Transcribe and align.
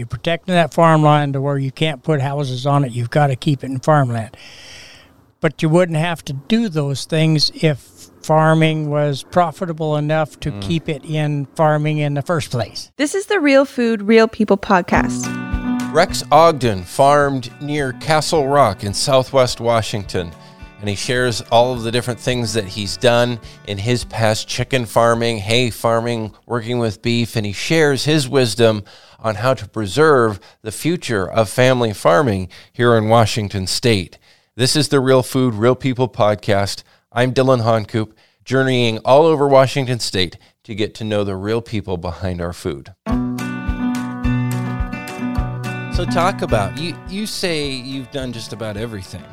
You're 0.00 0.06
protecting 0.06 0.54
that 0.54 0.72
farmland 0.72 1.34
to 1.34 1.42
where 1.42 1.58
you 1.58 1.70
can't 1.70 2.02
put 2.02 2.22
houses 2.22 2.64
on 2.64 2.86
it. 2.86 2.92
You've 2.92 3.10
got 3.10 3.26
to 3.26 3.36
keep 3.36 3.62
it 3.62 3.66
in 3.66 3.80
farmland. 3.80 4.34
But 5.40 5.60
you 5.60 5.68
wouldn't 5.68 5.98
have 5.98 6.24
to 6.24 6.32
do 6.32 6.70
those 6.70 7.04
things 7.04 7.52
if 7.62 7.80
farming 8.22 8.88
was 8.88 9.24
profitable 9.24 9.98
enough 9.98 10.40
to 10.40 10.52
mm. 10.52 10.62
keep 10.62 10.88
it 10.88 11.04
in 11.04 11.44
farming 11.54 11.98
in 11.98 12.14
the 12.14 12.22
first 12.22 12.50
place. 12.50 12.90
This 12.96 13.14
is 13.14 13.26
the 13.26 13.40
Real 13.40 13.66
Food, 13.66 14.00
Real 14.00 14.26
People 14.26 14.56
podcast. 14.56 15.26
Rex 15.92 16.24
Ogden 16.32 16.82
farmed 16.82 17.52
near 17.60 17.92
Castle 17.92 18.48
Rock 18.48 18.84
in 18.84 18.94
southwest 18.94 19.60
Washington, 19.60 20.32
and 20.80 20.88
he 20.88 20.96
shares 20.96 21.42
all 21.52 21.74
of 21.74 21.82
the 21.82 21.92
different 21.92 22.18
things 22.18 22.54
that 22.54 22.64
he's 22.64 22.96
done 22.96 23.38
in 23.66 23.76
his 23.76 24.04
past 24.04 24.48
chicken 24.48 24.86
farming, 24.86 25.36
hay 25.36 25.68
farming, 25.68 26.32
working 26.46 26.78
with 26.78 27.02
beef, 27.02 27.36
and 27.36 27.44
he 27.44 27.52
shares 27.52 28.06
his 28.06 28.26
wisdom 28.30 28.82
on 29.20 29.36
how 29.36 29.54
to 29.54 29.68
preserve 29.68 30.40
the 30.62 30.72
future 30.72 31.28
of 31.28 31.48
family 31.48 31.92
farming 31.92 32.48
here 32.72 32.96
in 32.96 33.08
Washington 33.08 33.66
state. 33.66 34.18
This 34.56 34.74
is 34.74 34.88
the 34.88 35.00
Real 35.00 35.22
Food, 35.22 35.54
Real 35.54 35.74
People 35.74 36.08
podcast. 36.08 36.82
I'm 37.12 37.32
Dillon 37.32 37.60
Honcoop, 37.60 38.16
journeying 38.44 38.98
all 39.04 39.26
over 39.26 39.46
Washington 39.46 40.00
state 40.00 40.36
to 40.64 40.74
get 40.74 40.94
to 40.96 41.04
know 41.04 41.24
the 41.24 41.36
real 41.36 41.60
people 41.62 41.96
behind 41.96 42.40
our 42.40 42.52
food. 42.52 42.94
So 45.94 46.06
talk 46.06 46.42
about 46.42 46.78
you. 46.78 46.96
You 47.08 47.26
say 47.26 47.70
you've 47.70 48.10
done 48.10 48.32
just 48.32 48.52
about 48.52 48.76
everything 48.76 49.24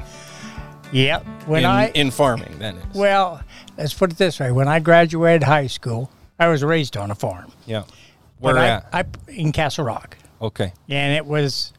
Yep. 0.91 1.25
When 1.45 1.59
in, 1.59 1.65
I 1.65 1.89
in 1.89 2.11
farming. 2.11 2.59
That 2.59 2.75
is. 2.75 2.83
well, 2.93 3.41
let's 3.77 3.93
put 3.93 4.11
it 4.11 4.17
this 4.17 4.39
way: 4.39 4.51
when 4.51 4.67
I 4.67 4.79
graduated 4.79 5.43
high 5.43 5.67
school, 5.67 6.09
I 6.39 6.47
was 6.47 6.63
raised 6.63 6.97
on 6.97 7.11
a 7.11 7.15
farm. 7.15 7.51
yeah. 7.65 7.83
Where 8.39 8.57
I, 8.57 8.67
at? 8.67 8.87
I 8.93 9.05
in 9.27 9.51
Castle 9.51 9.85
Rock, 9.85 10.17
okay. 10.41 10.73
and 10.89 11.15
it 11.15 11.25
was. 11.25 11.73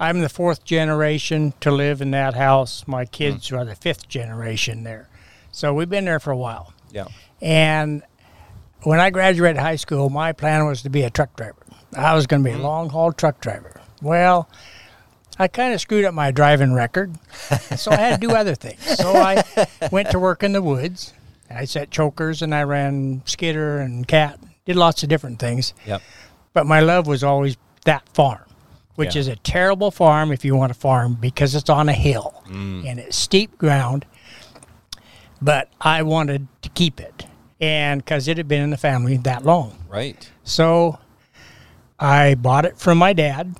I'm 0.00 0.20
the 0.20 0.28
fourth 0.28 0.64
generation 0.64 1.54
to 1.60 1.70
live 1.70 2.00
in 2.00 2.10
that 2.10 2.34
house. 2.34 2.84
My 2.88 3.04
kids 3.04 3.50
Hmm. 3.50 3.56
are 3.56 3.64
the 3.64 3.76
fifth 3.76 4.08
generation 4.08 4.82
there, 4.84 5.08
so 5.52 5.72
we've 5.74 5.88
been 5.90 6.04
there 6.06 6.18
for 6.18 6.30
a 6.32 6.36
while. 6.36 6.72
Yeah. 6.90 7.06
And 7.40 8.02
when 8.82 8.98
I 8.98 9.10
graduated 9.10 9.60
high 9.60 9.76
school, 9.76 10.10
my 10.10 10.32
plan 10.32 10.66
was 10.66 10.82
to 10.82 10.90
be 10.90 11.02
a 11.02 11.10
truck 11.10 11.36
driver. 11.36 11.56
I 11.96 12.14
was 12.14 12.26
going 12.26 12.42
to 12.42 12.48
be 12.50 12.54
a 12.56 12.58
long 12.58 12.88
haul 12.88 13.12
truck 13.12 13.40
driver. 13.40 13.80
Well, 14.00 14.48
I 15.38 15.46
kind 15.48 15.72
of 15.74 15.80
screwed 15.80 16.04
up 16.04 16.14
my 16.14 16.30
driving 16.32 16.72
record, 16.72 17.14
so 17.76 17.90
I 17.92 17.96
had 17.96 18.20
to 18.20 18.26
do 18.26 18.34
other 18.36 18.54
things. 18.56 18.80
So 18.98 19.14
I 19.14 19.44
went 19.92 20.10
to 20.10 20.18
work 20.18 20.42
in 20.42 20.52
the 20.52 20.62
woods. 20.62 21.12
I 21.50 21.64
set 21.66 21.90
chokers 21.90 22.42
and 22.42 22.54
I 22.54 22.62
ran 22.64 23.22
skidder 23.26 23.78
and 23.78 24.08
cat, 24.08 24.40
did 24.64 24.76
lots 24.76 25.02
of 25.02 25.08
different 25.08 25.38
things. 25.38 25.74
Yep. 25.86 26.02
But 26.52 26.66
my 26.66 26.80
love 26.80 27.06
was 27.06 27.24
always 27.24 27.56
that 27.84 28.08
farm, 28.10 28.44
which 28.94 29.14
Yeah. 29.14 29.20
is 29.20 29.28
a 29.28 29.36
terrible 29.36 29.90
farm 29.90 30.30
if 30.32 30.44
you 30.44 30.54
want 30.54 30.72
to 30.72 30.78
farm 30.78 31.14
because 31.14 31.54
it's 31.54 31.70
on 31.70 31.88
a 31.88 31.92
hill 31.94 32.42
mm. 32.46 32.86
and 32.88 33.00
it's 33.00 33.16
steep 33.16 33.58
ground. 33.58 34.04
But 35.40 35.68
I 35.80 36.02
wanted 36.02 36.46
to 36.62 36.68
keep 36.68 37.00
it, 37.00 37.26
and 37.60 38.04
because 38.04 38.28
it 38.28 38.36
had 38.36 38.46
been 38.46 38.62
in 38.62 38.70
the 38.70 38.76
family 38.76 39.16
that 39.18 39.44
long. 39.44 39.76
Right. 39.88 40.30
So 40.44 40.98
I 41.98 42.34
bought 42.36 42.64
it 42.64 42.78
from 42.78 42.98
my 42.98 43.12
dad. 43.12 43.56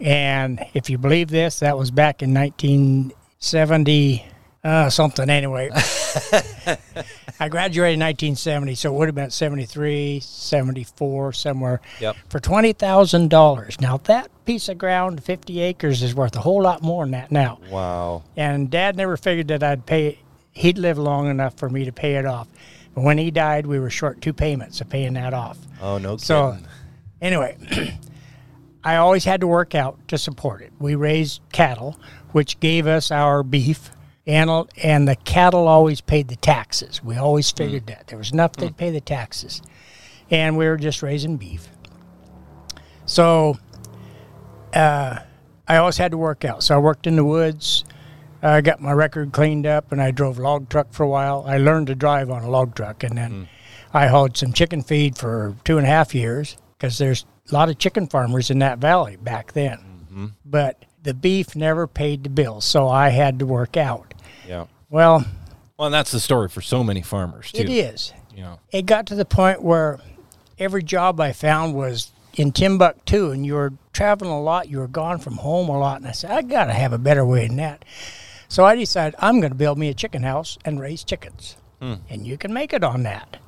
And 0.00 0.62
if 0.74 0.90
you 0.90 0.98
believe 0.98 1.28
this, 1.28 1.60
that 1.60 1.78
was 1.78 1.90
back 1.90 2.20
in 2.22 2.34
1970, 2.34 4.26
uh, 4.64 4.90
something 4.90 5.28
anyway. 5.28 5.70
I 7.40 7.48
graduated 7.48 7.94
in 7.94 8.00
1970, 8.00 8.74
so 8.76 8.94
it 8.94 8.98
would 8.98 9.08
have 9.08 9.14
been 9.14 9.30
73, 9.30 10.20
74, 10.20 11.32
somewhere. 11.32 11.80
Yep. 12.00 12.16
For 12.28 12.40
$20,000. 12.40 13.80
Now, 13.80 13.98
that 13.98 14.30
piece 14.44 14.68
of 14.68 14.78
ground, 14.78 15.22
50 15.22 15.60
acres, 15.60 16.02
is 16.02 16.14
worth 16.14 16.36
a 16.36 16.40
whole 16.40 16.62
lot 16.62 16.82
more 16.82 17.04
than 17.04 17.12
that 17.12 17.30
now. 17.30 17.58
Wow. 17.70 18.22
And 18.36 18.70
dad 18.70 18.96
never 18.96 19.16
figured 19.16 19.48
that 19.48 19.62
I'd 19.62 19.84
pay, 19.84 20.18
he'd 20.52 20.78
live 20.78 20.96
long 20.96 21.28
enough 21.28 21.56
for 21.56 21.68
me 21.68 21.84
to 21.84 21.92
pay 21.92 22.16
it 22.16 22.24
off. 22.24 22.48
But 22.94 23.02
when 23.02 23.18
he 23.18 23.30
died, 23.30 23.66
we 23.66 23.78
were 23.78 23.90
short 23.90 24.20
two 24.20 24.32
payments 24.32 24.80
of 24.80 24.88
paying 24.88 25.14
that 25.14 25.34
off. 25.34 25.58
Oh 25.82 25.98
no 25.98 26.10
kidding. 26.10 26.18
So, 26.18 26.56
anyway, 27.20 27.56
I 28.84 28.96
always 28.96 29.24
had 29.24 29.40
to 29.40 29.46
work 29.46 29.74
out 29.74 29.98
to 30.08 30.18
support 30.18 30.62
it. 30.62 30.72
We 30.78 30.94
raised 30.94 31.40
cattle, 31.52 31.98
which 32.32 32.60
gave 32.60 32.86
us 32.86 33.10
our 33.10 33.42
beef, 33.42 33.90
and 34.26 34.50
and 34.82 35.06
the 35.06 35.16
cattle 35.16 35.68
always 35.68 36.00
paid 36.00 36.28
the 36.28 36.36
taxes. 36.36 37.02
We 37.02 37.16
always 37.16 37.52
mm. 37.52 37.56
figured 37.56 37.86
that 37.88 38.08
there 38.08 38.18
was 38.18 38.32
enough 38.32 38.52
they'd 38.54 38.72
mm. 38.72 38.76
pay 38.76 38.90
the 38.90 39.00
taxes, 39.00 39.62
and 40.30 40.56
we 40.56 40.66
were 40.66 40.76
just 40.76 41.02
raising 41.02 41.36
beef. 41.36 41.68
So, 43.06 43.58
uh, 44.72 45.18
I 45.68 45.76
always 45.76 45.98
had 45.98 46.12
to 46.12 46.18
work 46.18 46.44
out. 46.44 46.62
So 46.62 46.74
I 46.74 46.78
worked 46.78 47.06
in 47.06 47.16
the 47.16 47.24
woods. 47.24 47.84
I 48.42 48.60
got 48.60 48.80
my 48.80 48.92
record 48.92 49.32
cleaned 49.32 49.66
up, 49.66 49.92
and 49.92 50.00
I 50.02 50.10
drove 50.10 50.38
log 50.38 50.68
truck 50.68 50.92
for 50.92 51.02
a 51.02 51.08
while. 51.08 51.44
I 51.46 51.56
learned 51.58 51.86
to 51.86 51.94
drive 51.94 52.30
on 52.30 52.42
a 52.42 52.50
log 52.50 52.74
truck, 52.74 53.02
and 53.02 53.16
then 53.16 53.32
mm. 53.32 53.48
I 53.92 54.06
hauled 54.08 54.36
some 54.36 54.52
chicken 54.52 54.82
feed 54.82 55.16
for 55.16 55.56
two 55.64 55.78
and 55.78 55.86
a 55.86 55.90
half 55.90 56.14
years 56.14 56.56
because 56.76 56.98
there's 56.98 57.24
a 57.50 57.54
lot 57.54 57.68
of 57.68 57.78
chicken 57.78 58.06
farmers 58.06 58.50
in 58.50 58.58
that 58.58 58.78
valley 58.78 59.16
back 59.16 59.52
then. 59.52 59.78
Mm-hmm. 59.78 60.26
But 60.44 60.84
the 61.02 61.14
beef 61.14 61.54
never 61.54 61.86
paid 61.86 62.24
the 62.24 62.30
bills, 62.30 62.64
so 62.64 62.88
I 62.88 63.10
had 63.10 63.38
to 63.38 63.46
work 63.46 63.76
out. 63.76 64.13
Yeah. 64.46 64.66
Well, 64.90 65.24
Well, 65.76 65.86
and 65.86 65.94
that's 65.94 66.12
the 66.12 66.20
story 66.20 66.48
for 66.48 66.60
so 66.60 66.84
many 66.84 67.02
farmers 67.02 67.50
too. 67.52 67.62
it 67.62 67.70
is. 67.70 68.12
Yeah. 68.34 68.56
It 68.72 68.86
got 68.86 69.06
to 69.06 69.14
the 69.14 69.24
point 69.24 69.62
where 69.62 70.00
every 70.58 70.82
job 70.82 71.20
I 71.20 71.32
found 71.32 71.74
was 71.74 72.12
in 72.34 72.52
Timbuktu, 72.52 73.30
and 73.30 73.44
you 73.46 73.54
were 73.54 73.72
traveling 73.92 74.30
a 74.30 74.40
lot. 74.40 74.68
You 74.68 74.78
were 74.78 74.88
gone 74.88 75.18
from 75.18 75.34
home 75.34 75.68
a 75.68 75.78
lot, 75.78 75.98
and 75.98 76.08
I 76.08 76.12
said, 76.12 76.30
I 76.30 76.42
got 76.42 76.66
to 76.66 76.72
have 76.72 76.92
a 76.92 76.98
better 76.98 77.24
way 77.24 77.46
than 77.46 77.56
that. 77.56 77.84
So 78.48 78.64
I 78.64 78.76
decided 78.76 79.14
I'm 79.18 79.40
going 79.40 79.52
to 79.52 79.58
build 79.58 79.78
me 79.78 79.88
a 79.88 79.94
chicken 79.94 80.22
house 80.22 80.58
and 80.64 80.80
raise 80.80 81.04
chickens, 81.04 81.56
hmm. 81.80 81.94
and 82.08 82.26
you 82.26 82.36
can 82.36 82.52
make 82.52 82.72
it 82.72 82.84
on 82.84 83.02
that. 83.04 83.38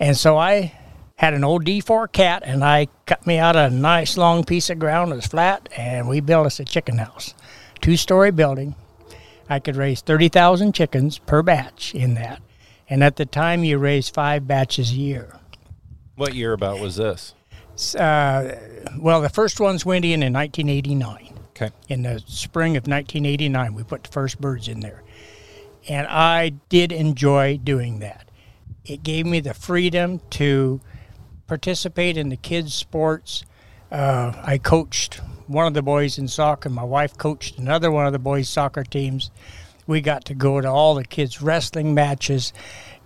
And 0.00 0.16
so 0.16 0.36
I 0.36 0.72
had 1.16 1.34
an 1.34 1.44
old 1.44 1.64
D4 1.64 2.10
cat, 2.10 2.42
and 2.44 2.64
I 2.64 2.88
cut 3.06 3.26
me 3.26 3.38
out 3.38 3.56
a 3.56 3.70
nice 3.70 4.16
long 4.16 4.44
piece 4.44 4.70
of 4.70 4.78
ground 4.78 5.12
that 5.12 5.16
was 5.16 5.26
flat, 5.26 5.68
and 5.76 6.08
we 6.08 6.20
built 6.20 6.46
us 6.46 6.60
a 6.60 6.64
chicken 6.64 6.98
house, 6.98 7.34
two 7.80 7.96
story 7.96 8.30
building. 8.30 8.74
I 9.48 9.58
could 9.58 9.76
raise 9.76 10.00
30,000 10.00 10.74
chickens 10.74 11.18
per 11.18 11.42
batch 11.42 11.94
in 11.94 12.14
that. 12.14 12.42
And 12.88 13.02
at 13.02 13.16
the 13.16 13.26
time, 13.26 13.64
you 13.64 13.78
raised 13.78 14.14
five 14.14 14.46
batches 14.46 14.92
a 14.92 14.96
year. 14.96 15.38
What 16.16 16.34
year 16.34 16.52
about 16.52 16.80
was 16.80 16.96
this? 16.96 17.34
Uh, 17.94 18.54
well, 18.98 19.20
the 19.20 19.28
first 19.28 19.58
ones 19.58 19.84
went 19.84 20.04
in 20.04 20.22
in 20.22 20.32
1989. 20.32 21.38
Okay. 21.50 21.70
In 21.88 22.02
the 22.02 22.22
spring 22.26 22.76
of 22.76 22.86
1989, 22.86 23.74
we 23.74 23.82
put 23.84 24.04
the 24.04 24.10
first 24.10 24.40
birds 24.40 24.68
in 24.68 24.80
there. 24.80 25.02
And 25.88 26.06
I 26.06 26.50
did 26.68 26.92
enjoy 26.92 27.58
doing 27.62 27.98
that. 28.00 28.30
It 28.84 29.02
gave 29.02 29.26
me 29.26 29.40
the 29.40 29.54
freedom 29.54 30.20
to 30.30 30.80
participate 31.46 32.16
in 32.16 32.28
the 32.28 32.36
kids' 32.36 32.74
sports. 32.74 33.44
Uh, 33.90 34.32
I 34.42 34.58
coached 34.58 35.20
one 35.46 35.66
of 35.66 35.74
the 35.74 35.82
boys 35.82 36.18
in 36.18 36.28
soccer. 36.28 36.68
My 36.68 36.84
wife 36.84 37.16
coached 37.16 37.58
another 37.58 37.90
one 37.90 38.06
of 38.06 38.12
the 38.12 38.18
boys' 38.18 38.48
soccer 38.48 38.84
teams. 38.84 39.30
We 39.86 40.00
got 40.00 40.24
to 40.26 40.34
go 40.34 40.60
to 40.60 40.68
all 40.68 40.94
the 40.94 41.04
kids' 41.04 41.42
wrestling 41.42 41.94
matches 41.94 42.52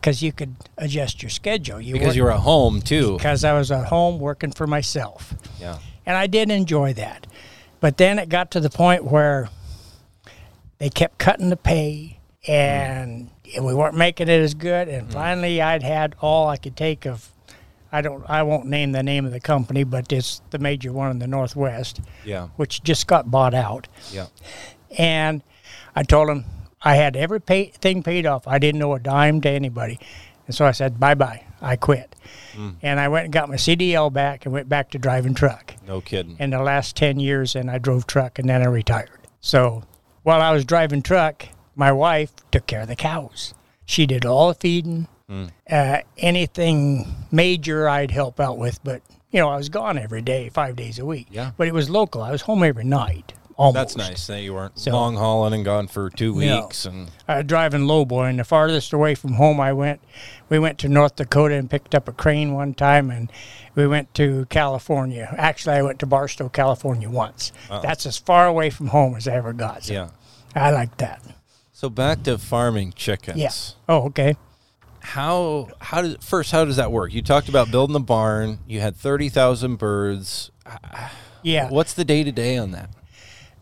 because 0.01 0.23
you 0.23 0.33
could 0.33 0.55
adjust 0.77 1.23
your 1.23 1.31
schedule. 1.31 1.81
You 1.81 1.93
Because 1.93 2.17
you 2.17 2.23
were 2.23 2.33
at 2.33 2.41
home 2.41 2.81
too. 2.81 3.17
because 3.17 3.45
I 3.45 3.53
was 3.53 3.71
at 3.71 3.87
home 3.87 4.19
working 4.21 4.53
for 4.53 4.67
myself. 4.67 5.35
Yeah. 5.61 5.79
And 6.07 6.17
I 6.17 6.27
did 6.27 6.51
enjoy 6.51 6.93
that. 6.95 7.27
But 7.81 7.97
then 7.97 8.19
it 8.19 8.29
got 8.29 8.51
to 8.53 8.61
the 8.61 8.71
point 8.71 9.05
where 9.05 9.49
they 10.79 10.91
kept 10.91 11.19
cutting 11.19 11.51
the 11.51 11.57
pay 11.57 12.19
and 12.47 13.31
we 13.61 13.75
weren't 13.75 13.97
making 13.97 14.29
it 14.29 14.41
as 14.41 14.55
good. 14.55 14.89
And 14.89 15.09
mm. 15.09 15.13
finally, 15.13 15.61
I'd 15.61 15.83
had 15.83 16.15
all 16.21 16.49
I 16.49 16.57
could 16.57 16.77
take 16.77 17.07
of. 17.07 17.31
I 17.91 18.01
don't. 18.03 18.23
I 18.29 18.43
won't 18.43 18.67
name 18.67 18.93
the 18.93 19.03
name 19.03 19.25
of 19.25 19.33
the 19.33 19.41
company, 19.41 19.83
but 19.85 20.13
it's 20.13 20.43
the 20.51 20.59
major 20.59 20.93
one 20.93 21.11
in 21.11 21.19
the 21.19 21.27
Northwest, 21.27 22.01
Yeah. 22.25 22.49
which 22.57 22.83
just 22.83 23.07
got 23.07 23.31
bought 23.31 23.55
out. 23.55 23.89
Yeah. 24.13 24.27
And 24.97 25.43
I 25.97 26.03
told 26.03 26.29
him 26.29 26.45
I 26.83 26.95
had 26.97 27.17
every 27.17 27.41
pay, 27.41 27.67
thing 27.67 28.03
paid 28.03 28.27
off. 28.27 28.47
I 28.47 28.59
didn't 28.59 28.83
owe 28.83 28.93
a 28.95 29.01
dime 29.01 29.41
to 29.43 29.49
anybody. 29.49 29.99
And 30.47 30.55
so 30.55 30.65
I 30.65 30.73
said, 30.73 30.99
bye 31.01 31.15
bye. 31.15 31.45
I 31.61 31.77
quit. 31.77 32.15
Mm. 32.55 32.77
And 32.83 33.01
I 33.01 33.09
went 33.09 33.25
and 33.25 33.33
got 33.33 33.49
my 33.49 33.57
CDL 33.57 34.13
back 34.13 34.45
and 34.47 34.53
went 34.53 34.69
back 34.69 34.91
to 34.93 34.99
driving 34.99 35.35
truck 35.35 35.75
No 35.87 36.01
kidding. 36.01 36.37
in 36.39 36.51
the 36.51 36.63
last 36.63 36.95
10 36.97 37.19
years. 37.21 37.55
And 37.57 37.71
I 37.71 37.79
drove 37.79 38.07
truck 38.07 38.39
and 38.39 38.49
then 38.49 38.63
I 38.63 38.67
retired. 38.67 39.11
So 39.41 39.83
while 40.23 40.41
I 40.41 40.53
was 40.53 40.65
driving 40.65 41.03
truck, 41.03 41.47
my 41.75 41.91
wife 41.93 42.33
took 42.53 42.67
care 42.67 42.83
of 42.83 42.89
the 42.89 42.97
cows. 42.97 43.55
She 43.85 44.07
did 44.07 44.25
all 44.25 44.49
the 44.49 44.55
feeding, 44.55 45.09
uh, 45.71 45.99
anything 46.17 47.07
major 47.31 47.89
I'd 47.89 48.11
help 48.11 48.41
out 48.41 48.59
with. 48.59 48.83
But, 48.85 49.03
you 49.31 49.41
know, 49.41 49.49
I 49.49 49.57
was 49.57 49.69
gone 49.69 49.99
every 49.99 50.23
day, 50.23 50.49
five 50.49 50.77
days 50.77 50.99
a 50.99 51.05
week. 51.05 51.27
Yeah. 51.31 51.53
But 51.57 51.69
it 51.69 51.75
was 51.75 51.91
local. 51.91 52.23
I 52.23 52.31
was 52.31 52.43
home 52.43 52.63
every 52.63 52.85
night, 52.85 53.35
almost. 53.57 53.75
That's 53.75 53.97
nice 53.97 54.27
that 54.29 54.41
you 54.43 54.55
weren't 54.55 54.79
So- 54.79 54.93
long 54.93 55.17
hauling 55.17 55.53
and 55.55 55.65
gone 55.65 55.87
for 55.89 56.09
two 56.11 56.35
No. 56.41 56.63
weeks. 56.63 56.85
And 56.87 57.11
uh, 57.29 57.43
driving 57.43 57.83
lowboy, 57.83 58.31
and 58.31 58.39
the 58.39 58.45
farthest 58.45 58.93
away 58.93 59.15
from 59.15 59.35
home 59.35 59.61
I 59.61 59.73
went, 59.73 60.01
we 60.49 60.59
went 60.59 60.79
to 60.79 60.89
North 60.89 61.17
Dakota 61.17 61.55
and 61.57 61.69
picked 61.71 61.95
up 61.95 62.09
a 62.09 62.13
crane 62.13 62.55
one 62.55 62.73
time, 62.75 63.11
and 63.11 63.31
we 63.75 63.87
went 63.87 64.15
to 64.15 64.47
California. 64.49 65.35
Actually, 65.37 65.77
I 65.77 65.83
went 65.83 65.99
to 66.01 66.07
Barstow, 66.07 66.49
California 66.49 67.09
once. 67.11 67.53
That's 67.69 68.07
as 68.07 68.17
far 68.17 68.47
away 68.47 68.71
from 68.71 68.89
home 68.89 69.15
as 69.15 69.29
I 69.29 69.35
ever 69.35 69.53
got. 69.53 69.85
So 69.85 69.93
yeah. 69.93 70.09
I 70.55 70.71
like 70.71 70.97
that. 70.97 71.23
So 71.73 71.89
back 71.91 72.25
to 72.25 72.39
farming 72.39 72.95
chickens. 72.97 73.37
Yeah. 73.39 73.51
Oh, 73.89 74.07
okay. 74.07 74.37
How 75.09 75.69
how 75.81 76.03
does 76.03 76.17
first 76.21 76.51
how 76.51 76.67
does 76.67 76.77
that 76.77 76.93
work? 76.93 77.15
You 77.15 77.23
talked 77.23 77.49
about 77.49 77.71
building 77.71 77.95
the 77.95 78.01
barn. 78.01 78.59
You 78.67 78.81
had 78.81 78.95
thirty 78.95 79.31
thousand 79.31 79.77
birds. 79.77 80.51
Yeah. 81.43 81.71
What's 81.71 81.95
the 81.95 82.05
day 82.05 82.25
to 82.25 82.31
day 82.31 82.59
on 82.59 82.73
that? 82.73 82.91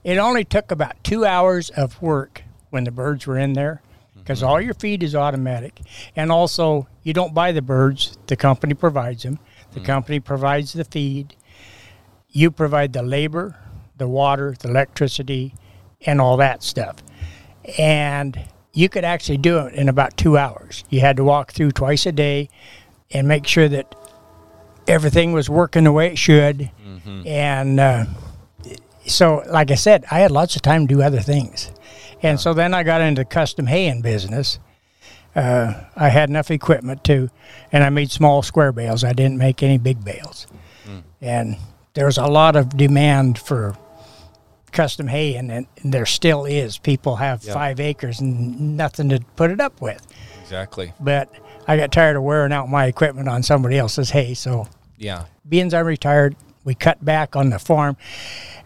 It 0.03 0.19
only 0.19 0.45
took 0.45 0.73
about 0.73 1.05
two 1.05 1.25
hours 1.25 1.71
of 1.71 2.03
work 2.03 2.43
when 2.71 2.83
the 2.83 2.91
birds 2.91 3.29
were 3.29 3.39
in 3.39 3.53
there 3.53 3.81
because 4.17 4.41
mm-hmm. 4.41 4.49
all 4.49 4.61
your 4.61 4.75
feed 4.75 5.05
is 5.05 5.15
automatic. 5.15 5.81
And 6.17 6.33
also, 6.33 6.89
you 7.05 7.13
don't 7.13 7.33
buy 7.33 7.53
the 7.53 7.63
birds, 7.63 8.19
the 8.27 8.35
company 8.35 8.75
provides 8.75 9.23
them. 9.23 9.39
The 9.71 9.79
mm-hmm. 9.79 9.87
company 9.87 10.21
provides 10.21 10.73
the 10.73 10.85
feed. 10.85 11.37
You 12.31 12.51
provide 12.51 12.93
the 12.93 13.05
labor, 13.05 13.57
the 13.97 14.09
water, 14.09 14.57
the 14.59 14.69
electricity, 14.69 15.55
and 16.01 16.21
all 16.21 16.39
that 16.39 16.65
stuff. 16.65 16.97
And 17.79 18.49
you 18.77 18.91
could 18.91 19.05
actually 19.05 19.39
do 19.39 19.59
it 19.61 19.73
in 19.73 19.89
about 19.89 20.15
two 20.19 20.37
hours. 20.37 20.85
You 20.91 21.01
had 21.01 21.17
to 21.17 21.25
walk 21.25 21.53
through 21.53 21.71
twice 21.71 22.05
a 22.05 22.13
day 22.13 22.51
and 23.11 23.27
make 23.27 23.47
sure 23.47 23.69
that 23.69 23.95
everything 24.87 25.33
was 25.33 25.49
working 25.49 25.85
the 25.85 25.93
way 25.93 26.09
it 26.09 26.19
should. 26.19 26.71
And 27.27 27.81
uh, 27.81 28.05
so, 29.07 29.43
like 29.49 29.71
I 29.71 29.77
said, 29.77 30.05
I 30.11 30.19
had 30.19 30.31
lots 30.31 30.57
of 30.57 30.63
time 30.63 30.87
to 30.87 30.95
do 30.95 31.01
other 31.03 31.21
things. 31.21 31.73
And 32.23 32.39
so 32.39 32.53
then 32.53 32.75
I 32.75 32.83
got 32.83 33.01
into 33.01 33.25
custom 33.25 33.67
haying 33.67 34.03
business. 34.03 34.59
Uh, 35.35 35.73
I 35.97 36.11
had 36.11 36.29
enough 36.29 36.51
equipment 36.51 37.03
to, 37.05 37.31
and 37.73 37.83
I 37.83 37.89
made 37.89 38.11
small 38.11 38.43
square 38.43 38.73
bales. 38.73 39.05
I 39.05 39.15
didn't 39.15 39.39
make 39.39 39.63
any 39.63 39.79
big 39.79 40.05
bales. 40.05 40.47
And 41.23 41.57
there 41.95 42.05
was 42.05 42.19
a 42.19 42.27
lot 42.27 42.57
of 42.57 42.77
demand 42.77 43.39
for 43.39 43.75
custom 44.77 45.09
hay, 45.09 45.35
and, 45.35 45.51
and 45.51 45.67
there 45.83 46.07
still 46.07 46.45
is. 46.45 46.79
People 46.79 47.17
have 47.17 47.43
Yeah. 47.43 47.55
five 47.55 47.81
acres 47.81 48.21
and 48.21 48.77
nothing 48.77 49.09
to 49.09 49.21
put 49.35 49.51
it 49.51 49.61
up 49.61 49.81
with. 49.81 50.07
Exactly. 50.43 50.93
But 51.01 51.29
I 51.67 51.77
got 51.77 51.91
tired 51.91 52.17
of 52.17 52.23
wearing 52.23 52.53
out 52.53 52.69
my 52.69 52.87
equipment 52.87 53.29
on 53.29 53.43
somebody 53.43 53.79
else's 53.79 54.11
hay, 54.11 54.35
so 54.35 54.69
Yeah. 54.99 55.25
being 55.49 55.75
I'm 55.75 55.87
retired, 55.87 56.37
we 56.65 56.75
cut 56.75 57.05
back 57.05 57.35
on 57.35 57.51
the 57.51 57.59
farm. 57.59 57.97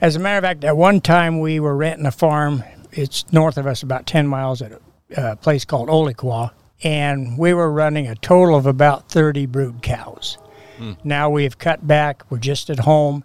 As 0.01 0.17
a 0.17 0.19
matter 0.19 0.39
of 0.39 0.45
fact, 0.45 0.65
at 0.65 0.77
one 0.77 1.01
time 1.01 1.41
we 1.41 1.61
were 1.61 1.77
renting 1.77 2.07
a 2.07 2.11
farm. 2.11 2.65
It's 2.93 3.25
north 3.33 3.57
of 3.57 3.67
us, 3.67 3.83
about 3.83 4.07
10 4.07 4.27
miles, 4.27 4.61
at 4.63 4.73
a, 4.73 5.33
a 5.33 5.37
place 5.37 5.65
called 5.65 5.89
Olequa. 5.89 6.51
And 6.83 7.37
we 7.39 7.53
were 7.53 7.71
running 7.71 8.07
a 8.09 8.15
total 8.17 8.57
of 8.57 8.67
about 8.67 9.11
30 9.11 9.45
brood 9.47 9.83
cows. 9.83 10.39
Hmm. 10.79 10.93
Now 11.05 11.29
we've 11.29 11.59
cut 11.59 11.87
back. 11.87 12.23
We're 12.31 12.39
just 12.39 12.71
at 12.71 12.81
home. 12.81 13.23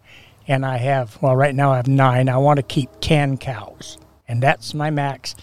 And 0.47 0.65
I 0.65 0.77
have, 0.77 1.17
well, 1.21 1.35
right 1.35 1.55
now 1.55 1.71
I 1.71 1.77
have 1.77 1.87
nine. 1.87 2.29
I 2.29 2.37
want 2.37 2.57
to 2.57 2.63
keep 2.63 2.89
10 3.01 3.37
cows. 3.37 3.97
And 4.27 4.41
that's 4.43 4.73
my 4.73 4.89
max. 4.91 5.35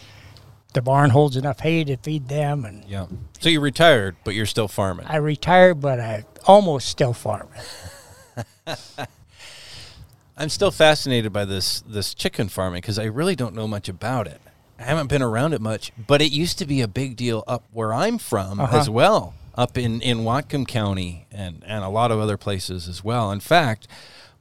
The 0.74 0.82
barn 0.82 1.10
holds 1.10 1.36
enough 1.36 1.60
hay 1.60 1.84
to 1.84 1.96
feed 1.98 2.28
them. 2.28 2.64
And 2.64 2.84
Yeah. 2.84 3.06
So 3.40 3.48
you 3.48 3.60
retired, 3.60 4.16
but 4.24 4.34
you're 4.34 4.46
still 4.46 4.68
farming. 4.68 5.06
I 5.08 5.16
retired, 5.16 5.80
but 5.80 6.00
I 6.00 6.24
almost 6.46 6.88
still 6.88 7.12
farm. 7.12 7.48
I'm 10.36 10.48
still 10.48 10.70
fascinated 10.70 11.32
by 11.32 11.44
this 11.44 11.82
this 11.86 12.14
chicken 12.14 12.48
farming 12.48 12.80
because 12.80 12.98
I 12.98 13.04
really 13.04 13.36
don't 13.36 13.54
know 13.54 13.68
much 13.68 13.88
about 13.88 14.26
it. 14.26 14.40
I 14.78 14.84
haven't 14.84 15.08
been 15.08 15.22
around 15.22 15.52
it 15.52 15.60
much, 15.60 15.92
but 16.06 16.22
it 16.22 16.32
used 16.32 16.58
to 16.58 16.66
be 16.66 16.80
a 16.80 16.88
big 16.88 17.16
deal 17.16 17.44
up 17.46 17.64
where 17.72 17.92
I'm 17.92 18.18
from 18.18 18.58
Uh-huh. 18.58 18.76
as 18.78 18.88
well, 18.88 19.34
up 19.54 19.76
in 19.76 20.00
in 20.00 20.18
Whatcom 20.20 20.66
County 20.66 21.26
and 21.30 21.62
and 21.66 21.84
a 21.84 21.88
lot 21.88 22.10
of 22.10 22.18
other 22.18 22.36
places 22.38 22.88
as 22.88 23.04
well. 23.04 23.30
In 23.30 23.40
fact, 23.40 23.86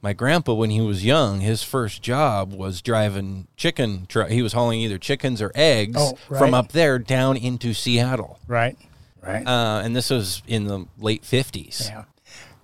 my 0.02 0.12
grandpa 0.12 0.52
when 0.54 0.70
he 0.70 0.80
was 0.80 1.04
young, 1.04 1.40
his 1.40 1.62
first 1.62 2.02
job 2.02 2.52
was 2.52 2.82
driving 2.82 3.46
chicken. 3.56 4.06
Tr- 4.08 4.24
he 4.24 4.42
was 4.42 4.52
hauling 4.52 4.80
either 4.80 4.98
chickens 4.98 5.40
or 5.40 5.52
eggs 5.54 5.96
Oh, 5.96 6.16
from 6.28 6.52
up 6.54 6.72
there 6.72 6.98
down 6.98 7.36
into 7.36 7.72
Seattle, 7.72 8.38
Right. 8.48 8.76
Right. 9.22 9.46
uh, 9.46 9.80
and 9.84 9.94
this 9.94 10.10
was 10.10 10.42
in 10.48 10.64
the 10.66 10.86
late 10.98 11.22
50s. 11.22 11.88
yeah. 11.88 12.04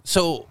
So 0.05 0.47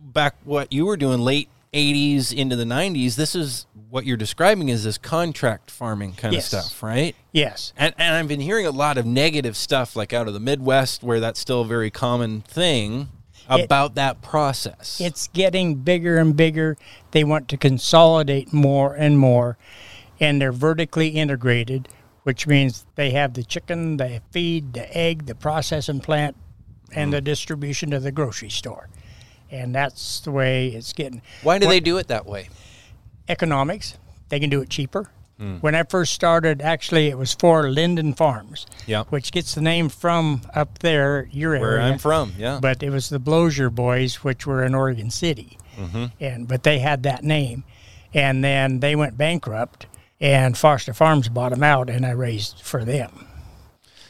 back 0.00 0.36
what 0.44 0.72
you 0.72 0.86
were 0.86 0.96
doing 0.96 1.20
late 1.20 1.48
80s 1.74 2.32
into 2.32 2.54
the 2.56 2.64
90s, 2.64 3.16
this 3.16 3.34
is 3.34 3.66
what 3.90 4.06
you're 4.06 4.16
describing 4.16 4.68
is 4.68 4.84
this 4.84 4.98
contract 4.98 5.70
farming 5.70 6.12
kind 6.14 6.32
Yes. 6.34 6.52
of 6.52 6.62
stuff, 6.62 6.82
right? 6.82 7.14
Yes. 7.32 7.72
And, 7.76 7.94
and 7.98 8.14
I've 8.16 8.28
been 8.28 8.40
hearing 8.40 8.66
a 8.66 8.70
lot 8.70 8.96
of 8.98 9.04
negative 9.06 9.56
stuff 9.56 9.96
like 9.96 10.12
out 10.12 10.28
of 10.28 10.34
the 10.34 10.40
Midwest 10.40 11.02
where 11.02 11.20
that's 11.20 11.40
still 11.40 11.62
a 11.62 11.66
very 11.66 11.90
common 11.90 12.42
thing 12.42 13.08
It- 13.50 13.64
about 13.64 13.94
that 13.94 14.22
process. 14.22 15.00
It's 15.00 15.28
getting 15.28 15.76
bigger 15.76 16.18
and 16.18 16.36
bigger. 16.36 16.76
They 17.12 17.24
want 17.24 17.48
to 17.48 17.56
consolidate 17.56 18.52
more 18.52 18.94
and 18.94 19.18
more, 19.18 19.56
and 20.18 20.40
they're 20.40 20.52
vertically 20.52 21.08
integrated, 21.08 21.88
which 22.24 22.46
means 22.46 22.86
they 22.96 23.10
have 23.10 23.34
the 23.34 23.44
chicken, 23.44 23.98
the 23.98 24.20
feed, 24.30 24.72
the 24.72 24.96
egg, 24.96 25.26
the 25.26 25.34
processing 25.34 26.00
plant, 26.00 26.36
and 26.92 27.12
the 27.12 27.20
mm. 27.20 27.24
distribution 27.24 27.90
to 27.90 28.00
the 28.00 28.12
grocery 28.12 28.50
store. 28.50 28.88
And 29.50 29.74
that's 29.74 30.20
the 30.20 30.32
way 30.32 30.68
it's 30.68 30.92
getting. 30.92 31.22
Why 31.42 31.58
do 31.58 31.68
they 31.68 31.80
do 31.80 31.98
it 31.98 32.08
that 32.08 32.26
way? 32.26 32.48
Economics, 33.28 33.96
they 34.28 34.40
can 34.40 34.50
do 34.50 34.60
it 34.60 34.70
cheaper. 34.70 35.10
Hmm. 35.38 35.56
When 35.56 35.74
I 35.74 35.82
first 35.82 36.12
started, 36.14 36.62
actually, 36.62 37.08
it 37.08 37.18
was 37.18 37.34
for 37.34 37.64
Lynden 37.64 38.16
Farms, 38.16 38.66
Yeah. 38.86 39.04
which 39.10 39.32
gets 39.32 39.54
the 39.54 39.60
name 39.60 39.90
from 39.90 40.40
up 40.54 40.78
there, 40.78 41.28
your 41.30 41.58
Where 41.60 41.72
area. 41.78 41.92
I'm 41.92 41.98
from, 41.98 42.32
yeah. 42.38 42.58
but 42.60 42.82
it 42.82 42.88
was 42.90 43.10
the 43.10 43.18
Blozier 43.20 43.68
boys, 43.68 44.24
which 44.24 44.46
were 44.46 44.64
in 44.64 44.74
Oregon 44.74 45.10
City, 45.10 45.58
mm-hmm. 45.76 46.06
and 46.20 46.48
but 46.48 46.62
they 46.62 46.78
had 46.78 47.02
that 47.02 47.22
name, 47.22 47.64
and 48.14 48.42
then 48.42 48.80
they 48.80 48.96
went 48.96 49.18
bankrupt, 49.18 49.86
and 50.20 50.56
Foster 50.56 50.94
Farms 50.94 51.28
bought 51.28 51.50
them 51.50 51.62
out, 51.62 51.90
and 51.90 52.06
I 52.06 52.12
raised 52.12 52.62
for 52.62 52.82
them. 52.84 53.26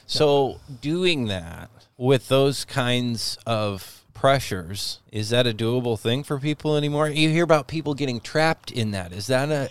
So 0.06 0.60
doing 0.80 1.26
that 1.26 1.68
with 1.98 2.28
those 2.28 2.64
kinds 2.64 3.36
of 3.46 3.95
pressures, 4.16 5.00
is 5.12 5.28
that 5.28 5.46
a 5.46 5.52
doable 5.52 5.98
thing 5.98 6.24
for 6.24 6.38
people 6.38 6.74
anymore? 6.74 7.08
You 7.08 7.28
hear 7.28 7.44
about 7.44 7.68
people 7.68 7.92
getting 7.92 8.18
trapped 8.18 8.70
in 8.70 8.90
that. 8.92 9.12
Is 9.12 9.26
that 9.26 9.50
a 9.50 9.68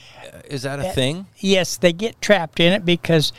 is 0.47 0.61
that 0.61 0.79
a 0.79 0.87
eh, 0.87 0.91
thing? 0.91 1.25
Yes, 1.39 1.77
they 1.77 1.91
get 1.91 2.21
trapped 2.21 2.59
in 2.59 2.71
it 2.71 2.85
because 2.85 3.33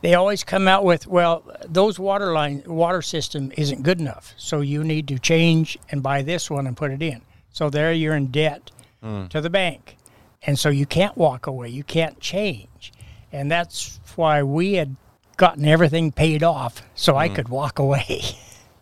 they 0.00 0.14
always 0.14 0.44
come 0.44 0.66
out 0.66 0.82
with, 0.84 1.06
well, 1.06 1.44
those 1.66 1.98
water 1.98 2.32
line 2.32 2.62
water 2.66 3.02
system 3.02 3.52
isn't 3.56 3.82
good 3.82 4.00
enough, 4.00 4.32
so 4.38 4.62
you 4.62 4.82
need 4.82 5.06
to 5.08 5.18
change 5.18 5.78
and 5.90 6.02
buy 6.02 6.22
this 6.22 6.50
one 6.50 6.66
and 6.66 6.76
put 6.76 6.90
it 6.90 7.02
in. 7.02 7.20
So 7.50 7.68
there 7.68 7.92
you're 7.92 8.16
in 8.16 8.28
debt 8.28 8.70
hmm. 9.02 9.26
to 9.26 9.42
the 9.42 9.50
bank, 9.50 9.98
and 10.42 10.58
so 10.58 10.70
you 10.70 10.86
can't 10.86 11.16
walk 11.18 11.46
away. 11.46 11.68
You 11.68 11.84
can't 11.84 12.18
change, 12.18 12.92
and 13.30 13.50
that's 13.50 14.00
why 14.16 14.42
we 14.42 14.74
had 14.74 14.96
gotten 15.36 15.66
everything 15.66 16.12
paid 16.12 16.42
off, 16.42 16.82
so 16.94 17.14
I 17.14 17.28
hmm. 17.28 17.34
could 17.34 17.48
walk 17.50 17.78
away. 17.86 18.38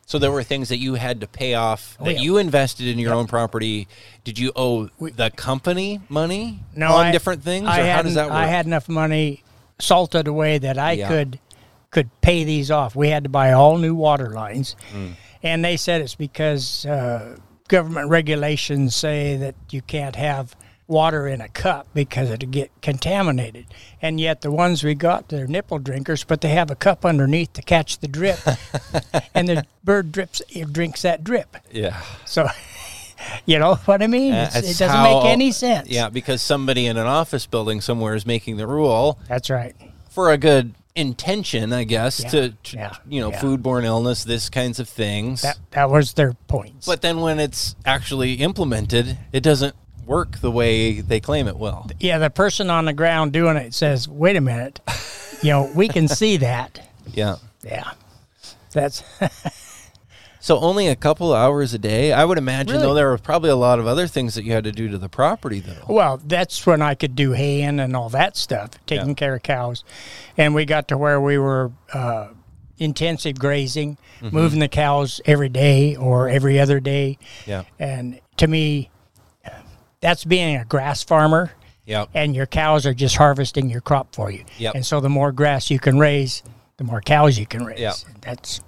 So 0.06 0.18
there 0.18 0.30
were 0.30 0.42
things 0.42 0.68
that 0.68 0.78
you 0.78 0.94
had 0.94 1.20
to 1.22 1.26
pay 1.26 1.54
off 1.54 1.96
that 2.02 2.16
yeah. 2.16 2.20
you 2.20 2.36
invested 2.38 2.86
in 2.88 2.98
your 2.98 3.14
own 3.14 3.26
property. 3.26 3.88
Did 4.22 4.38
you 4.38 4.52
owe 4.54 4.86
the 4.98 5.30
company 5.34 6.00
money 6.08 6.60
No, 6.76 6.88
on 6.92 7.06
I- 7.06 7.12
different 7.12 7.42
things, 7.42 7.66
I 7.66 7.80
or 7.80 7.90
how 7.92 8.02
does 8.02 8.14
that 8.14 8.26
work? 8.26 8.34
I 8.34 8.46
had 8.46 8.66
enough 8.66 8.88
money 8.88 9.42
salted 9.78 10.28
away 10.28 10.58
that 10.58 10.78
I 10.78 10.92
Yeah. 10.92 11.08
could 11.08 11.38
could 11.90 12.10
pay 12.22 12.42
these 12.42 12.72
off. 12.72 12.96
We 12.96 13.08
had 13.08 13.22
to 13.22 13.30
buy 13.30 13.52
all 13.52 13.78
new 13.78 13.94
water 13.94 14.30
lines, 14.30 14.74
Mm. 14.92 15.12
and 15.44 15.64
they 15.64 15.76
said 15.76 16.00
it's 16.00 16.16
because 16.16 16.84
uh, 16.86 17.36
government 17.68 18.08
regulations 18.10 18.96
say 18.96 19.36
that 19.36 19.54
you 19.70 19.80
can't 19.80 20.16
have 20.16 20.56
water 20.86 21.26
in 21.26 21.40
a 21.40 21.48
cup 21.48 21.86
because 21.94 22.30
it'd 22.30 22.50
get 22.50 22.70
contaminated. 22.82 23.66
And 24.02 24.20
yet 24.20 24.42
the 24.42 24.50
ones 24.50 24.84
we 24.84 24.94
got, 24.94 25.28
they're 25.28 25.46
nipple 25.46 25.78
drinkers, 25.78 26.24
but 26.24 26.40
they 26.42 26.50
have 26.50 26.70
a 26.70 26.74
cup 26.76 27.04
underneath 27.06 27.52
to 27.54 27.62
catch 27.62 27.98
the 28.00 28.08
drip, 28.08 28.38
and 29.34 29.48
the 29.48 29.64
bird 29.82 30.12
drips 30.12 30.42
it 30.50 30.72
drinks 30.72 31.02
that 31.02 31.24
drip. 31.24 31.56
yeah, 31.72 32.00
So. 32.24 32.48
You 33.46 33.58
know 33.58 33.76
what 33.86 34.02
I 34.02 34.06
mean? 34.06 34.34
It's, 34.34 34.54
it 34.56 34.62
doesn't 34.78 34.88
how- 34.90 35.22
make 35.22 35.24
any 35.32 35.50
sense. 35.50 35.88
Yeah, 35.88 36.10
because 36.10 36.42
somebody 36.42 36.84
in 36.84 36.98
an 36.98 37.06
office 37.06 37.46
building 37.46 37.80
somewhere 37.80 38.14
is 38.14 38.26
making 38.26 38.58
the 38.58 38.66
rule 38.66 39.18
That's 39.28 39.48
right. 39.48 39.74
for 40.10 40.30
a 40.30 40.36
good 40.36 40.74
intention, 40.94 41.72
I 41.72 41.84
guess, 41.84 42.22
Yeah, 42.22 42.28
to, 42.30 42.50
to 42.50 42.76
yeah, 42.76 42.96
you 43.08 43.20
know 43.22 43.30
yeah. 43.30 43.40
foodborne 43.40 43.84
illness, 43.84 44.24
this 44.24 44.50
kinds 44.50 44.78
of 44.78 44.88
things. 44.90 45.40
That 45.40 45.58
that 45.70 45.90
was 45.90 46.12
their 46.14 46.34
point. 46.48 46.84
but 46.86 47.00
then 47.00 47.20
when 47.20 47.38
it's 47.40 47.76
actually 47.86 48.34
implemented, 48.34 49.16
it 49.32 49.40
doesn't 49.42 49.74
work 50.06 50.38
the 50.38 50.50
way 50.50 51.00
they 51.00 51.20
claim 51.20 51.48
it 51.48 51.56
will. 51.58 51.86
yeah, 52.00 52.18
the 52.18 52.30
person 52.30 52.70
on 52.70 52.84
the 52.84 52.92
ground 52.92 53.32
doing 53.32 53.56
it 53.56 53.74
says, 53.74 54.08
"Wait 54.08 54.36
a 54.36 54.40
minute, 54.40 54.80
you 55.42 55.50
know, 55.50 55.70
we 55.74 55.88
can 55.88 56.08
see 56.08 56.36
that." 56.38 56.80
Yeah. 57.12 57.36
Yeah, 57.62 57.90
that's 58.72 59.02
So 60.40 60.58
only 60.58 60.88
a 60.88 60.96
couple 60.96 61.32
hours 61.32 61.72
a 61.72 61.78
day. 61.78 62.12
I 62.12 62.22
would 62.24 62.36
imagine 62.36 62.74
Really? 62.76 62.86
though 62.86 62.94
there 62.94 63.08
were 63.08 63.16
probably 63.18 63.48
a 63.48 63.56
lot 63.56 63.78
of 63.78 63.86
other 63.86 64.06
things 64.06 64.34
that 64.34 64.44
you 64.44 64.52
had 64.52 64.64
to 64.64 64.72
do 64.72 64.88
to 64.90 64.98
the 64.98 65.08
property 65.08 65.60
though. 65.60 65.84
Well, 65.88 66.20
that's 66.22 66.66
when 66.66 66.82
I 66.82 66.94
could 66.94 67.14
do 67.16 67.32
haying 67.32 67.80
and 67.80 67.96
all 67.96 68.10
that 68.10 68.36
stuff, 68.36 68.72
taking 68.86 69.08
Yeah. 69.08 69.14
care 69.14 69.34
of 69.36 69.42
cows. 69.42 69.84
And 70.36 70.54
we 70.54 70.66
got 70.66 70.88
to 70.88 70.98
where 70.98 71.18
we 71.18 71.38
were 71.38 71.72
uh, 71.94 72.28
intensive 72.78 73.38
grazing, 73.38 73.96
Mm-hmm. 74.20 74.34
moving 74.36 74.58
the 74.60 74.68
cows 74.68 75.20
every 75.26 75.48
day 75.48 75.96
or 75.96 76.28
every 76.28 76.58
other 76.60 76.78
day. 76.80 77.18
Yeah. 77.46 77.64
And 77.78 78.20
to 78.38 78.46
me, 78.46 78.88
that's 80.04 80.24
being 80.24 80.56
a 80.56 80.64
grass 80.64 81.02
farmer. 81.02 81.50
Yeah. 81.86 82.06
and 82.14 82.34
your 82.34 82.46
cows 82.46 82.86
are 82.86 82.94
just 82.94 83.16
harvesting 83.16 83.68
your 83.68 83.82
crop 83.82 84.14
for 84.14 84.30
you. 84.30 84.44
Yep. 84.56 84.74
And 84.76 84.86
so 84.86 85.00
the 85.00 85.10
more 85.10 85.32
grass 85.32 85.70
you 85.70 85.78
can 85.78 85.98
raise, 85.98 86.42
the 86.78 86.84
more 86.84 87.02
cows 87.02 87.38
you 87.38 87.44
can 87.44 87.62
raise. 87.66 87.78
Yep. 87.78 87.94
That's 88.22 88.60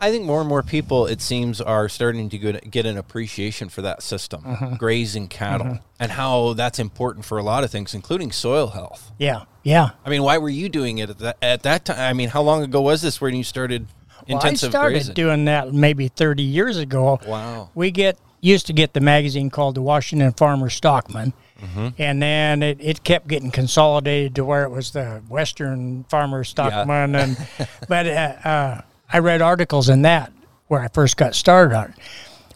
I 0.00 0.10
think 0.10 0.24
more 0.24 0.40
and 0.40 0.48
more 0.48 0.64
people, 0.64 1.06
it 1.06 1.20
seems, 1.20 1.60
are 1.60 1.88
starting 1.88 2.28
to 2.30 2.38
get, 2.38 2.84
an 2.86 2.96
appreciation 2.98 3.68
for 3.68 3.82
that 3.82 4.02
system, 4.02 4.42
Mm-hmm. 4.42 4.74
grazing 4.74 5.28
cattle, 5.28 5.78
and 6.00 6.10
how 6.12 6.54
that's 6.54 6.78
important 6.80 7.24
for 7.24 7.38
a 7.38 7.42
lot 7.44 7.62
of 7.64 7.70
things, 7.70 7.94
including 7.94 8.32
soil 8.32 8.68
health. 8.68 9.10
yeah, 9.18 9.42
yeah. 9.62 9.90
I 10.04 10.10
mean, 10.10 10.22
why 10.24 10.38
were 10.38 10.48
you 10.48 10.68
doing 10.68 10.98
it 10.98 11.10
at 11.10 11.18
that, 11.18 11.36
at 11.42 11.62
that 11.64 11.84
time? 11.84 11.98
I 11.98 12.12
mean, 12.12 12.28
how 12.28 12.42
long 12.42 12.62
ago 12.64 12.80
was 12.80 13.02
this 13.02 13.20
when 13.20 13.34
you 13.36 13.44
started 13.44 13.86
Well, 14.28 14.38
intensive 14.38 14.68
I 14.68 14.70
started 14.70 14.94
grazing? 14.94 15.14
doing 15.14 15.44
that 15.46 15.72
maybe 15.72 16.08
30 16.08 16.42
years 16.44 16.76
ago. 16.78 17.18
Wow. 17.26 17.70
We 17.74 17.90
get 17.92 18.18
used 18.40 18.66
to 18.66 18.72
get 18.72 18.92
the 18.92 19.00
magazine 19.00 19.50
called 19.50 19.74
the 19.74 19.82
Washington 19.82 20.32
Farmer 20.32 20.70
Stockman. 20.70 21.32
Mm-hmm. 21.60 21.88
And 21.98 22.22
then 22.22 22.62
it, 22.62 22.78
it 22.80 23.02
kept 23.02 23.26
getting 23.26 23.50
consolidated 23.50 24.36
to 24.36 24.44
where 24.44 24.62
it 24.64 24.70
was 24.70 24.92
the 24.92 25.22
Western 25.28 26.04
Farmer 26.04 26.44
Stockman. 26.44 27.14
And 27.16 27.36
but 27.88 28.06
uh, 28.06 28.10
uh, 28.44 28.80
I 29.12 29.18
read 29.18 29.42
articles 29.42 29.88
in 29.88 30.02
that 30.02 30.32
where 30.68 30.80
I 30.80 30.88
first 30.88 31.16
got 31.16 31.34
started 31.34 31.74
on 31.74 31.90
it. 31.90 31.96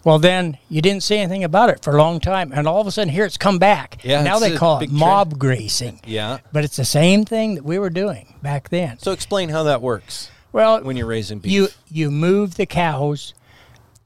Well, 0.04 0.18
then 0.18 0.58
you 0.68 0.82
didn't 0.82 1.04
say 1.04 1.20
anything 1.20 1.44
about 1.44 1.70
it 1.70 1.82
for 1.84 1.94
a 1.94 1.96
long 1.96 2.18
time, 2.18 2.50
and 2.52 2.66
all 2.66 2.80
of 2.80 2.88
a 2.88 2.90
sudden 2.90 3.12
here 3.12 3.24
it's 3.24 3.36
come 3.36 3.60
back. 3.60 3.98
Yeah, 4.02 4.22
now 4.22 4.40
they 4.40 4.56
call 4.56 4.78
it 4.78 4.80
big 4.80 4.88
trend. 4.88 4.98
mob 4.98 5.38
grazing. 5.38 6.00
Yeah. 6.04 6.38
But 6.52 6.64
it's 6.64 6.76
the 6.76 6.84
same 6.84 7.24
thing 7.24 7.54
that 7.54 7.64
we 7.64 7.78
were 7.78 7.90
doing 7.90 8.34
back 8.42 8.68
then. 8.70 8.98
So 8.98 9.12
explain 9.12 9.48
how 9.50 9.62
that 9.62 9.80
works 9.80 10.28
Well, 10.50 10.82
when 10.82 10.96
you're 10.96 11.06
raising 11.06 11.38
beef. 11.38 11.52
you 11.52 11.68
you 11.88 12.10
move 12.10 12.56
the 12.56 12.66
cows. 12.66 13.32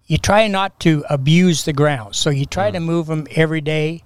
You 0.07 0.19
try 0.19 0.47
not 0.47 0.79
to 0.81 1.05
abuse 1.11 1.65
the 1.65 1.73
ground, 1.73 2.15
so 2.15 2.31
you 2.31 2.47
try 2.47 2.71
to 2.71 2.79
mm. 2.79 2.85
move 2.85 3.07
them 3.07 3.27
every 3.35 3.61
day, 3.61 4.05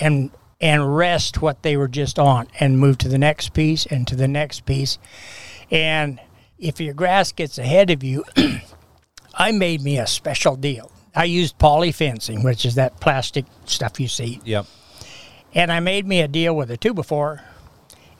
and 0.00 0.30
and 0.60 0.96
rest 0.96 1.42
what 1.42 1.62
they 1.62 1.76
were 1.76 1.88
just 1.88 2.18
on, 2.18 2.48
and 2.58 2.78
move 2.78 2.98
to 2.98 3.08
the 3.08 3.18
next 3.18 3.52
piece 3.52 3.86
and 3.86 4.06
to 4.08 4.16
the 4.16 4.26
next 4.26 4.64
piece. 4.66 4.98
And 5.70 6.18
if 6.58 6.80
your 6.80 6.94
grass 6.94 7.32
gets 7.32 7.58
ahead 7.58 7.90
of 7.90 8.02
you, 8.02 8.24
I 9.34 9.52
made 9.52 9.82
me 9.82 9.98
a 9.98 10.06
special 10.06 10.56
deal. 10.56 10.90
I 11.14 11.24
used 11.24 11.58
poly 11.58 11.92
fencing, 11.92 12.42
which 12.42 12.64
is 12.64 12.74
that 12.76 13.00
plastic 13.00 13.44
stuff 13.66 14.00
you 14.00 14.08
see. 14.08 14.40
yep. 14.44 14.66
And 15.54 15.72
I 15.72 15.80
made 15.80 16.06
me 16.06 16.20
a 16.20 16.28
deal 16.28 16.54
with 16.54 16.70
a 16.70 16.76
two 16.76 16.92
before, 16.92 17.42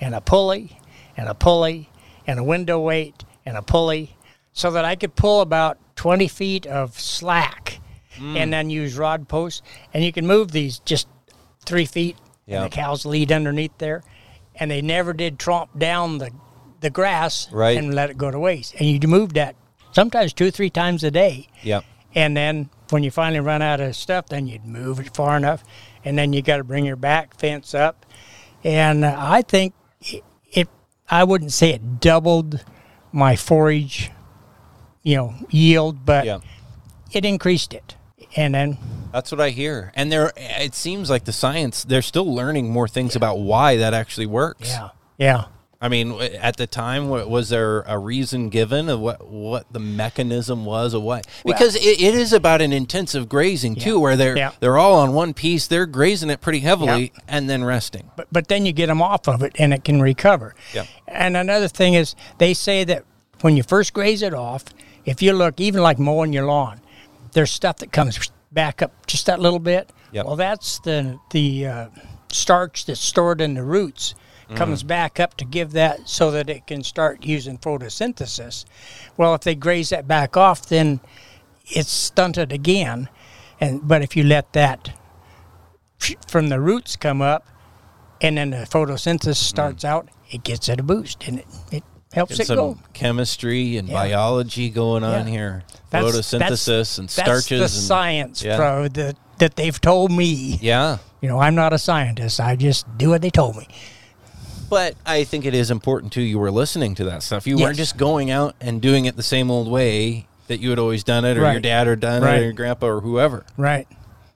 and 0.01 0.15
a 0.15 0.21
pulley, 0.21 0.79
and 1.17 1.29
a 1.29 1.35
pulley, 1.35 1.91
and 2.27 2.39
a 2.39 2.45
window 2.45 2.81
weight, 2.81 3.25
and 3.45 3.57
a 3.57 3.63
pulley, 3.63 4.17
so 4.53 4.71
that 4.71 4.85
I 4.85 4.97
could 4.97 5.15
pull 5.15 5.41
about 5.41 5.79
20 5.97 6.29
feet 6.29 6.67
of 6.67 6.99
slack 7.01 7.81
Mm. 8.19 8.37
and 8.39 8.51
then 8.53 8.71
use 8.71 8.97
rod 8.97 9.29
posts. 9.29 9.61
And 9.93 10.03
you 10.03 10.11
can 10.11 10.27
move 10.27 10.51
these 10.53 10.79
just 10.79 11.07
three 11.67 11.85
feet, 11.85 12.17
Yeah. 12.47 12.63
and 12.63 12.73
the 12.73 12.75
cows 12.75 13.05
lead 13.05 13.31
underneath 13.31 13.77
there. 13.77 14.03
And 14.55 14.71
they 14.71 14.81
never 14.81 15.13
did 15.13 15.39
tromp 15.39 15.79
down 15.79 16.17
the, 16.17 16.31
the 16.81 16.89
grass 16.89 17.47
Right. 17.53 17.77
and 17.77 17.93
let 17.95 18.09
it 18.09 18.17
go 18.17 18.31
to 18.31 18.39
waste. 18.39 18.75
And 18.81 18.89
you 18.89 19.07
move 19.07 19.35
that 19.35 19.55
sometimes 19.93 20.33
two 20.33 20.47
or 20.47 20.51
three 20.51 20.71
times 20.71 21.05
a 21.05 21.11
day. 21.11 21.49
Yep. 21.63 21.85
And 22.15 22.35
then 22.35 22.71
when 22.89 23.03
you 23.03 23.11
finally 23.11 23.41
run 23.41 23.61
out 23.61 23.81
of 23.83 23.95
stuff, 23.95 24.29
then 24.31 24.47
you'd 24.47 24.65
move 24.65 24.99
it 24.99 25.15
far 25.15 25.37
enough, 25.37 25.63
and 26.03 26.17
then 26.17 26.33
you 26.33 26.41
got 26.41 26.57
to 26.57 26.65
bring 26.65 26.87
your 26.87 26.97
back 26.97 27.39
fence 27.39 27.75
up. 27.75 28.07
And 28.65 29.05
uh, 29.05 29.15
I 29.19 29.43
think 29.43 29.75
it, 30.01 30.25
it, 30.51 30.69
I 31.11 31.25
wouldn't 31.25 31.53
say 31.53 31.73
it 31.75 32.01
doubled 32.01 32.65
my 33.13 33.37
forage, 33.37 34.11
you 35.07 35.15
know, 35.17 35.35
yield, 35.51 36.05
but 36.05 36.25
Yeah. 36.27 36.39
it 37.13 37.25
increased 37.25 37.73
it. 37.73 37.95
And 38.35 38.55
then, 38.55 38.77
That's 39.13 39.31
what 39.31 39.41
I 39.41 39.51
hear. 39.51 39.93
And 39.95 40.11
there 40.11 40.33
it 40.37 40.75
seems 40.75 41.09
like 41.09 41.25
the 41.25 41.33
science 41.33 41.85
they're 41.85 42.03
still 42.03 42.35
learning 42.35 42.71
more 42.71 42.89
things 42.89 43.15
about 43.15 43.39
why 43.39 43.77
that 43.77 43.95
actually 43.95 44.27
works. 44.27 44.69
yeah, 44.69 44.89
yeah. 45.17 45.45
I 45.81 45.89
mean, 45.89 46.13
at 46.21 46.57
the 46.57 46.67
time, 46.67 47.09
was 47.11 47.51
there 47.51 47.83
a 47.83 47.99
reason 47.99 48.49
given 48.49 48.89
of 48.89 48.99
what 48.99 49.29
what 49.29 49.67
the 49.71 49.79
mechanism 49.79 50.65
was 50.65 50.93
of 50.95 51.03
what? 51.03 51.27
Because 51.45 51.77
it, 51.77 52.01
it 52.01 52.15
is 52.15 52.33
about 52.33 52.61
an 52.61 52.73
intensive 52.73 53.29
grazing 53.29 53.77
too, 53.77 54.01
where 54.01 54.17
they're 54.17 54.37
Yeah. 54.37 54.51
they're 54.59 54.79
all 54.79 54.95
on 54.99 55.13
one 55.13 55.33
piece, 55.35 55.67
they're 55.69 55.87
grazing 55.87 56.31
it 56.31 56.41
pretty 56.41 56.61
heavily, 56.61 57.13
and 57.29 57.49
then 57.49 57.63
resting. 57.63 58.11
But, 58.17 58.27
but 58.33 58.49
then 58.49 58.67
you 58.67 58.73
get 58.73 58.87
them 58.89 59.01
off 59.01 59.29
of 59.29 59.43
it 59.43 59.53
and 59.59 59.73
it 59.73 59.85
can 59.85 60.01
recover. 60.03 60.55
Yeah. 60.75 60.87
And 61.07 61.37
another 61.37 61.69
thing 61.69 61.95
is, 61.95 62.17
they 62.39 62.55
say 62.55 62.83
that 62.85 63.05
when 63.43 63.57
you 63.57 63.63
first 63.63 63.93
graze 63.93 64.23
it 64.23 64.35
off, 64.35 64.65
if 65.07 65.23
you 65.23 65.33
look, 65.33 65.61
even 65.61 65.83
like 65.83 65.99
mowing 65.99 66.33
your 66.33 66.45
lawn, 66.45 66.81
there's 67.33 67.51
stuff 67.51 67.79
that 67.79 67.93
comes 67.93 68.31
back 68.53 68.83
up 68.83 69.07
just 69.07 69.27
that 69.27 69.41
little 69.41 69.59
bit. 69.59 69.91
Yep. 70.13 70.27
Well, 70.27 70.37
that's 70.37 70.81
the 70.81 71.19
the 71.31 71.67
uh, 71.67 71.89
starch 72.31 72.85
that's 72.85 73.01
stored 73.01 73.41
in 73.41 73.55
the 73.55 73.63
roots 73.63 74.15
comes 74.55 74.83
back 74.85 75.19
up 75.19 75.37
to 75.37 75.45
give 75.45 75.73
that 75.73 76.09
so 76.09 76.31
that 76.31 76.49
it 76.49 76.67
can 76.67 76.85
start 76.85 77.25
using 77.25 77.59
photosynthesis. 77.59 78.65
Well, 79.17 79.35
if 79.35 79.41
they 79.41 79.55
graze 79.57 79.89
that 79.89 80.07
back 80.07 80.37
off, 80.37 80.69
then 80.69 81.01
it's 81.67 81.91
stunted 81.91 82.53
again. 82.53 83.09
And 83.61 83.87
but 83.87 84.03
if 84.03 84.17
you 84.17 84.23
let 84.23 84.53
that 84.53 84.97
from 86.29 86.49
the 86.49 86.61
roots 86.61 86.95
come 86.95 87.21
up, 87.23 87.47
and 88.21 88.39
then 88.39 88.51
the 88.51 88.59
photosynthesis 88.59 89.37
starts 89.37 89.85
out, 89.85 90.09
it 90.31 90.45
gets 90.45 90.69
it 90.69 90.79
a 90.79 90.83
boost, 90.83 91.27
and 91.27 91.41
it, 91.41 91.47
it 91.73 91.85
helps 92.17 92.41
it 92.41 92.47
some 92.47 92.57
go. 92.57 92.79
chemistry 92.95 93.77
and 93.77 93.89
Yeah. 93.89 93.95
biology 93.95 94.71
going 94.71 95.05
on 95.05 95.27
Yeah. 95.29 95.33
here. 95.33 95.63
That's- 95.91 96.13
Photosynthesis 96.13 96.67
that's- 96.67 96.99
and 96.99 97.09
That's 97.09 97.15
starches. 97.15 97.49
the 97.49 97.65
and, 97.65 97.71
science, 97.71 98.43
yeah. 98.43 98.57
pro, 98.57 98.89
that, 98.89 99.17
that 99.39 99.55
they've 99.57 99.81
told 99.81 100.11
me. 100.11 100.59
Yeah. 100.61 100.99
You 101.21 101.29
know, 101.29 101.39
I'm 101.41 101.55
not 101.55 101.73
a 101.73 101.79
scientist. 101.79 102.41
I 102.41 102.57
just 102.57 102.87
do 102.99 103.11
what 103.11 103.23
they 103.23 103.31
told 103.31 103.57
me. 103.57 103.69
But 104.69 104.97
I 105.07 105.23
think 105.25 105.45
it 105.45 105.55
is 105.55 105.71
important 105.71 106.13
too. 106.13 106.23
You 106.23 106.39
were 106.41 106.51
listening 106.51 106.95
to 106.97 107.05
that 107.05 107.23
stuff. 107.23 107.47
You 107.47 107.57
weren't 107.57 107.77
just 107.77 107.97
going 107.97 108.31
out 108.33 108.57
and 108.61 108.81
doing 108.81 109.05
it 109.05 109.17
the 109.17 109.23
same 109.23 109.51
old 109.51 109.69
way 109.69 110.27
that 110.49 110.59
you 110.61 110.71
had 110.71 110.79
always 110.79 111.05
done 111.05 111.25
it, 111.25 111.37
or 111.37 111.51
your 111.53 111.61
dad 111.61 111.87
had 111.87 112.01
done 112.01 112.25
it, 112.25 112.27
or 112.41 112.43
your 112.43 112.53
grandpa, 112.53 112.87
or 112.87 113.01
whoever. 113.01 113.45
Right. 113.57 113.87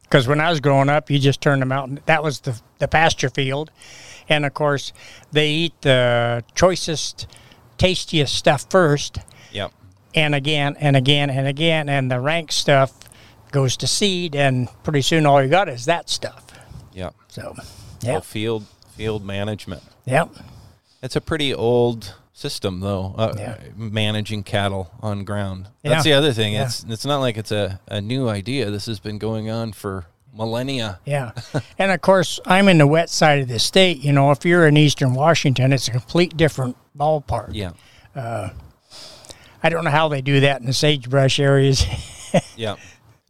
Because 0.02 0.26
when 0.28 0.40
I 0.40 0.50
was 0.50 0.60
growing 0.60 0.88
up, 0.88 1.08
you 1.10 1.18
just 1.18 1.40
turned 1.40 1.62
them 1.62 1.72
out. 1.72 1.88
And 1.88 2.00
that 2.06 2.22
was 2.22 2.40
the, 2.40 2.60
the 2.78 2.88
pasture 2.88 3.28
field. 3.30 3.70
And 4.28 4.44
of 4.46 4.54
course, 4.54 4.92
they 5.32 5.50
eat 5.50 5.74
the 5.82 6.44
choicest, 6.54 7.26
tastiest 7.80 8.34
stuff 8.34 8.66
first, 8.68 9.18
Yep. 9.52 9.72
and 10.14 10.34
again, 10.34 10.76
and 10.78 10.96
again, 10.96 11.30
and 11.30 11.46
again. 11.48 11.88
And 11.88 12.10
the 12.10 12.20
rank 12.20 12.52
stuff 12.52 12.92
goes 13.50 13.76
to 13.78 13.86
seed, 13.86 14.36
and 14.36 14.68
pretty 14.84 15.02
soon 15.02 15.24
all 15.26 15.42
you 15.42 15.48
got 15.48 15.68
is 15.68 15.86
that 15.86 16.08
stuff. 16.10 16.44
Yep. 16.92 17.14
So, 17.28 17.54
yeah. 18.02 18.20
field 18.20 18.66
field 18.96 19.24
management. 19.24 19.82
Yeah. 20.04 20.26
It's 21.02 21.16
a 21.16 21.20
pretty 21.22 21.54
old 21.54 22.14
system, 22.34 22.80
though. 22.80 23.14
Uh, 23.16 23.34
Yeah. 23.38 23.56
Managing 23.76 24.42
cattle 24.42 24.90
on 25.00 25.24
ground. 25.24 25.68
That's 25.82 26.04
Yeah. 26.04 26.12
the 26.12 26.18
other 26.18 26.32
thing. 26.34 26.52
Yeah. 26.52 26.64
It's 26.66 26.84
it's 26.88 27.04
not 27.06 27.20
like 27.20 27.38
it's 27.38 27.50
a, 27.52 27.80
a 27.88 28.00
new 28.02 28.28
idea. 28.28 28.70
This 28.70 28.86
has 28.86 29.00
been 29.00 29.16
going 29.18 29.50
on 29.50 29.72
for 29.72 30.04
millennia. 30.34 31.00
Yeah. 31.04 31.32
and 31.78 31.90
of 31.92 32.00
course, 32.00 32.40
I'm 32.46 32.68
in 32.68 32.78
the 32.78 32.86
wet 32.86 33.10
side 33.10 33.40
of 33.40 33.48
the 33.48 33.58
state. 33.58 33.98
You 33.98 34.12
know, 34.12 34.30
if 34.30 34.44
you're 34.44 34.66
in 34.66 34.76
eastern 34.76 35.14
Washington, 35.14 35.72
it's 35.72 35.88
a 35.88 35.90
complete 35.90 36.36
different 36.36 36.76
ballpark. 36.96 37.50
Yeah. 37.52 37.72
I 39.62 39.68
don't 39.68 39.84
know 39.84 39.90
how 39.90 40.08
they 40.08 40.22
do 40.22 40.40
that 40.40 40.60
in 40.60 40.66
the 40.66 40.72
sagebrush 40.72 41.38
areas. 41.40 41.84
Yeah. 42.56 42.76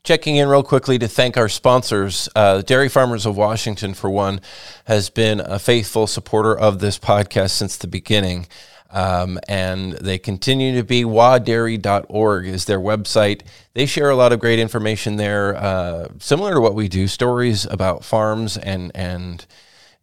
Checking 0.02 0.36
in 0.36 0.46
real 0.46 0.62
quickly 0.62 0.98
to 0.98 1.08
thank 1.08 1.38
our 1.38 1.48
sponsors. 1.48 2.28
Uh, 2.36 2.60
Dairy 2.60 2.90
Farmers 2.90 3.24
of 3.24 3.34
Washington, 3.34 3.94
for 3.94 4.10
one, 4.10 4.42
has 4.84 5.08
been 5.08 5.40
a 5.40 5.58
faithful 5.58 6.06
supporter 6.06 6.54
of 6.54 6.80
this 6.80 6.98
podcast 6.98 7.52
since 7.52 7.78
the 7.78 7.86
beginning. 7.86 8.46
Um, 8.92 9.38
and 9.48 9.92
they 9.92 10.18
continue 10.18 10.76
to 10.76 10.82
be. 10.82 11.04
wadairy.org 11.04 12.46
is 12.46 12.64
their 12.64 12.80
website. 12.80 13.42
They 13.74 13.86
share 13.86 14.10
a 14.10 14.16
lot 14.16 14.32
of 14.32 14.40
great 14.40 14.58
information 14.58 15.16
there, 15.16 15.56
uh, 15.56 16.08
similar 16.18 16.54
to 16.54 16.60
what 16.60 16.74
we 16.74 16.88
do 16.88 17.06
stories 17.06 17.64
about 17.66 18.04
farms 18.04 18.56
and, 18.56 18.90
and 18.94 19.46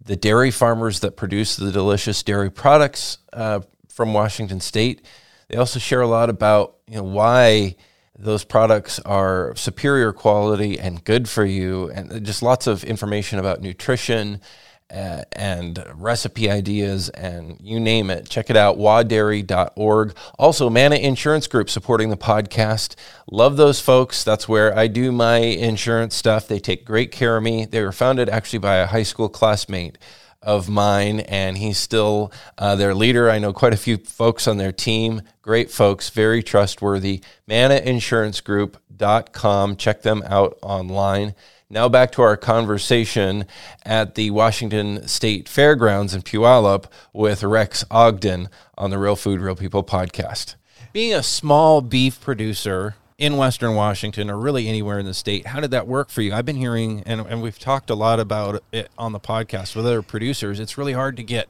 the 0.04 0.16
dairy 0.16 0.52
farmers 0.52 1.02
that 1.02 1.18
produce 1.18 1.56
the 1.56 1.72
delicious 1.72 2.24
dairy 2.24 2.50
products 2.50 3.18
uh, 3.34 3.60
from 3.90 4.14
Washington 4.14 4.62
State. 4.62 5.02
They 5.50 5.58
also 5.58 5.80
share 5.80 6.02
a 6.02 6.08
lot 6.08 6.30
about 6.30 6.76
you 6.88 6.98
know 6.98 7.04
why 7.04 7.76
those 8.18 8.44
products 8.44 9.00
are 9.00 9.56
superior 9.56 10.12
quality 10.12 10.80
and 10.80 11.04
good 11.04 11.30
for 11.30 11.46
you, 11.46 11.90
and 11.92 12.26
just 12.26 12.42
lots 12.42 12.68
of 12.68 12.84
information 12.84 13.38
about 13.38 13.62
nutrition 13.62 14.42
uh, 14.90 15.24
and 15.34 15.84
recipe 15.96 16.50
ideas 16.50 17.10
and 17.10 17.58
you 17.62 17.80
name 17.80 18.10
it. 18.10 18.28
Check 18.30 18.50
it 18.50 18.58
out, 18.58 18.78
wadairy.org. 18.78 20.16
Also, 20.40 20.70
Mana 20.70 20.96
Insurance 20.96 21.48
Group 21.48 21.70
supporting 21.70 22.10
the 22.10 22.18
podcast. 22.18 22.96
Love 23.30 23.58
those 23.58 23.82
folks. 23.82 24.24
That's 24.24 24.48
where 24.48 24.78
I 24.78 24.88
do 24.88 25.12
my 25.12 25.38
insurance 25.38 26.16
stuff. 26.16 26.48
They 26.48 26.60
take 26.60 26.86
great 26.86 27.12
care 27.12 27.38
of 27.38 27.44
me. 27.44 27.66
They 27.66 27.84
were 27.84 27.92
founded 27.92 28.30
actually 28.30 28.60
by 28.60 28.78
a 28.78 28.88
high 28.88 29.04
school 29.04 29.28
classmate 29.30 29.98
of 30.42 30.70
mine, 30.70 31.20
and 31.22 31.58
he's 31.58 31.78
still 31.78 32.32
uh, 32.58 32.76
their 32.76 32.96
leader. 32.96 33.30
I 33.30 33.40
know 33.40 33.52
quite 33.52 33.74
a 33.74 33.78
few 33.78 33.98
folks 33.98 34.48
on 34.48 34.56
their 34.58 34.72
team. 34.72 35.22
Great 35.42 35.70
folks, 35.70 36.10
very 36.10 36.42
trustworthy. 36.42 37.22
ManaInsuranceGroup.com. 37.50 39.76
Check 39.76 40.04
them 40.04 40.24
out 40.26 40.58
online. 40.62 41.36
Now 41.70 41.90
back 41.90 42.14
to 42.14 42.22
our 42.22 42.38
conversation 42.38 43.46
at 43.86 44.16
the 44.16 44.32
Washington 44.32 45.06
State 45.06 45.50
Fairgrounds 45.50 46.14
in 46.14 46.22
Puyallup 46.22 46.86
with 47.12 47.44
Rex 47.44 47.84
Ogden 47.92 48.48
on 48.78 48.90
the 48.90 48.98
Real 48.98 49.18
Food, 49.18 49.42
Real 49.42 49.56
People 49.56 49.84
podcast. 49.84 50.56
Being 50.94 51.14
a 51.14 51.22
small 51.22 51.82
beef 51.82 52.22
producer 52.22 52.96
in 53.18 53.36
Western 53.36 53.76
Washington 53.76 54.30
or 54.30 54.38
really 54.38 54.70
anywhere 54.70 54.98
in 54.98 55.06
the 55.06 55.14
state, 55.14 55.48
how 55.48 55.60
did 55.60 55.72
that 55.72 55.88
work 55.88 56.10
for 56.10 56.22
you? 56.22 56.34
I've 56.34 56.46
been 56.46 56.56
hearing, 56.56 57.04
and, 57.06 57.20
and 57.20 57.42
we've 57.42 57.60
talked 57.60 57.90
a 57.90 57.96
lot 57.96 58.22
about 58.22 58.64
it 58.72 58.90
on 58.98 59.12
the 59.12 59.20
podcast 59.20 59.76
with 59.76 59.86
other 59.86 60.02
producers. 60.02 60.62
It's 60.62 60.78
really 60.78 60.94
hard 60.94 61.18
to 61.18 61.24
get 61.24 61.50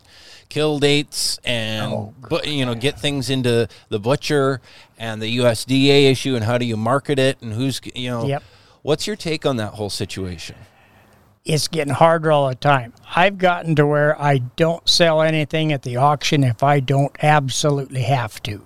kill 0.49 0.79
dates 0.79 1.37
and 1.43 1.93
Oh, 1.93 2.13
but 2.27 2.47
you 2.47 2.65
know 2.65 2.73
get 2.73 2.99
things 2.99 3.29
into 3.29 3.67
the 3.89 3.99
butcher 3.99 4.61
and 4.97 5.21
the 5.21 5.37
USDA 5.37 6.09
issue 6.09 6.35
and 6.35 6.43
how 6.45 6.57
do 6.57 6.65
you 6.65 6.77
market 6.77 7.19
it 7.19 7.39
and 7.41 7.53
who's 7.53 7.81
you 7.93 8.09
know 8.09 8.25
Yep. 8.25 8.43
What's 8.87 9.05
your 9.05 9.17
take 9.17 9.45
on 9.45 9.57
that 9.57 9.73
whole 9.73 9.89
situation? 9.89 10.55
it's 11.43 11.69
getting 11.69 11.93
harder 11.93 12.29
all 12.29 12.49
the 12.49 12.55
time. 12.55 12.93
I've 13.15 13.37
gotten 13.37 13.73
to 13.75 13.87
where 13.87 14.21
I 14.21 14.39
don't 14.39 14.87
sell 14.87 15.21
anything 15.21 15.71
at 15.71 15.83
the 15.83 15.95
auction 15.95 16.43
if 16.43 16.61
I 16.61 16.81
don't 16.81 17.15
absolutely 17.23 18.01
have 18.01 18.43
to. 18.43 18.63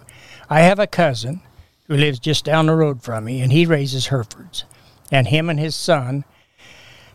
I 0.49 0.61
have 0.61 0.79
a 0.79 0.87
cousin 0.87 1.41
who 1.87 1.95
lives 1.95 2.17
just 2.17 2.43
down 2.43 2.65
the 2.65 2.73
road 2.73 3.03
from 3.03 3.25
me, 3.25 3.39
and 3.41 3.51
he 3.51 3.67
raises 3.67 4.07
Herefords. 4.07 4.63
And 5.11 5.27
him 5.27 5.47
and 5.47 5.59
his 5.59 5.75
son, 5.75 6.25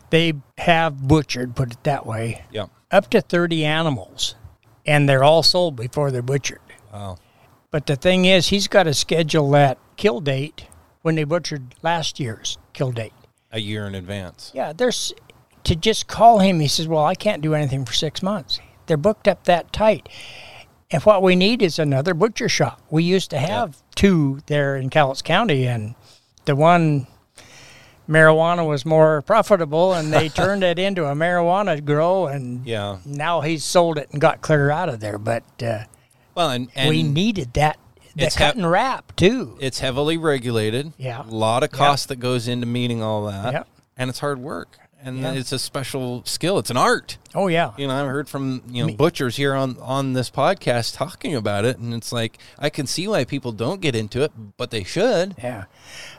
they 0.09 0.35
have 0.57 1.05
butchered, 1.05 1.53
put 1.53 1.73
it 1.73 1.83
that 1.83 2.05
way, 2.05 2.45
Yeah. 2.49 2.67
up 2.89 3.09
to 3.09 3.19
30 3.19 3.65
animals, 3.65 4.35
and 4.85 5.09
they're 5.09 5.23
all 5.23 5.43
sold 5.43 5.75
before 5.75 6.11
they're 6.11 6.21
butchered. 6.21 6.61
Wow. 6.93 7.17
But 7.71 7.87
the 7.87 7.97
thing 7.97 8.23
is, 8.23 8.47
he's 8.47 8.69
got 8.69 8.83
to 8.83 8.93
schedule 8.93 9.51
that 9.51 9.75
uh, 9.75 9.79
kill 9.97 10.21
date 10.21 10.65
when 11.07 11.15
they 11.15 11.23
butchered 11.23 11.73
last 11.81 12.19
year's 12.19 12.57
kill 12.73 12.91
date. 12.91 13.13
A 13.53 13.61
year 13.61 13.87
in 13.87 13.95
advance. 13.95 14.51
Yeah, 14.53 14.73
there's 14.73 15.13
to 15.63 15.73
just 15.73 16.07
call 16.07 16.39
him. 16.39 16.59
He 16.59 16.67
says, 16.67 16.85
"Well, 16.85 17.05
I 17.05 17.15
can't 17.15 17.41
do 17.41 17.53
anything 17.53 17.85
for 17.85 17.93
six 17.93 18.21
months. 18.21 18.59
They're 18.87 18.97
booked 18.97 19.25
up 19.25 19.45
that 19.45 19.71
tight." 19.71 20.09
And 20.91 21.01
what 21.03 21.23
we 21.23 21.37
need 21.37 21.61
is 21.61 21.79
another 21.79 22.13
butcher 22.13 22.49
shop. 22.49 22.81
We 22.89 23.03
used 23.05 23.29
to 23.29 23.39
have 23.39 23.77
two 23.95 24.41
there 24.47 24.75
in 24.75 24.89
Cowlitz 24.89 25.23
County, 25.23 25.65
and 25.65 25.95
the 26.43 26.57
one 26.57 27.07
marijuana 28.09 28.67
was 28.67 28.85
more 28.85 29.21
profitable, 29.21 29.93
and 29.93 30.11
they 30.11 30.27
turned 30.43 30.61
it 30.61 30.77
into 30.77 31.05
a 31.05 31.15
marijuana 31.15 31.83
grow, 31.85 32.27
and 32.27 32.67
Yeah. 32.67 32.97
now 33.05 33.39
he's 33.39 33.63
sold 33.63 33.97
it 33.97 34.09
and 34.11 34.19
got 34.19 34.41
clear 34.41 34.71
out 34.71 34.89
of 34.89 34.99
there. 34.99 35.17
But 35.17 35.43
uh, 35.63 35.83
Well, 36.35 36.49
and, 36.49 36.69
and 36.75 36.89
we 36.89 37.01
needed 37.01 37.53
that 37.53 37.77
It's 38.25 38.35
cut 38.35 38.45
hap- 38.47 38.55
and 38.55 38.69
wrap 38.69 39.15
too. 39.15 39.57
it's 39.61 39.79
heavily 39.79 40.17
regulated. 40.17 40.93
Yeah. 40.97 41.23
A 41.23 41.29
lot 41.29 41.63
of 41.63 41.71
cost 41.71 42.07
that 42.09 42.17
goes 42.17 42.47
into 42.47 42.65
meeting 42.65 43.01
all 43.03 43.25
that. 43.27 43.53
Yep. 43.53 43.67
And 43.97 44.09
it's 44.09 44.19
hard 44.19 44.39
work. 44.39 44.77
And 45.01 45.19
Yeah. 45.19 45.33
it's 45.33 45.51
a 45.51 45.59
special 45.59 46.23
skill. 46.25 46.57
It's 46.57 46.71
an 46.71 46.77
art. 46.77 47.17
Oh 47.35 47.47
yeah, 47.47 47.71
You 47.77 47.87
know, 47.87 47.93
I've 47.95 48.07
heard 48.09 48.27
from 48.27 48.63
you 48.67 48.85
know 48.87 48.93
butchers 48.93 49.35
here 49.37 49.53
on 49.53 49.77
on 49.79 50.13
this 50.13 50.29
podcast 50.31 50.97
talking 50.97 51.35
about 51.35 51.65
it, 51.65 51.77
and 51.77 51.93
it's 51.93 52.11
like 52.11 52.39
I 52.57 52.69
can 52.71 52.87
see 52.87 53.07
why 53.07 53.23
people 53.23 53.51
don't 53.51 53.79
get 53.79 53.95
into 53.95 54.23
it, 54.23 54.31
but 54.57 54.71
they 54.71 54.83
should. 54.83 55.35
Yeah. 55.37 55.65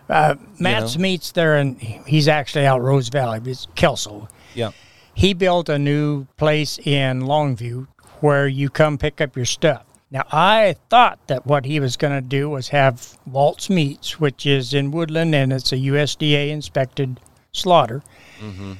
Uh, 0.09 0.37
Matt's 0.61 0.97
know? 0.97 1.03
Meats 1.03 1.33
there, 1.33 1.57
and 1.57 1.79
he's 1.81 2.29
actually 2.29 2.67
out 2.67 2.81
Rose 2.81 3.09
Valley. 3.09 3.41
It's 3.45 3.67
Kelso. 3.75 4.29
Yeah. 4.55 4.71
He 5.13 5.35
built 5.35 5.69
a 5.69 5.79
new 5.79 6.27
place 6.37 6.79
in 6.79 7.23
Longview 7.23 7.89
where 8.21 8.47
you 8.47 8.71
come 8.71 8.97
pick 8.97 9.21
up 9.21 9.35
your 9.37 9.45
stuff. 9.45 9.83
Now, 10.11 10.25
I 10.33 10.77
thought 10.89 11.19
that 11.27 11.47
what 11.47 11.67
he 11.67 11.81
was 11.81 11.97
going 11.99 12.15
to 12.15 12.27
do 12.27 12.49
was 12.49 12.69
have 12.69 13.19
Waltz 13.27 13.69
Meats, 13.69 14.19
which 14.19 14.47
is 14.47 14.73
in 14.73 14.91
Woodland, 14.91 15.35
and 15.35 15.53
it's 15.53 15.71
a 15.73 15.77
USDA 15.77 16.49
inspected 16.49 17.21
slaughter. 17.53 18.03
Mm-hmm. 18.41 18.75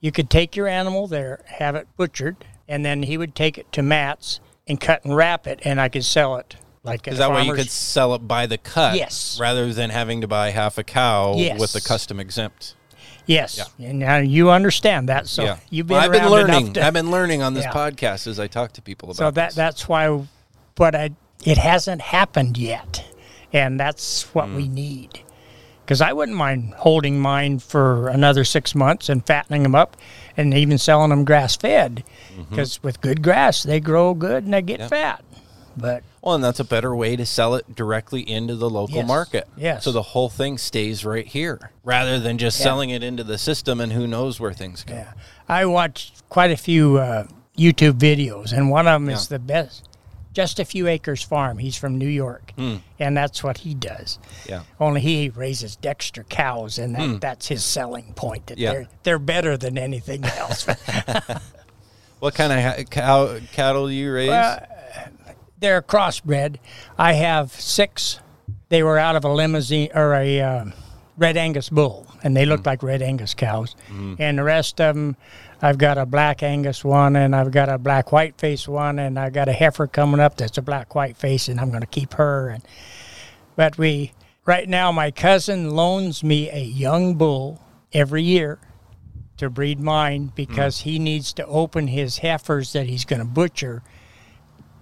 You 0.00 0.10
could 0.10 0.28
take 0.28 0.56
your 0.56 0.66
animal 0.66 1.06
there, 1.06 1.44
have 1.46 1.76
it 1.76 1.86
butchered, 1.96 2.36
and 2.66 2.84
then 2.84 3.04
he 3.04 3.16
would 3.16 3.36
take 3.36 3.58
it 3.58 3.70
to 3.72 3.82
Matt's 3.82 4.40
and 4.66 4.80
cut 4.80 5.04
and 5.04 5.14
wrap 5.14 5.46
it, 5.46 5.60
and 5.64 5.80
I 5.80 5.88
could 5.88 6.04
sell 6.04 6.34
it 6.36 6.56
like 6.82 7.06
Is 7.06 7.14
at 7.14 7.28
that 7.28 7.30
way 7.34 7.44
you 7.44 7.54
could 7.54 7.70
sell 7.70 8.12
it 8.16 8.26
by 8.26 8.46
the 8.46 8.58
cut? 8.58 8.96
Yes. 8.96 9.38
Rather 9.40 9.72
than 9.72 9.90
having 9.90 10.20
to 10.22 10.26
buy 10.28 10.50
half 10.50 10.78
a 10.78 10.82
cow 10.84 11.34
Yes. 11.36 11.60
with 11.60 11.72
the 11.72 11.80
custom 11.80 12.18
exempt. 12.18 12.74
Yes, 13.24 13.56
Yeah. 13.78 13.88
and 13.90 14.00
now 14.00 14.16
you 14.16 14.50
understand 14.50 15.08
that. 15.08 15.28
So 15.28 15.44
yeah. 15.44 15.56
you've 15.70 15.86
been 15.86 15.96
Well, 15.96 16.04
I've 16.06 16.10
been 16.12 16.28
learning. 16.28 16.72
to, 16.72 16.84
I've 16.84 16.92
been 16.92 17.12
learning 17.12 17.40
on 17.40 17.54
this 17.54 17.64
Yeah. 17.66 17.72
podcast 17.72 18.26
as 18.26 18.40
I 18.40 18.48
talk 18.48 18.72
to 18.72 18.82
people 18.82 19.10
about 19.10 19.16
so 19.16 19.30
that 19.30 19.50
this. 19.50 19.54
that's 19.54 19.88
why, 19.88 20.26
but 20.74 20.94
I, 20.94 21.10
it 21.44 21.58
hasn't 21.58 22.00
happened 22.00 22.56
yet, 22.58 23.04
and 23.52 23.78
that's 23.78 24.22
what 24.34 24.48
we 24.50 24.64
Hmm. 24.66 24.74
need. 24.74 25.20
Because 25.84 26.00
I 26.00 26.12
wouldn't 26.12 26.38
mind 26.38 26.74
holding 26.78 27.18
mine 27.20 27.58
for 27.58 28.08
another 28.08 28.44
six 28.44 28.74
months 28.74 29.08
and 29.08 29.26
fattening 29.26 29.64
them 29.64 29.74
up, 29.74 29.96
and 30.36 30.54
even 30.54 30.78
selling 30.78 31.10
them 31.10 31.24
grass 31.24 31.56
fed. 31.56 32.04
Mm-hmm. 32.32 32.42
Because 32.50 32.82
with 32.82 33.00
good 33.00 33.22
grass, 33.22 33.64
they 33.64 33.80
grow 33.80 34.14
good 34.14 34.44
and 34.44 34.54
they 34.54 34.62
get 34.62 34.88
fat. 34.88 35.24
But 35.76 36.02
Well, 36.22 36.36
and 36.36 36.44
that's 36.44 36.60
a 36.60 36.64
better 36.64 36.94
way 36.94 37.16
to 37.16 37.26
sell 37.26 37.54
it 37.56 37.74
directly 37.74 38.20
into 38.20 38.54
the 38.54 38.70
local 38.70 38.94
Yes. 38.96 39.08
market. 39.08 39.48
Yes. 39.56 39.82
So 39.84 39.90
the 39.90 40.02
whole 40.02 40.28
thing 40.28 40.56
stays 40.56 41.04
right 41.04 41.26
here 41.26 41.72
rather 41.82 42.20
than 42.20 42.38
just 42.38 42.60
Yeah. 42.60 42.64
selling 42.64 42.90
it 42.90 43.02
into 43.02 43.24
the 43.24 43.36
system 43.38 43.80
and 43.80 43.92
who 43.92 44.06
knows 44.06 44.38
where 44.38 44.52
things 44.52 44.84
go. 44.84 44.94
Yeah, 44.94 45.12
I 45.48 45.64
watched 45.64 46.22
quite 46.28 46.52
a 46.52 46.56
few 46.56 46.98
uh, 46.98 47.24
YouTube 47.58 47.94
videos, 47.94 48.52
and 48.52 48.70
one 48.70 48.86
of 48.86 49.00
them 49.00 49.08
is 49.10 49.26
the 49.28 49.38
best. 49.40 49.88
Just 50.32 50.58
a 50.58 50.64
few 50.64 50.88
acres 50.88 51.22
farm. 51.22 51.58
He's 51.58 51.76
from 51.76 51.98
New 51.98 52.08
York, 52.08 52.52
Hmm. 52.56 52.76
and 52.98 53.16
that's 53.16 53.44
what 53.44 53.58
he 53.58 53.74
does. 53.74 54.18
Yeah. 54.48 54.62
Only 54.80 55.00
he 55.02 55.28
raises 55.28 55.76
Dexter 55.76 56.24
cows, 56.24 56.78
and 56.78 56.94
that, 56.96 57.20
that's 57.20 57.48
his 57.48 57.62
selling 57.64 58.14
point. 58.14 58.46
That 58.46 58.56
Hmm. 58.58 58.62
Yeah. 58.62 58.72
they're 58.72 58.88
they're 59.02 59.18
better 59.18 59.56
than 59.56 59.76
anything 59.76 60.24
else. 60.24 60.66
What 62.20 62.34
kind 62.36 62.52
of 62.80 62.88
cow 62.90 63.38
cattle 63.52 63.88
do 63.88 63.92
you 63.92 64.12
raise? 64.12 64.28
Well, 64.28 64.64
they're 65.58 65.82
crossbred. 65.82 66.58
I 66.96 67.14
have 67.14 67.50
six. 67.50 68.20
They 68.68 68.84
were 68.84 68.96
out 68.96 69.16
of 69.16 69.24
a 69.24 69.28
Limousin 69.28 69.88
or 69.92 70.14
a 70.14 70.40
um, 70.40 70.72
Red 71.18 71.36
Angus 71.36 71.68
bull, 71.68 72.06
and 72.22 72.36
they 72.36 72.46
look 72.46 72.64
like 72.64 72.82
Red 72.84 73.02
Angus 73.02 73.34
cows. 73.34 73.74
And 74.20 74.38
the 74.38 74.44
rest 74.44 74.80
of 74.80 74.94
them, 74.94 75.16
I've 75.64 75.78
got 75.78 75.96
a 75.96 76.04
Black 76.04 76.42
Angus 76.42 76.84
one, 76.84 77.14
and 77.14 77.36
I've 77.36 77.52
got 77.52 77.68
a 77.68 77.78
Black 77.78 78.10
White 78.10 78.36
Face 78.36 78.66
one, 78.66 78.98
and 78.98 79.16
I've 79.16 79.32
got 79.32 79.48
a 79.48 79.52
heifer 79.52 79.86
coming 79.86 80.18
up 80.18 80.36
that's 80.36 80.58
a 80.58 80.62
Black 80.62 80.96
White 80.96 81.16
Face, 81.16 81.48
and 81.48 81.60
I'm 81.60 81.70
going 81.70 81.82
to 81.82 81.86
keep 81.86 82.14
her. 82.14 82.48
And 82.48 82.64
but 83.54 83.78
we 83.78 84.12
right 84.44 84.68
now, 84.68 84.90
my 84.90 85.12
cousin 85.12 85.70
loans 85.70 86.24
me 86.24 86.50
a 86.50 86.62
young 86.62 87.14
bull 87.14 87.62
every 87.92 88.24
year 88.24 88.58
to 89.36 89.48
breed 89.48 89.78
mine 89.78 90.32
because 90.34 90.80
mm. 90.80 90.82
he 90.82 90.98
needs 90.98 91.32
to 91.34 91.46
open 91.46 91.86
his 91.86 92.18
heifers 92.18 92.72
that 92.72 92.86
he's 92.86 93.04
going 93.04 93.20
to 93.20 93.26
butcher 93.26 93.82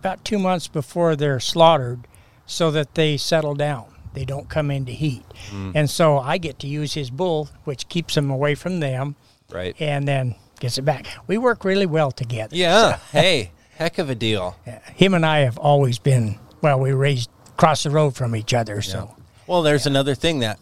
about 0.00 0.24
two 0.24 0.38
months 0.38 0.66
before 0.66 1.14
they're 1.14 1.40
slaughtered 1.40 2.06
so 2.46 2.70
that 2.70 2.94
they 2.94 3.18
settle 3.18 3.54
down. 3.54 3.86
They 4.14 4.24
don't 4.24 4.48
come 4.48 4.70
into 4.70 4.92
heat. 4.92 5.24
Mm. 5.50 5.72
And 5.74 5.90
so 5.90 6.18
I 6.18 6.38
get 6.38 6.58
to 6.60 6.66
use 6.66 6.94
his 6.94 7.10
bull, 7.10 7.50
which 7.64 7.88
keeps 7.88 8.14
them 8.14 8.30
away 8.30 8.54
from 8.54 8.80
them 8.80 9.14
right. 9.50 9.76
and 9.78 10.08
then 10.08 10.34
gets 10.60 10.78
it 10.78 10.82
back. 10.82 11.06
We 11.26 11.38
work 11.38 11.64
really 11.64 11.86
well 11.86 12.10
together. 12.12 12.54
Yeah. 12.56 12.98
hey, 13.12 13.50
heck 13.76 13.98
of 13.98 14.08
a 14.10 14.14
deal. 14.14 14.56
Him 14.94 15.14
and 15.14 15.26
I 15.26 15.40
have 15.40 15.58
always 15.58 15.98
been, 15.98 16.38
well, 16.62 16.78
we 16.78 16.92
raised 16.92 17.28
across 17.48 17.82
the 17.82 17.90
road 17.90 18.14
from 18.14 18.36
each 18.36 18.54
other. 18.54 18.80
So, 18.82 19.14
Well, 19.46 19.62
there's 19.62 19.86
another 19.86 20.14
thing 20.14 20.38
that 20.40 20.58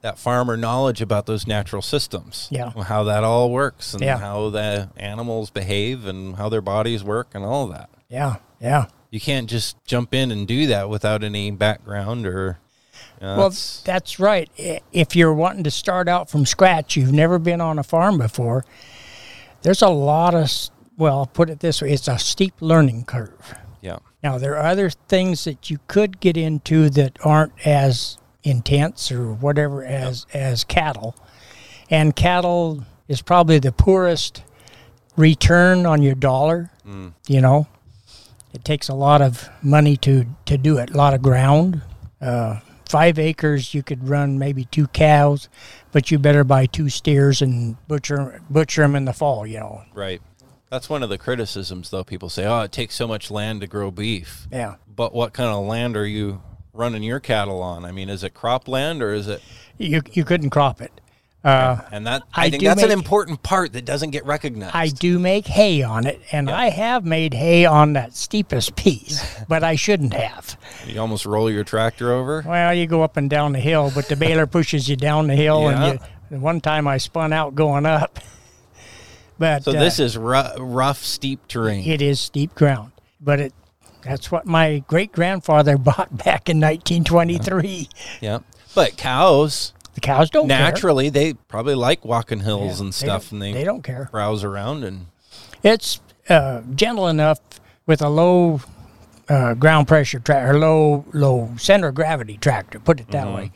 that 0.00 0.18
farmer 0.18 0.56
knowledge 0.56 1.00
about 1.00 1.26
those 1.26 1.46
natural 1.46 1.80
systems. 1.80 2.48
Yeah. 2.50 2.70
How 2.72 3.04
that 3.04 3.22
all 3.22 3.52
works 3.52 3.94
and 3.94 4.02
Yeah. 4.02 4.18
how 4.18 4.50
the 4.50 4.88
animals 4.96 5.50
behave 5.50 6.06
and 6.06 6.34
how 6.34 6.48
their 6.48 6.60
bodies 6.60 7.04
work 7.04 7.28
and 7.34 7.44
all 7.44 7.66
of 7.66 7.70
that. 7.70 7.88
yeah, 8.08 8.36
yeah. 8.60 8.86
You 9.10 9.20
can't 9.20 9.48
just 9.48 9.76
jump 9.84 10.12
in 10.12 10.32
and 10.32 10.48
do 10.48 10.66
that 10.68 10.88
without 10.88 11.22
any 11.22 11.50
background 11.52 12.26
or. 12.26 12.58
you 13.20 13.26
know, 13.28 13.36
Well, 13.36 13.46
it's- 13.46 13.80
that's 13.84 14.18
right. 14.18 14.50
If 14.92 15.14
you're 15.14 15.34
wanting 15.34 15.62
to 15.64 15.70
start 15.70 16.08
out 16.08 16.28
from 16.28 16.46
scratch, 16.46 16.96
you've 16.96 17.12
never 17.12 17.38
been 17.38 17.60
on 17.60 17.78
a 17.78 17.84
farm 17.84 18.18
before, 18.18 18.64
there's 19.62 19.82
a 19.82 19.88
lot 19.88 20.34
of, 20.34 20.50
well, 20.96 21.18
I'll 21.20 21.26
put 21.26 21.50
it 21.50 21.60
this 21.60 21.80
way 21.82 21.92
it's 21.92 22.08
a 22.08 22.18
steep 22.18 22.54
learning 22.60 23.04
curve. 23.04 23.54
yeah. 23.80 23.98
Now, 24.22 24.38
there 24.38 24.56
are 24.56 24.66
other 24.66 24.88
things 24.88 25.42
that 25.44 25.68
you 25.68 25.78
could 25.88 26.20
get 26.20 26.36
into 26.36 26.88
that 26.90 27.18
aren't 27.24 27.52
as 27.66 28.18
intense 28.44 29.10
or 29.10 29.32
whatever 29.32 29.84
as, 29.84 30.26
as 30.32 30.62
cattle. 30.62 31.16
And 31.90 32.14
cattle 32.14 32.84
is 33.08 33.20
probably 33.20 33.58
the 33.58 33.72
poorest 33.72 34.42
return 35.16 35.86
on 35.86 36.02
your 36.02 36.14
dollar. 36.14 36.70
You 37.26 37.40
know, 37.40 37.66
it 38.52 38.64
takes 38.64 38.88
a 38.88 38.94
lot 38.94 39.22
of 39.22 39.48
money 39.62 39.96
to 39.98 40.26
to 40.46 40.58
do 40.58 40.78
it. 40.78 40.90
A 40.90 40.96
lot 40.96 41.14
of 41.14 41.22
ground. 41.22 41.82
Uh, 42.20 42.60
five 42.92 43.18
acres, 43.18 43.72
you 43.72 43.82
could 43.82 44.06
run 44.06 44.38
maybe 44.38 44.66
two 44.66 44.86
cows, 44.88 45.48
but 45.92 46.10
you 46.10 46.18
better 46.18 46.44
buy 46.44 46.66
two 46.66 46.90
steers 46.90 47.40
and 47.40 47.76
butcher 47.88 48.42
butcher 48.50 48.82
them 48.82 48.94
in 48.94 49.06
the 49.06 49.14
fall. 49.14 49.46
You 49.46 49.60
know. 49.60 49.82
Right. 49.94 50.20
That's 50.68 50.90
one 50.90 51.02
of 51.02 51.08
the 51.08 51.18
criticisms, 51.18 51.88
though. 51.88 52.04
People 52.04 52.28
say, 52.28 52.44
"Oh, 52.44 52.60
it 52.60 52.72
takes 52.72 52.94
so 52.94 53.08
much 53.08 53.30
land 53.30 53.62
to 53.62 53.66
grow 53.66 53.90
beef." 53.90 54.46
Yeah. 54.52 54.76
But 54.94 55.14
what 55.14 55.32
kind 55.32 55.48
of 55.48 55.64
land 55.64 55.96
are 55.96 56.06
you 56.06 56.42
running 56.74 57.02
your 57.02 57.18
cattle 57.18 57.62
on? 57.62 57.86
I 57.86 57.92
mean, 57.92 58.10
is 58.10 58.22
it 58.22 58.34
cropland 58.34 59.00
or 59.00 59.12
is 59.12 59.26
it? 59.26 59.42
You 59.78 60.02
you 60.12 60.24
couldn't 60.24 60.50
crop 60.50 60.82
it. 60.82 60.92
Uh, 61.44 61.80
And 61.90 62.06
that 62.06 62.22
I, 62.34 62.46
I 62.46 62.50
think 62.50 62.62
that's 62.62 62.82
an 62.84 62.92
important 62.92 63.42
part 63.42 63.72
that 63.72 63.84
doesn't 63.84 64.10
get 64.10 64.24
recognized. 64.24 64.76
I 64.76 64.86
do 64.88 65.18
make 65.18 65.46
hay 65.46 65.82
on 65.82 66.06
it, 66.06 66.20
and 66.30 66.48
I 66.48 66.70
have 66.70 67.04
made 67.04 67.34
hay 67.34 67.64
on 67.66 67.94
that 67.94 68.14
steepest 68.14 68.76
piece, 68.76 69.24
but 69.48 69.64
I 69.64 69.74
shouldn't 69.74 70.14
have. 70.14 70.56
you 70.86 71.00
almost 71.00 71.26
roll 71.26 71.50
your 71.50 71.64
tractor 71.64 72.12
over. 72.12 72.44
Well, 72.46 72.72
you 72.74 72.86
go 72.86 73.02
up 73.02 73.16
and 73.16 73.28
down 73.28 73.52
the 73.52 73.60
hill, 73.60 73.90
but 73.94 74.06
the 74.08 74.14
baler 74.16 74.46
pushes 74.46 74.88
you 74.88 74.94
down 74.96 75.26
the 75.26 75.34
hill, 75.34 75.62
Yeah. 75.62 75.84
and 75.84 76.00
you, 76.30 76.38
one 76.38 76.60
time 76.60 76.86
I 76.86 76.98
spun 76.98 77.32
out 77.32 77.54
going 77.54 77.86
up. 77.86 78.20
But 79.38 79.64
So 79.64 79.72
uh, 79.72 79.80
this 79.80 79.98
is 79.98 80.16
rough, 80.16 80.54
rough, 80.58 81.02
steep 81.02 81.48
terrain. 81.48 81.84
it 81.88 82.00
is 82.00 82.20
steep 82.20 82.54
ground, 82.54 82.92
but 83.20 83.40
it 83.40 83.52
that's 84.02 84.30
what 84.30 84.46
my 84.46 84.84
great 84.86 85.10
grandfather 85.10 85.76
bought 85.78 86.16
back 86.16 86.48
in 86.48 86.60
1923. 86.60 87.88
yeah. 88.20 88.38
But 88.74 88.96
cows, 88.96 89.72
The 89.94 90.00
cows 90.00 90.30
don't 90.30 90.48
care. 90.48 90.58
naturally, 90.58 91.08
they 91.10 91.34
probably 91.34 91.74
like 91.74 92.04
walking 92.04 92.40
hills 92.40 92.78
Yeah, 92.80 92.84
and 92.86 92.94
stuff, 92.94 93.24
don't- 93.30 93.32
and 93.34 93.42
they, 93.42 93.52
they 93.52 93.64
don't 93.64 93.82
care. 93.82 94.08
browse 94.10 94.42
around 94.44 94.84
and 94.84 95.06
It's 95.62 96.00
uh, 96.28 96.62
gentle 96.74 97.08
enough 97.08 97.38
with 97.86 98.00
a 98.00 98.08
low 98.08 98.60
uh, 99.28 99.54
ground 99.54 99.88
pressure 99.88 100.18
tractor, 100.18 100.58
low 100.58 101.04
low 101.12 101.50
center 101.58 101.88
of 101.88 101.94
gravity 101.94 102.36
tractor. 102.38 102.78
Put 102.80 103.00
it 103.00 103.08
Mm-hmm. 103.08 103.12
that 103.12 103.34
way. 103.34 103.52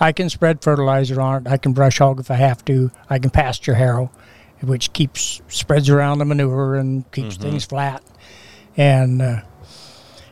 I 0.00 0.12
can 0.12 0.28
spread 0.28 0.62
fertilizer 0.62 1.20
on 1.20 1.46
it. 1.46 1.50
I 1.50 1.56
can 1.56 1.72
brush 1.72 1.98
hog 1.98 2.20
if 2.20 2.30
I 2.30 2.34
have 2.34 2.64
to. 2.66 2.90
I 3.08 3.18
can 3.18 3.30
pasture 3.30 3.74
harrow, 3.74 4.10
which 4.62 4.92
keeps 4.92 5.40
spreads 5.48 5.88
around 5.88 6.18
the 6.18 6.24
manure 6.24 6.74
and 6.74 7.10
keeps 7.12 7.34
Mm-hmm. 7.36 7.42
things 7.50 7.64
flat. 7.64 8.02
And 8.76 9.20
uh, 9.22 9.40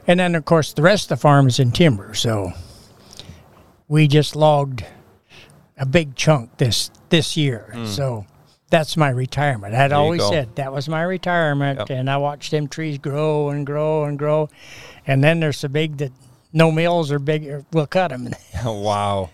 and 0.06 0.20
then 0.20 0.34
of 0.34 0.44
course 0.44 0.72
the 0.72 0.82
rest 0.82 1.04
of 1.10 1.18
the 1.18 1.22
farm 1.22 1.46
is 1.48 1.58
in 1.58 1.70
timber. 1.72 2.14
So 2.14 2.52
we 3.88 4.06
just 4.08 4.34
logged 4.36 4.84
a 5.78 5.86
big 5.86 6.14
chunk 6.16 6.56
this 6.58 6.90
this 7.10 7.36
year. 7.36 7.74
So 7.86 8.26
that's 8.70 8.96
my 8.96 9.08
retirement. 9.10 9.74
I'd 9.74 9.90
Mm. 9.92 9.96
always 9.96 10.20
go. 10.20 10.30
said 10.30 10.56
that 10.56 10.72
was 10.72 10.88
my 10.88 11.02
retirement, 11.02 11.78
Yep. 11.80 11.90
and 11.90 12.10
I 12.10 12.16
watched 12.16 12.50
them 12.50 12.66
trees 12.68 12.98
grow 12.98 13.50
and 13.50 13.64
grow 13.66 14.04
and 14.04 14.18
grow, 14.18 14.48
and 15.06 15.22
then 15.22 15.40
they're 15.40 15.52
so 15.52 15.68
big 15.68 15.98
that 15.98 16.12
no 16.52 16.70
mills 16.72 17.10
are 17.12 17.18
big 17.18 17.46
or 17.48 17.64
will 17.72 17.86
cut 17.86 18.08
them. 18.08 18.28
wow, 18.64 19.30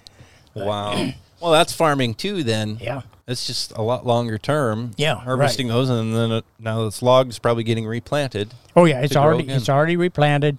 wow. 0.54 1.10
well, 1.40 1.52
that's 1.52 1.72
farming 1.72 2.14
too. 2.14 2.42
Then 2.42 2.78
yeah, 2.80 3.02
it's 3.26 3.46
just 3.46 3.72
a 3.76 3.82
lot 3.82 4.06
longer 4.06 4.36
term. 4.38 4.92
Yeah, 4.96 5.14
harvesting 5.16 5.68
those, 5.68 5.88
and 5.88 6.14
then 6.14 6.32
it, 6.32 6.44
now 6.58 6.84
this 6.84 7.00
log 7.02 7.28
is 7.28 7.38
probably 7.38 7.64
getting 7.64 7.86
replanted. 7.86 8.52
oh 8.76 8.84
yeah, 8.84 9.00
it's 9.00 9.16
already 9.16 9.48
it's 9.48 9.68
already 9.68 9.96
replanted, 9.96 10.58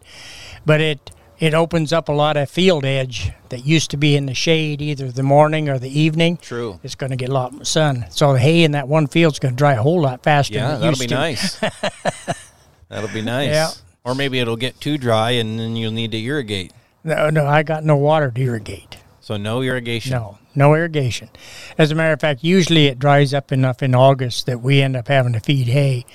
but 0.65 0.81
it 0.81 1.11
it 1.41 1.55
opens 1.55 1.91
up 1.91 2.07
a 2.07 2.11
lot 2.11 2.37
of 2.37 2.47
field 2.51 2.85
edge 2.85 3.31
that 3.49 3.65
used 3.65 3.89
to 3.89 3.97
be 3.97 4.15
in 4.15 4.27
the 4.27 4.33
shade 4.35 4.79
either 4.79 5.11
the 5.11 5.23
morning 5.23 5.67
or 5.69 5.79
the 5.79 5.99
evening. 5.99 6.37
True. 6.37 6.79
It's 6.83 6.93
going 6.93 7.09
to 7.09 7.15
get 7.15 7.29
a 7.29 7.33
lot 7.33 7.51
more 7.51 7.65
sun, 7.65 8.05
so 8.11 8.33
the 8.33 8.39
hay 8.39 8.63
in 8.63 8.73
that 8.73 8.87
one 8.87 9.07
field's 9.07 9.39
going 9.39 9.55
to 9.55 9.57
dry 9.57 9.73
a 9.73 9.81
whole 9.81 10.01
lot 10.01 10.21
faster. 10.21 10.53
Yeah, 10.53 10.77
that'll 10.77 10.99
be 10.99 11.07
to. 11.07 11.15
nice. 11.15 11.55
that'll 12.89 13.09
be 13.09 13.23
nice. 13.23 13.49
Yeah. 13.49 13.71
Or 14.03 14.13
maybe 14.13 14.37
it'll 14.39 14.55
get 14.55 14.79
too 14.79 14.99
dry, 14.99 15.31
and 15.31 15.59
then 15.59 15.75
you'll 15.75 15.91
need 15.91 16.11
to 16.11 16.19
irrigate. 16.19 16.73
No, 17.03 17.31
no, 17.31 17.47
I 17.47 17.63
got 17.63 17.83
no 17.83 17.97
water 17.97 18.29
to 18.29 18.39
irrigate. 18.39 18.97
So 19.19 19.37
no 19.37 19.63
irrigation. 19.63 20.11
No, 20.11 20.37
no 20.53 20.75
irrigation. 20.75 21.29
As 21.75 21.89
a 21.89 21.95
matter 21.95 22.13
of 22.13 22.21
fact, 22.21 22.43
usually 22.43 22.85
it 22.85 22.99
dries 22.99 23.33
up 23.33 23.51
enough 23.51 23.81
in 23.81 23.95
August 23.95 24.45
that 24.45 24.61
we 24.61 24.79
end 24.79 24.95
up 24.95 25.07
having 25.07 25.33
to 25.33 25.39
feed 25.39 25.67
hay. 25.67 26.05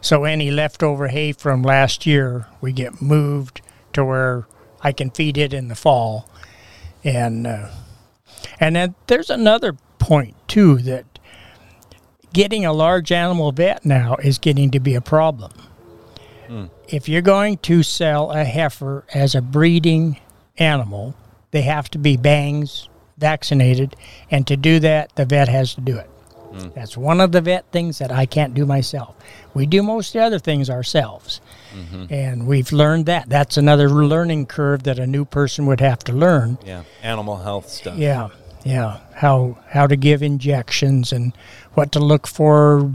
So 0.00 0.22
any 0.22 0.52
leftover 0.52 1.08
hay 1.08 1.32
from 1.32 1.64
last 1.64 2.06
year, 2.06 2.46
we 2.60 2.72
get 2.72 3.02
moved 3.02 3.60
to 3.94 4.04
where 4.04 4.46
I 4.82 4.92
can 4.92 5.10
feed 5.10 5.36
it 5.36 5.52
in 5.52 5.68
the 5.68 5.74
fall. 5.74 6.28
And 7.04 7.46
uh, 7.46 7.68
and 8.60 8.76
then 8.76 8.94
there's 9.06 9.30
another 9.30 9.74
point 9.98 10.36
too 10.48 10.78
that 10.78 11.04
getting 12.32 12.64
a 12.64 12.72
large 12.72 13.12
animal 13.12 13.52
vet 13.52 13.84
now 13.84 14.16
is 14.16 14.38
getting 14.38 14.70
to 14.70 14.80
be 14.80 14.94
a 14.94 15.00
problem. 15.00 15.52
If 16.88 17.08
you're 17.08 17.20
going 17.20 17.58
to 17.58 17.82
sell 17.82 18.30
a 18.30 18.44
heifer 18.44 19.04
as 19.12 19.34
a 19.34 19.42
breeding 19.42 20.18
animal, 20.56 21.14
they 21.50 21.62
have 21.62 21.90
to 21.90 21.98
be 21.98 22.16
bangs 22.16 22.88
vaccinated, 23.18 23.96
and 24.30 24.46
to 24.46 24.56
do 24.56 24.78
that, 24.80 25.14
the 25.16 25.26
vet 25.26 25.48
has 25.48 25.74
to 25.74 25.80
do 25.80 25.98
it. 25.98 26.08
Mm. 26.52 26.74
That's 26.74 26.96
one 26.96 27.20
of 27.20 27.32
the 27.32 27.40
vet 27.40 27.70
things 27.72 27.98
that 27.98 28.10
I 28.10 28.26
can't 28.26 28.54
do 28.54 28.64
myself. 28.64 29.14
We 29.54 29.66
do 29.66 29.82
most 29.82 30.14
of 30.14 30.20
the 30.20 30.26
other 30.26 30.38
things 30.38 30.70
ourselves, 30.70 31.40
mm-hmm. 31.74 32.12
and 32.12 32.46
we've 32.46 32.72
learned 32.72 33.06
that. 33.06 33.28
That's 33.28 33.56
another 33.56 33.88
learning 33.90 34.46
curve 34.46 34.84
that 34.84 34.98
a 34.98 35.06
new 35.06 35.24
person 35.24 35.66
would 35.66 35.80
have 35.80 35.98
to 36.04 36.12
learn. 36.12 36.58
Yeah, 36.64 36.84
animal 37.02 37.36
health 37.36 37.68
stuff. 37.68 37.98
Yeah, 37.98 38.28
yeah. 38.64 39.00
How 39.14 39.58
how 39.68 39.86
to 39.86 39.96
give 39.96 40.22
injections 40.22 41.12
and 41.12 41.32
what 41.74 41.92
to 41.92 41.98
look 42.00 42.26
for 42.26 42.92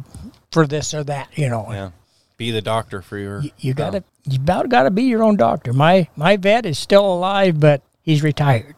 for 0.52 0.68
this 0.68 0.94
or 0.94 1.04
that. 1.06 1.30
You 1.36 1.50
know, 1.50 1.68
Yeah. 1.70 1.92
Be 2.38 2.52
the 2.52 2.62
doctor 2.62 3.02
for 3.02 3.18
your. 3.18 3.44
you 3.60 3.74
gotta 3.74 4.04
you 4.26 4.38
about 4.38 4.70
gotta 4.70 4.92
be 4.92 5.04
your 5.04 5.24
own 5.24 5.38
doctor. 5.38 5.74
My 5.74 6.08
my 6.16 6.38
vet 6.38 6.66
is 6.66 6.80
still 6.80 7.06
alive, 7.06 7.60
but 7.60 7.82
he's 8.02 8.24
retired. 8.24 8.76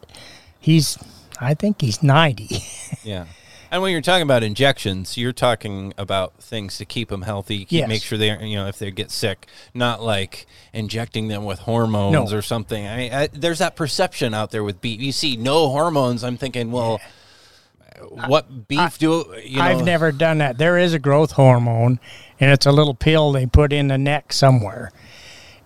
He's 0.60 0.98
I 1.40 1.54
think 1.54 1.80
he's 1.80 2.02
ninety. 2.02 2.48
Yeah. 3.02 3.26
And 3.70 3.82
when 3.82 3.92
you're 3.92 4.00
talking 4.00 4.22
about 4.22 4.42
injections, 4.42 5.16
you're 5.16 5.32
talking 5.32 5.92
about 5.98 6.34
things 6.42 6.78
to 6.78 6.84
keep 6.84 7.08
them 7.08 7.22
healthy, 7.22 7.60
keep, 7.64 7.80
Yes. 7.80 7.88
make 7.88 8.02
sure 8.02 8.16
they, 8.16 8.36
you 8.46 8.56
know, 8.56 8.66
if 8.68 8.78
they 8.78 8.90
get 8.90 9.10
sick, 9.10 9.46
not 9.74 10.02
like 10.02 10.46
injecting 10.72 11.28
them 11.28 11.44
with 11.44 11.58
hormones 11.60 12.30
No. 12.30 12.36
or 12.38 12.42
something. 12.42 12.86
I 12.86 12.96
mean, 12.96 13.12
I, 13.12 13.26
there's 13.32 13.58
that 13.58 13.74
perception 13.76 14.34
out 14.34 14.50
there 14.52 14.62
with 14.62 14.80
beef. 14.80 15.00
You 15.00 15.12
see 15.12 15.36
no 15.36 15.68
hormones. 15.68 16.22
I'm 16.22 16.36
thinking, 16.36 16.70
well, 16.70 17.00
what 18.26 18.68
beef 18.68 18.98
do 18.98 19.24
you 19.42 19.56
know? 19.58 19.62
I've 19.62 19.84
never 19.84 20.12
done 20.12 20.38
that. 20.38 20.58
There 20.58 20.78
is 20.78 20.92
a 20.94 20.98
growth 20.98 21.32
hormone, 21.32 21.98
and 22.38 22.50
it's 22.50 22.66
a 22.66 22.72
little 22.72 22.94
pill 22.94 23.32
they 23.32 23.46
put 23.46 23.72
in 23.72 23.88
the 23.88 23.96
neck 23.98 24.32
somewhere, 24.34 24.92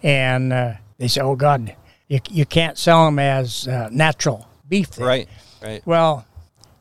and 0.02 0.52
uh, 0.52 0.72
they 0.98 1.08
say, 1.08 1.20
"Oh 1.22 1.34
God, 1.34 1.74
you 2.06 2.20
you 2.30 2.46
can't 2.46 2.78
sell 2.78 3.04
them 3.06 3.18
as 3.18 3.66
uh, 3.66 3.88
natural 3.90 4.46
beef." 4.68 4.92
then." 4.92 5.06
Right. 5.06 5.28
Right. 5.60 5.82
Well, 5.84 6.24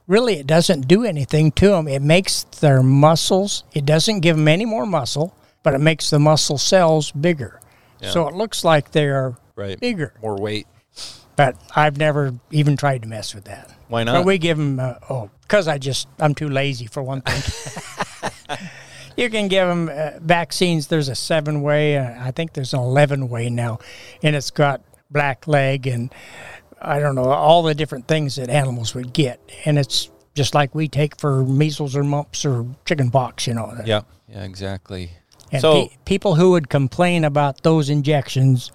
really, 0.09 0.33
it 0.39 0.47
doesn't 0.47 0.87
do 0.87 1.05
anything 1.05 1.51
to 1.53 1.69
them. 1.69 1.87
It 1.87 2.01
makes 2.01 2.43
their 2.43 2.83
muscles, 2.83 3.63
it 3.73 3.85
doesn't 3.85 4.19
give 4.19 4.35
them 4.35 4.47
any 4.49 4.65
more 4.65 4.85
muscle, 4.85 5.33
but 5.63 5.73
it 5.73 5.79
makes 5.79 6.09
the 6.09 6.19
muscle 6.19 6.57
cells 6.57 7.11
bigger. 7.11 7.61
So 8.01 8.27
it 8.27 8.33
looks 8.33 8.63
like 8.63 8.91
they're 8.91 9.37
Right. 9.55 9.79
bigger. 9.79 10.13
More 10.21 10.37
weight. 10.37 10.67
But 11.35 11.55
I've 11.75 11.97
never 11.97 12.33
even 12.49 12.75
tried 12.77 13.01
to 13.03 13.07
mess 13.07 13.35
with 13.35 13.43
that. 13.45 13.69
Why 13.89 14.03
But 14.05 14.11
not? 14.13 14.25
we 14.25 14.37
give 14.37 14.57
them, 14.57 14.79
uh, 14.79 14.95
oh, 15.09 15.29
because 15.41 15.67
I 15.67 15.77
just, 15.77 16.07
I'm 16.19 16.33
too 16.33 16.49
lazy 16.49 16.85
for 16.87 17.03
one 17.03 17.21
thing. 17.21 17.41
you 19.17 19.29
can 19.29 19.47
give 19.49 19.67
them 19.67 19.89
uh, 19.93 20.11
vaccines. 20.21 20.87
There's 20.87 21.09
a 21.09 21.15
seven 21.15 21.61
way, 21.61 21.97
uh, 21.97 22.25
I 22.25 22.31
think 22.31 22.53
there's 22.53 22.73
an 22.73 22.79
11 22.79 23.27
way 23.29 23.49
now, 23.49 23.79
and 24.23 24.35
it's 24.35 24.49
got 24.51 24.81
black 25.11 25.47
leg 25.47 25.87
and 25.87 26.13
I 26.81 26.99
don't 26.99 27.15
know, 27.15 27.25
all 27.25 27.63
the 27.63 27.75
different 27.75 28.07
things 28.07 28.35
that 28.37 28.49
animals 28.49 28.93
would 28.95 29.13
get. 29.13 29.39
And 29.65 29.77
it's 29.77 30.09
just 30.35 30.53
like 30.55 30.73
we 30.75 30.87
take 30.87 31.17
for 31.19 31.43
measles 31.43 31.95
or 31.95 32.03
mumps 32.03 32.45
or 32.45 32.65
chicken 32.85 33.11
pox, 33.11 33.47
you 33.47 33.53
know. 33.53 33.73
yeah. 33.85 34.01
Yeah. 34.27 34.43
Exactly. 34.43 35.11
And 35.51 35.61
so 35.61 35.87
pe- 35.87 35.95
people 36.05 36.35
who 36.35 36.51
would 36.51 36.69
complain 36.69 37.23
about 37.25 37.63
those 37.63 37.89
injections 37.89 38.71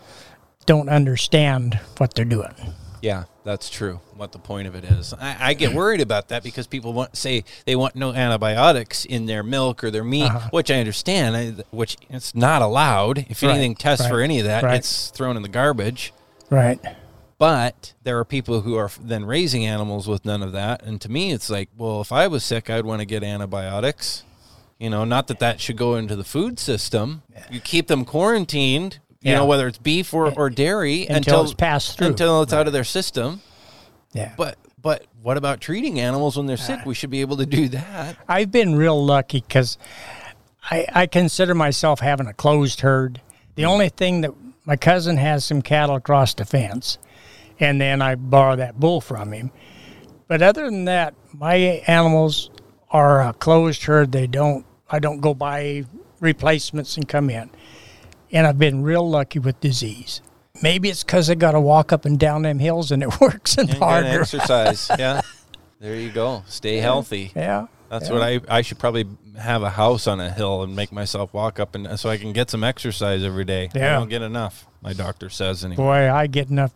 don't 0.67 0.89
understand 0.89 1.79
what 1.99 2.15
they're 2.15 2.25
doing. 2.25 2.53
Yeah, 3.01 3.25
that's 3.45 3.69
true. 3.69 4.01
What 4.17 4.33
the 4.33 4.39
point 4.39 4.67
of 4.67 4.75
it 4.75 4.85
is, 4.85 5.13
I, 5.13 5.37
I 5.51 5.55
get 5.55 5.75
worried 5.75 6.01
about 6.01 6.29
that 6.29 6.43
because 6.43 6.67
people 6.67 6.95
want 6.95 7.17
say 7.17 7.45
they 7.67 7.77
want 7.77 7.95
no 7.95 8.13
antibiotics 8.15 9.05
in 9.05 9.27
their 9.27 9.43
milk 9.43 9.85
or 9.85 9.91
their 9.91 10.03
meat, 10.03 10.25
Uh-huh. 10.25 10.49
which 10.51 10.71
I 10.71 10.77
understand. 10.77 11.37
I, 11.37 11.51
which 11.71 11.99
it's 12.09 12.35
not 12.35 12.63
allowed. 12.63 13.27
If 13.29 13.43
Right, 13.43 13.51
anything 13.51 13.75
tests 13.75 14.07
for 14.09 14.21
any 14.23 14.39
of 14.41 14.47
that, 14.47 14.63
right. 14.65 14.77
it's 14.77 15.11
thrown 15.11 15.37
in 15.37 15.43
the 15.43 15.49
garbage. 15.51 16.13
Right. 16.51 16.81
But 17.37 17.95
there 18.03 18.19
are 18.19 18.25
people 18.25 18.61
who 18.61 18.77
are 18.77 18.91
then 19.01 19.25
raising 19.25 19.67
animals 19.67 20.07
with 20.07 20.25
none 20.25 20.43
of 20.43 20.53
that, 20.53 20.83
and 20.83 21.01
to 21.01 21.11
me, 21.11 21.33
it's 21.33 21.51
like, 21.51 21.69
well, 21.77 22.01
if 22.01 22.13
I 22.13 22.29
was 22.29 22.45
sick, 22.45 22.71
I'd 22.71 22.85
want 22.85 23.01
to 23.01 23.07
get 23.07 23.25
antibiotics. 23.25 24.25
You 24.79 24.91
know, 24.91 25.05
not 25.05 25.29
that 25.29 25.39
that 25.41 25.61
should 25.61 25.77
go 25.77 25.97
into 25.97 26.17
the 26.17 26.25
food 26.25 26.59
system. 26.59 27.23
You 27.51 27.61
keep 27.61 27.87
them 27.87 28.05
quarantined. 28.05 28.99
You 29.21 29.33
Yeah. 29.33 29.39
know, 29.39 29.47
whether 29.47 29.67
it's 29.67 29.79
beef 29.79 30.13
or, 30.13 30.33
or 30.39 30.51
dairy 30.51 31.07
Until 31.07 31.43
it's 31.43 31.55
passed 31.55 31.97
through. 31.97 32.09
until 32.09 32.43
it's 32.43 32.53
out 32.53 32.67
of 32.67 32.73
their 32.73 32.85
system. 32.85 33.41
Yeah. 34.13 34.33
But 34.37 34.59
but 34.81 35.07
what 35.23 35.39
about 35.39 35.63
treating 35.63 35.99
animals 35.99 36.37
when 36.37 36.45
they're 36.45 36.59
sick? 36.59 36.81
Ah. 36.83 36.85
We 36.85 36.95
should 36.95 37.09
be 37.09 37.23
able 37.23 37.39
to 37.39 37.47
do 37.47 37.69
that. 37.69 38.19
I've 38.29 38.53
been 38.53 38.75
real 38.77 39.03
lucky 39.03 39.41
because 39.41 39.79
I, 40.71 40.87
I 40.93 41.07
consider 41.07 41.55
myself 41.55 42.01
having 42.01 42.27
a 42.27 42.35
closed 42.35 42.83
herd. 42.83 43.23
The 43.55 43.63
hmm. 43.63 43.69
only 43.69 43.89
thing 43.89 44.21
that 44.21 44.33
my 44.67 44.77
cousin 44.77 45.17
has 45.17 45.45
some 45.45 45.63
cattle 45.63 45.97
across 45.97 46.35
the 46.35 46.45
fence, 46.45 46.99
and 47.61 47.81
then 47.81 48.03
I 48.03 48.15
borrow 48.15 48.57
that 48.57 48.79
bull 48.79 49.01
from 49.01 49.33
him. 49.33 49.51
But 50.27 50.43
other 50.43 50.65
than 50.65 50.87
that, 50.87 51.15
my 51.33 51.55
animals 51.87 52.51
are 52.91 53.23
a 53.23 53.33
closed 53.33 53.83
herd. 53.85 54.13
They 54.13 54.27
don't. 54.27 54.65
I 54.89 54.99
don't 54.99 55.21
go 55.21 55.35
buy 55.35 55.85
replacements 56.21 56.97
and 56.97 57.09
come 57.09 57.31
in. 57.31 57.51
And 58.33 58.47
I've 58.47 58.59
been 58.59 58.83
real 58.83 59.09
lucky 59.09 59.39
with 59.39 59.61
disease. 59.61 60.21
Maybe 60.63 60.89
it's 60.89 61.03
because 61.03 61.29
I 61.31 61.35
got 61.35 61.53
to 61.53 61.61
walk 61.61 61.93
up 61.93 62.05
and 62.05 62.19
down 62.19 62.43
them 62.43 62.59
hills 62.59 62.91
and 62.91 63.03
it 63.03 63.21
works 63.21 63.57
and 63.59 63.69
And 63.71 63.79
harder. 63.79 64.21
exercise. 64.21 64.91
yeah. 64.99 65.21
There 65.81 65.97
you 65.97 66.11
go. 66.11 66.43
Stay 66.47 66.77
healthy. 66.77 67.33
Yeah. 67.35 67.67
That's 67.89 68.09
yeah. 68.09 68.15
what 68.15 68.23
I 68.23 68.41
I 68.49 68.63
should 68.63 68.79
probably 68.79 69.07
have 69.39 69.63
a 69.63 69.71
house 69.71 70.07
on 70.07 70.21
a 70.21 70.31
hill 70.31 70.63
and 70.63 70.75
make 70.75 70.93
myself 70.93 71.35
walk 71.35 71.59
up 71.61 71.75
and 71.75 71.99
so 71.99 72.09
I 72.09 72.17
can 72.17 72.33
get 72.33 72.51
some 72.51 72.65
exercise 72.65 73.23
every 73.25 73.45
day. 73.45 73.69
Yeah. 73.75 73.97
I 73.97 73.99
don't 73.99 74.09
get 74.09 74.23
enough. 74.23 74.67
My 74.81 74.93
doctor 74.93 75.29
says 75.29 75.65
anyway. 75.65 75.77
Boy, 75.77 76.11
I 76.13 76.27
get 76.27 76.49
enough 76.51 76.73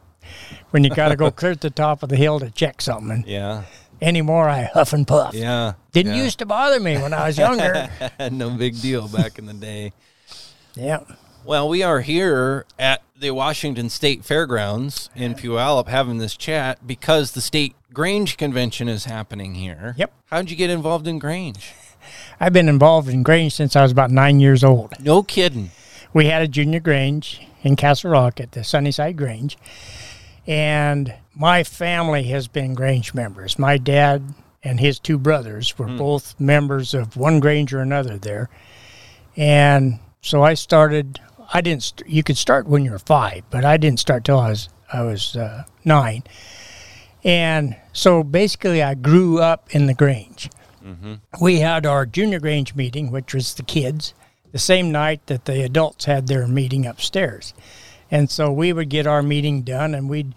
when 0.71 0.85
you 0.85 0.91
got 0.91 1.09
to 1.09 1.17
go 1.17 1.31
clear 1.33 1.55
to 1.55 1.61
the 1.61 1.71
top 1.71 2.03
of 2.03 2.09
the 2.09 2.17
hill 2.17 2.41
to 2.41 2.51
check 2.51 2.81
something. 2.81 3.25
Yeah. 3.27 3.65
anymore, 4.01 4.49
I 4.49 4.65
huff 4.65 4.93
and 4.93 5.07
puff. 5.07 5.35
Yeah. 5.35 5.75
Didn't 5.93 6.15
yeah. 6.15 6.25
used 6.25 6.39
to 6.41 6.47
bother 6.47 6.81
me 6.81 6.97
when 6.99 7.13
I 7.13 7.27
was 7.27 7.39
younger. 7.39 7.89
no 8.31 8.51
big 8.51 8.81
deal 8.81 9.09
back 9.09 9.39
in 9.39 9.47
the 9.47 9.55
day. 9.55 9.93
yeah. 10.75 11.01
Well, 11.45 11.69
we 11.69 11.83
are 11.83 12.01
here 12.01 12.67
at 12.79 13.03
the 13.19 13.31
Washington 13.31 13.89
State 13.89 14.25
Fairgrounds 14.25 15.09
in 15.17 15.35
Puyallup 15.35 15.89
having 15.89 16.19
this 16.19 16.37
chat 16.37 16.87
because 16.87 17.33
the 17.33 17.41
state 17.41 17.75
Grange 17.93 18.37
convention 18.37 18.89
is 18.89 19.07
happening 19.07 19.55
here. 19.55 19.95
Yep. 19.97 20.13
How'd 20.27 20.51
you 20.51 20.57
get 20.57 20.69
involved 20.69 21.09
in 21.09 21.19
Grange? 21.19 21.73
I've 22.39 22.53
been 22.53 22.69
involved 22.69 23.09
in 23.09 23.23
Grange 23.23 23.55
since 23.55 23.77
I 23.77 23.83
was 23.83 23.93
about 23.93 24.11
nine 24.11 24.41
years 24.41 24.63
old. 24.63 24.93
No 25.01 25.23
kidding. 25.23 25.71
We 26.13 26.27
had 26.27 26.43
a 26.43 26.49
junior 26.49 26.81
Grange 26.81 27.41
in 27.63 27.77
Castle 27.77 28.11
Rock 28.11 28.41
at 28.41 28.53
the 28.53 28.63
Sunnyside 28.63 29.17
Grange. 29.17 29.57
And 30.49 31.15
my 31.35 31.63
family 31.63 32.25
has 32.25 32.49
been 32.49 32.75
Grange 32.75 33.13
members. 33.13 33.59
My 33.59 33.77
dad 33.77 34.35
and 34.65 34.81
his 34.81 34.99
two 34.99 35.19
brothers 35.19 35.79
were 35.79 35.87
both 35.87 36.41
members 36.41 36.95
of 36.95 37.17
one 37.19 37.39
Grange 37.39 37.73
or 37.75 37.81
another 37.81 38.17
there. 38.17 38.49
And 39.37 40.01
so 40.23 40.43
I 40.43 40.55
started, 40.55 41.21
I 41.53 41.61
didn't, 41.61 41.83
st- 41.83 42.09
you 42.09 42.23
could 42.23 42.39
start 42.39 42.67
when 42.67 42.83
you 42.85 42.93
were 42.93 42.99
five, 42.99 43.45
but 43.51 43.65
I 43.65 43.77
didn't 43.77 44.01
start 44.01 44.25
till 44.25 44.39
I 44.39 44.49
was, 44.49 44.69
I 44.91 45.03
was 45.03 45.37
uh, 45.37 45.65
nine. 45.85 46.23
And 47.23 47.77
so 47.93 48.23
basically 48.25 48.83
I 48.83 48.95
grew 48.95 49.41
up 49.41 49.75
in 49.75 49.87
the 49.87 49.95
Grange. 49.95 50.51
We 51.43 51.61
had 51.61 51.85
our 51.85 52.07
junior 52.07 52.41
Grange 52.41 52.75
meeting, 52.75 53.11
which 53.11 53.35
was 53.35 53.53
the 53.55 53.63
kids, 53.63 54.15
the 54.53 54.59
same 54.59 54.91
night 54.91 55.27
that 55.27 55.45
the 55.45 55.63
adults 55.63 56.07
had 56.07 56.27
their 56.27 56.49
meeting 56.49 56.87
upstairs. 56.87 57.53
And 58.11 58.31
so 58.31 58.51
we 58.53 58.73
would 58.73 58.89
get 58.89 59.07
our 59.07 59.23
meeting 59.23 59.63
done 59.63 59.95
and 59.95 60.09
we'd 60.09 60.35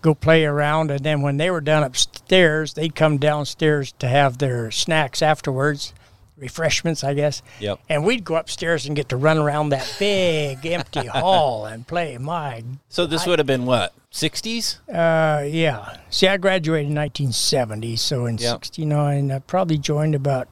go 0.00 0.14
play 0.14 0.44
around. 0.44 0.90
And 0.90 1.00
then 1.04 1.20
when 1.22 1.36
they 1.36 1.50
were 1.50 1.60
done 1.60 1.82
upstairs, 1.82 2.74
they'd 2.74 2.94
come 2.94 3.18
downstairs 3.18 3.92
to 3.98 4.08
have 4.08 4.38
their 4.38 4.70
snacks 4.70 5.22
afterwards, 5.22 5.92
refreshments, 6.38 7.04
I 7.04 7.14
guess. 7.14 7.42
Yep. 7.60 7.80
And 7.88 8.04
we'd 8.04 8.24
go 8.24 8.36
upstairs 8.36 8.86
and 8.86 8.96
get 8.96 9.08
to 9.10 9.16
run 9.16 9.38
around 9.38 9.68
that 9.70 9.94
big 9.98 10.64
empty 10.66 11.06
hall 11.06 11.66
and 11.66 11.86
play. 11.86 12.16
My, 12.18 12.64
So 12.88 13.06
this 13.06 13.26
would 13.26 13.38
have 13.38 13.46
been 13.46 13.66
what? 13.66 13.92
60s? 14.12 14.78
uh, 14.88 15.44
yeah. 15.44 15.96
See, 16.10 16.26
I 16.28 16.36
graduated 16.36 16.88
in 16.88 16.94
1970. 16.96 17.96
So 17.96 18.26
in 18.26 18.38
Yep. 18.38 18.64
69, 18.64 19.30
I 19.30 19.38
probably 19.40 19.78
joined 19.78 20.14
about 20.14 20.48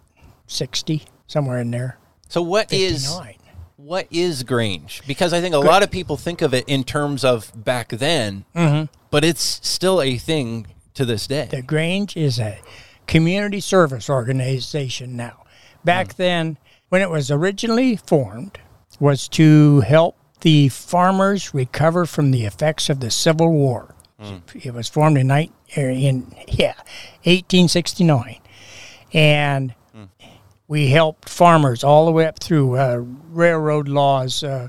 60, 0.46 1.04
somewhere 1.26 1.58
in 1.60 1.70
there. 1.70 1.98
So 2.28 2.40
what 2.42 2.72
is 2.72 3.06
59. 3.06 3.34
What 3.84 4.06
is 4.10 4.42
Grange? 4.42 5.02
Because 5.06 5.32
I 5.32 5.40
think 5.40 5.54
a 5.54 5.58
lot 5.58 5.82
of 5.82 5.90
people 5.90 6.16
think 6.16 6.42
of 6.42 6.52
it 6.52 6.64
in 6.68 6.84
terms 6.84 7.24
of 7.24 7.50
back 7.54 7.88
then, 7.88 8.44
mm-hmm. 8.54 8.92
but 9.10 9.24
it's 9.24 9.66
still 9.66 10.02
a 10.02 10.18
thing 10.18 10.66
to 10.94 11.04
this 11.04 11.26
day. 11.26 11.48
The 11.50 11.62
Grange 11.62 12.16
is 12.16 12.38
a 12.38 12.60
community 13.06 13.60
service 13.60 14.10
organization 14.10 15.16
now. 15.16 15.44
Back 15.82 16.12
hmm. 16.12 16.22
then, 16.22 16.58
when 16.90 17.00
it 17.00 17.10
was 17.10 17.30
originally 17.30 17.96
formed, 17.96 18.58
was 18.98 19.28
to 19.28 19.80
help 19.80 20.16
the 20.42 20.68
farmers 20.68 21.54
recover 21.54 22.04
from 22.04 22.32
the 22.32 22.44
effects 22.44 22.90
of 22.90 23.00
the 23.00 23.10
Civil 23.10 23.50
War. 23.50 23.94
Hmm. 24.20 24.38
It 24.54 24.74
was 24.74 24.88
formed 24.88 25.16
in, 25.16 25.30
er, 25.30 25.48
in 25.76 26.34
yeah, 26.48 26.74
1869. 27.24 28.40
And 29.12 29.74
we 30.70 30.86
helped 30.86 31.28
farmers 31.28 31.82
all 31.82 32.06
the 32.06 32.12
way 32.12 32.26
up 32.26 32.38
through 32.38 32.76
uh, 32.78 33.02
railroad 33.32 33.88
laws. 33.88 34.44
Uh, 34.44 34.68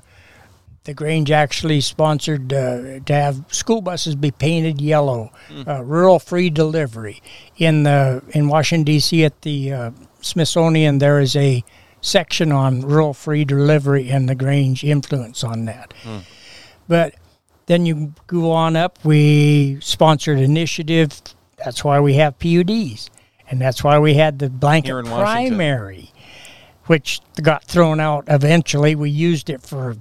the 0.84 0.96
Grange 0.96 1.30
actually 1.30 1.80
sponsored 1.80 2.52
uh, 2.52 3.02
to 3.06 3.14
have 3.14 3.46
school 3.50 3.84
buses 3.84 4.16
be 4.16 4.32
painted 4.32 4.82
yellow, 4.82 5.32
uh, 5.68 5.84
rural 5.84 6.18
free 6.18 6.50
delivery. 6.50 7.22
In 7.58 7.84
the 7.84 8.24
in 8.32 8.48
Washington 8.48 8.84
D.C. 8.84 9.24
at 9.24 9.44
the 9.44 9.72
uh, 9.72 9.92
Smithsonian, 10.22 10.98
there 10.98 11.20
is 11.20 11.36
a 11.36 11.64
section 12.02 12.52
on 12.52 12.82
rural 12.82 13.14
free 13.14 13.46
delivery 13.46 14.10
and 14.10 14.28
the 14.28 14.34
Grange 14.34 14.84
influence 14.84 15.44
on 15.44 15.66
that. 15.66 15.94
But 16.88 17.14
then 17.68 17.86
you 17.86 18.16
go 18.26 18.50
on 18.52 18.76
up. 18.76 18.98
We 19.06 19.78
sponsored 19.82 20.40
initiative. 20.40 21.22
That's 21.64 21.84
why 21.84 22.00
we 22.00 22.16
have 22.16 22.40
PUDs, 22.40 23.12
and 23.52 23.62
that's 23.62 23.84
why 23.84 24.00
we 24.00 24.16
had 24.16 24.40
the 24.40 24.50
blanket 24.50 24.88
Here 24.88 25.00
in 25.00 25.10
Washington. 25.10 25.58
primary, 25.58 26.12
which 26.88 27.22
got 27.42 27.64
thrown 27.66 28.00
out 28.00 28.24
eventually. 28.28 28.96
We 28.96 29.10
used 29.12 29.50
it 29.52 29.62
for 29.62 29.98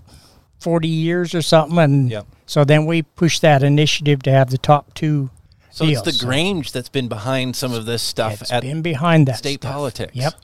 40 0.61 0.89
years 0.89 1.35
or 1.35 1.43
something, 1.43 1.79
and 1.79 2.11
Yep. 2.11 2.27
so 2.47 2.65
then 2.65 2.87
we 2.87 3.03
pushed 3.03 3.43
that 3.43 3.63
initiative 3.63 4.23
to 4.23 4.31
have 4.33 4.51
the 4.51 4.59
top 4.59 4.95
two. 4.95 5.31
So 5.71 5.85
deals. 5.87 6.07
it's 6.07 6.19
the 6.19 6.25
Grange 6.27 6.73
that's 6.73 6.89
been 6.89 7.09
behind 7.09 7.55
some 7.57 7.73
of 7.73 7.87
this 7.87 8.03
stuff 8.03 8.41
It's 8.43 8.53
at 8.53 8.63
been 8.63 8.83
behind 8.83 9.29
that 9.29 9.37
state 9.39 9.61
stuff. 9.61 9.73
politics. 9.73 10.15
Yep. 10.17 10.35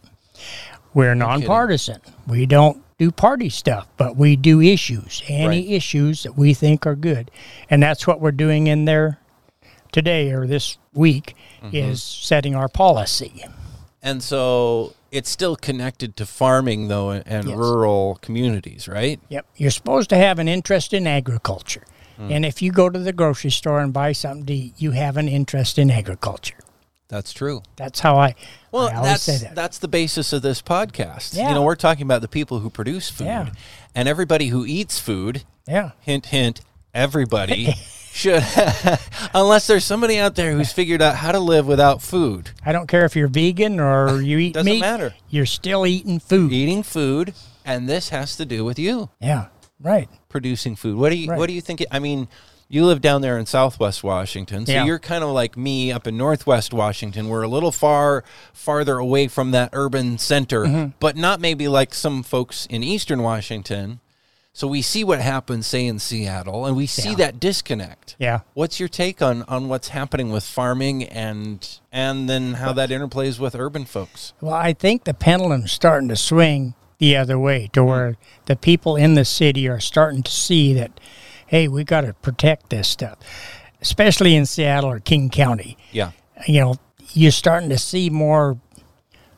We're 0.95 1.15
nonpartisan. 1.15 2.01
We 2.27 2.47
don't 2.47 2.83
do 2.99 3.11
party 3.11 3.51
stuff, 3.51 3.87
but 3.97 4.17
we 4.17 4.37
do 4.37 4.61
issues, 4.63 5.23
any 5.29 5.47
Right. 5.49 5.69
issues 5.71 6.23
that 6.23 6.37
we 6.39 6.55
think 6.55 6.87
are 6.87 6.95
good. 6.97 7.31
And 7.69 7.83
that's 7.83 8.07
what 8.07 8.21
we're 8.21 8.31
doing 8.33 8.69
in 8.69 8.85
there 8.87 9.19
today 9.93 10.31
or 10.31 10.47
this 10.47 10.79
week 10.95 11.35
Mm-hmm. 11.67 11.77
is 11.93 12.03
setting 12.03 12.55
our 12.55 12.69
policy. 12.69 13.45
And 14.03 14.23
so 14.23 14.95
it's 15.11 15.31
still 15.31 15.57
connected 15.57 16.17
to 16.17 16.27
farming 16.27 16.89
though 16.89 17.11
and 17.11 17.49
Yes. 17.49 17.57
rural 17.57 18.19
communities, 18.23 18.87
right? 18.89 19.21
Yep. 19.29 19.47
You're 19.57 19.71
supposed 19.71 20.11
to 20.11 20.17
have 20.17 20.39
an 20.39 20.49
interest 20.49 20.93
in 20.93 21.07
agriculture. 21.07 21.85
Hmm. 22.17 22.31
And 22.33 22.47
if 22.47 22.63
you 22.63 22.73
go 22.73 22.89
to 22.89 22.99
the 22.99 23.13
grocery 23.13 23.51
store 23.51 23.81
and 23.81 23.93
buy 23.93 24.13
something 24.13 24.47
to 24.47 24.55
eat, 24.55 24.75
you 24.79 24.93
have 24.93 25.17
an 25.17 25.29
interest 25.29 25.79
in 25.79 25.91
agriculture. 25.91 26.57
That's 27.09 27.33
true. 27.33 27.63
That's 27.77 28.01
how 28.01 28.17
I, 28.17 28.35
Well, 28.73 28.89
I 28.89 29.03
that's 29.03 29.23
say 29.23 29.37
that. 29.39 29.55
that's 29.55 29.79
the 29.79 29.87
basis 29.89 30.33
of 30.33 30.43
this 30.43 30.61
podcast. 30.63 31.37
Yeah. 31.37 31.49
You 31.51 31.55
know, 31.55 31.63
we're 31.63 31.77
talking 31.77 32.03
about 32.03 32.21
the 32.21 32.29
people 32.29 32.61
who 32.61 32.71
produce 32.71 33.09
food, 33.11 33.27
Yeah. 33.27 33.51
and 33.95 34.09
everybody 34.09 34.49
who 34.49 34.65
eats 34.67 34.99
food. 34.99 35.45
yeah. 35.69 35.91
Hint, 36.01 36.27
hint. 36.27 36.61
Everybody 36.95 37.75
should, 38.17 38.43
unless 39.35 39.67
there's 39.67 39.85
somebody 39.85 40.19
out 40.19 40.35
there 40.35 40.53
who's 40.53 40.73
figured 40.73 41.03
out 41.03 41.17
how 41.17 41.33
to 41.33 41.39
live 41.41 41.67
without 41.67 42.03
food. 42.03 42.51
I 42.65 42.73
don't 42.73 42.87
care 42.87 43.05
if 43.05 43.15
you're 43.17 43.29
vegan 43.29 43.79
or 43.81 44.21
you 44.23 44.39
eat 44.39 44.41
meat. 44.41 44.55
Doesn't 44.55 44.73
meat. 44.73 44.81
matter. 44.81 45.15
You're 45.31 45.47
still 45.47 45.87
eating 45.87 46.19
food. 46.19 46.53
Eating 46.53 46.83
food, 46.83 47.35
and 47.65 47.89
this 47.89 48.09
has 48.11 48.37
to 48.37 48.45
do 48.45 48.65
with 48.65 48.79
you 48.79 49.11
Yeah. 49.21 49.47
Right. 49.81 50.09
producing 50.29 50.77
food. 50.77 50.97
What 50.97 51.11
do 51.11 51.17
you 51.17 51.31
Right. 51.31 51.39
What 51.39 51.49
do 51.49 51.53
you 51.53 51.61
think? 51.61 51.83
It, 51.83 51.89
I 51.91 51.99
mean, 51.99 52.29
you 52.69 52.85
live 52.87 53.01
down 53.01 53.21
there 53.23 53.39
in 53.39 53.47
Southwest 53.47 54.03
Washington, 54.03 54.67
so 54.67 54.73
Yeah. 54.73 54.85
you're 54.85 54.99
kind 54.99 55.23
of 55.23 55.31
like 55.31 55.57
me 55.57 55.93
up 55.93 56.07
in 56.07 56.17
Northwest 56.17 56.73
Washington. 56.73 57.29
We're 57.29 57.43
a 57.43 57.49
little 57.49 57.71
far 57.73 58.25
farther 58.53 58.99
away 58.99 59.29
from 59.29 59.51
that 59.53 59.71
urban 59.73 60.19
center, 60.19 60.65
Mm-hmm. 60.65 60.91
but 60.99 61.17
not 61.17 61.41
maybe 61.41 61.69
like 61.69 61.95
some 61.95 62.23
folks 62.23 62.67
in 62.67 62.83
Eastern 62.83 63.23
Washington. 63.23 64.01
So 64.57 64.67
we 64.67 64.81
see 64.81 65.05
what 65.05 65.21
happens, 65.21 65.67
say 65.67 65.85
in 65.85 65.99
Seattle, 65.99 66.65
and 66.65 66.75
we 66.75 66.87
see 66.87 67.11
Yeah. 67.11 67.17
that 67.17 67.39
disconnect. 67.39 68.17
Yeah. 68.19 68.41
What's 68.55 68.81
your 68.81 68.89
take 68.89 69.21
on, 69.21 69.43
on 69.43 69.69
what's 69.69 69.89
happening 69.89 70.33
with 70.33 70.45
farming 70.45 71.05
and 71.05 71.69
and 71.93 72.27
then 72.27 72.55
how 72.55 72.73
that 72.73 72.89
interplays 72.89 73.39
with 73.39 73.55
urban 73.55 73.85
folks? 73.85 74.33
Well, 74.41 74.55
I 74.55 74.73
think 74.73 75.05
the 75.05 75.13
pendulum's 75.13 75.73
starting 75.73 76.09
to 76.09 76.17
swing 76.17 76.73
the 76.97 77.19
other 77.19 77.39
way 77.39 77.69
to 77.75 77.83
hmm. 77.83 77.87
where 77.87 78.17
the 78.47 78.57
people 78.57 78.97
in 78.97 79.13
the 79.13 79.27
city 79.27 79.69
are 79.69 79.79
starting 79.79 80.23
to 80.23 80.33
see 80.33 80.73
that, 80.73 81.01
hey, 81.49 81.69
we 81.69 81.85
got 81.85 82.01
to 82.01 82.15
protect 82.15 82.71
this 82.71 82.89
stuff, 82.89 83.19
especially 83.83 84.35
in 84.35 84.47
Seattle 84.47 84.89
or 84.91 85.01
King 85.01 85.29
County. 85.29 85.77
Yeah. 85.93 86.13
You 86.49 86.61
know, 86.61 86.75
you're 87.13 87.31
starting 87.31 87.69
to 87.69 87.79
see 87.79 88.09
more, 88.09 88.59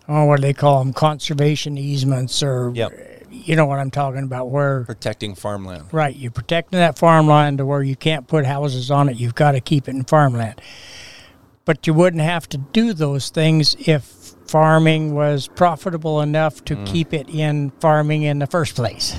oh, 0.08 0.26
what 0.26 0.36
do 0.36 0.42
they 0.42 0.54
call 0.54 0.78
them, 0.84 0.92
conservation 0.92 1.76
easements 1.76 2.40
or, 2.40 2.70
Yep. 2.72 3.07
You 3.44 3.56
know 3.56 3.66
what 3.66 3.78
I'm 3.78 3.90
talking 3.90 4.22
about, 4.22 4.50
where, 4.50 4.84
Protecting 4.84 5.34
farmland. 5.34 5.92
right, 5.92 6.14
you're 6.14 6.30
protecting 6.30 6.78
that 6.78 6.98
farmland 6.98 7.58
to 7.58 7.66
where 7.66 7.82
you 7.82 7.96
can't 7.96 8.26
put 8.26 8.44
houses 8.46 8.90
on 8.90 9.08
it. 9.08 9.16
You've 9.16 9.34
got 9.34 9.52
to 9.52 9.60
keep 9.60 9.88
it 9.88 9.92
in 9.92 10.04
farmland. 10.04 10.60
But 11.64 11.86
you 11.86 11.94
wouldn't 11.94 12.22
have 12.22 12.48
to 12.50 12.58
do 12.58 12.94
those 12.94 13.28
things 13.30 13.76
if 13.86 14.02
farming 14.46 15.14
was 15.14 15.48
profitable 15.48 16.20
enough 16.20 16.64
to 16.64 16.76
mm. 16.76 16.86
keep 16.86 17.12
it 17.12 17.28
in 17.28 17.70
farming 17.80 18.22
in 18.22 18.38
the 18.38 18.46
first 18.46 18.74
place. 18.74 19.16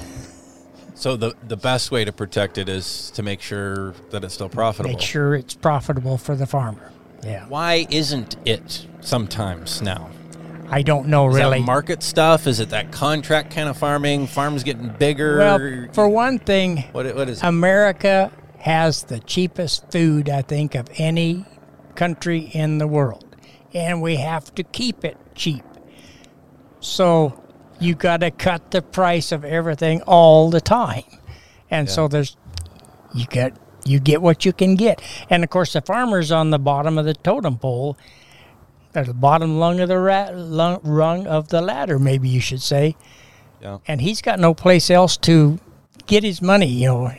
So 0.95 1.15
the 1.15 1.34
the 1.47 1.55
best 1.55 1.91
way 1.91 2.03
to 2.03 2.12
protect 2.12 2.58
it 2.58 2.67
is 2.67 3.12
to 3.12 3.23
make 3.23 3.39
sure 3.39 3.93
that 4.10 4.23
it's 4.25 4.34
still 4.34 4.49
profitable. 4.49 4.89
Make 4.89 5.01
sure 5.01 5.34
it's 5.34 5.55
profitable 5.55 6.17
for 6.17 6.36
the 6.36 6.45
farmer. 6.45 6.91
Yeah. 7.23 7.45
Why 7.47 7.88
isn't 7.89 8.36
it 8.45 8.86
sometimes 8.99 9.82
now? 9.82 10.10
I 10.71 10.84
don't 10.84 11.08
know 11.08 11.29
Is 11.29 11.36
really. 11.36 11.62
market 11.62 12.03
stuff? 12.03 12.45
Is 12.45 12.60
it 12.60 12.69
that 12.69 12.91
contract 12.91 13.51
kind 13.51 13.67
of 13.69 13.77
farming? 13.77 14.27
Farms 14.27 14.63
getting 14.63 14.89
bigger? 14.89 15.38
well, 15.38 15.88
for 15.93 16.08
one 16.08 16.38
thing, 16.38 16.86
what 16.91 17.13
what 17.15 17.27
is 17.27 17.39
it? 17.39 17.45
America 17.45 18.32
has 18.60 19.03
the 19.03 19.19
cheapest 19.19 19.91
food, 19.91 20.29
I 20.29 20.41
think, 20.41 20.75
of 20.75 20.88
any 20.97 21.45
country 21.95 22.49
in 22.53 22.77
the 22.77 22.88
world. 22.88 23.25
And 23.73 24.01
we 24.01 24.17
have 24.17 24.53
to 24.55 24.63
keep 24.63 25.03
it 25.03 25.17
cheap. 25.36 25.63
So 26.79 27.43
you 27.79 27.95
got 27.95 28.17
to 28.17 28.32
cut 28.32 28.71
the 28.71 28.82
price 28.82 29.32
of 29.32 29.45
everything 29.45 30.01
all 30.03 30.49
the 30.49 30.62
time. 30.62 31.03
And 31.71 31.89
so 31.89 32.08
there's, 32.08 32.36
you 33.13 33.25
get, 33.25 33.55
you 33.86 33.99
get 33.99 34.21
what 34.21 34.45
you 34.45 34.53
can 34.53 34.75
get. 34.75 35.01
And 35.29 35.43
of 35.43 35.49
course, 35.49 35.73
the 35.73 35.82
farmer's 35.82 36.32
on 36.32 36.49
the 36.49 36.60
bottom 36.60 36.97
of 36.97 37.05
the 37.05 37.13
totem 37.13 37.58
pole, 37.58 37.97
or 38.95 39.04
the 39.04 39.13
bottom 39.13 39.58
rung 39.60 39.80
of 39.80 39.88
the 39.88 39.97
ra- 39.99 40.30
lung, 40.34 40.80
rung 40.84 41.28
of 41.28 41.49
the 41.49 41.62
ladder, 41.62 41.99
maybe 41.99 42.28
you 42.30 42.39
should 42.41 42.62
say. 42.62 42.95
Yeah. 43.62 43.80
And 43.88 44.02
he's 44.02 44.21
got 44.21 44.39
no 44.39 44.54
place 44.54 44.89
else 44.89 45.17
to 45.17 45.60
get 46.08 46.23
his 46.23 46.41
money. 46.41 46.67
You 46.67 46.88
know, 46.88 47.12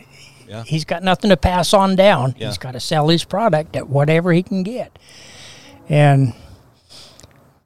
Yeah. 0.49 0.65
he's 0.65 0.85
got 0.85 1.03
nothing 1.03 1.31
to 1.31 1.37
pass 1.37 1.73
on 1.75 1.97
down. 1.97 2.35
Yeah. 2.39 2.49
He's 2.49 2.59
got 2.59 2.73
to 2.73 2.81
sell 2.81 3.09
his 3.09 3.25
product 3.25 3.77
at 3.77 3.89
whatever 3.89 4.33
he 4.33 4.43
can 4.43 4.63
get. 4.63 4.99
And 5.89 6.35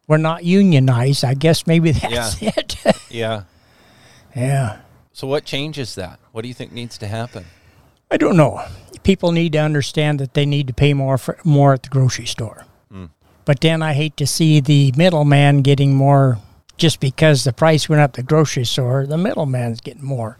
we're 0.06 0.16
not 0.18 0.44
unionized. 0.44 1.24
I 1.24 1.34
guess 1.34 1.66
maybe 1.66 1.90
that's 1.92 2.42
it. 2.42 2.76
Yeah. 3.10 3.44
yeah. 4.36 4.80
So 5.12 5.26
what 5.26 5.44
changes 5.44 5.94
that? 5.94 6.18
What 6.32 6.42
do 6.42 6.48
you 6.48 6.54
think 6.54 6.72
needs 6.72 6.98
to 6.98 7.06
happen? 7.06 7.44
I 8.10 8.16
don't 8.16 8.36
know. 8.36 8.62
People 9.02 9.32
need 9.32 9.52
to 9.52 9.58
understand 9.58 10.18
that 10.20 10.34
they 10.34 10.44
need 10.46 10.66
to 10.66 10.74
pay 10.74 10.92
more 10.94 11.16
for 11.18 11.38
more 11.44 11.72
at 11.74 11.84
the 11.84 11.88
grocery 11.88 12.26
store. 12.26 12.66
But 13.44 13.60
then 13.60 13.82
I 13.82 13.92
hate 13.92 14.16
to 14.18 14.26
see 14.26 14.60
the 14.60 14.92
middleman 14.96 15.62
getting 15.62 15.94
more 15.94 16.38
just 16.76 17.00
because 17.00 17.44
the 17.44 17.52
price 17.52 17.88
went 17.88 18.02
up 18.02 18.10
at 18.10 18.14
the 18.14 18.22
grocery 18.22 18.64
store. 18.64 19.06
The 19.06 19.18
middleman's 19.18 19.80
getting 19.80 20.04
more. 20.04 20.38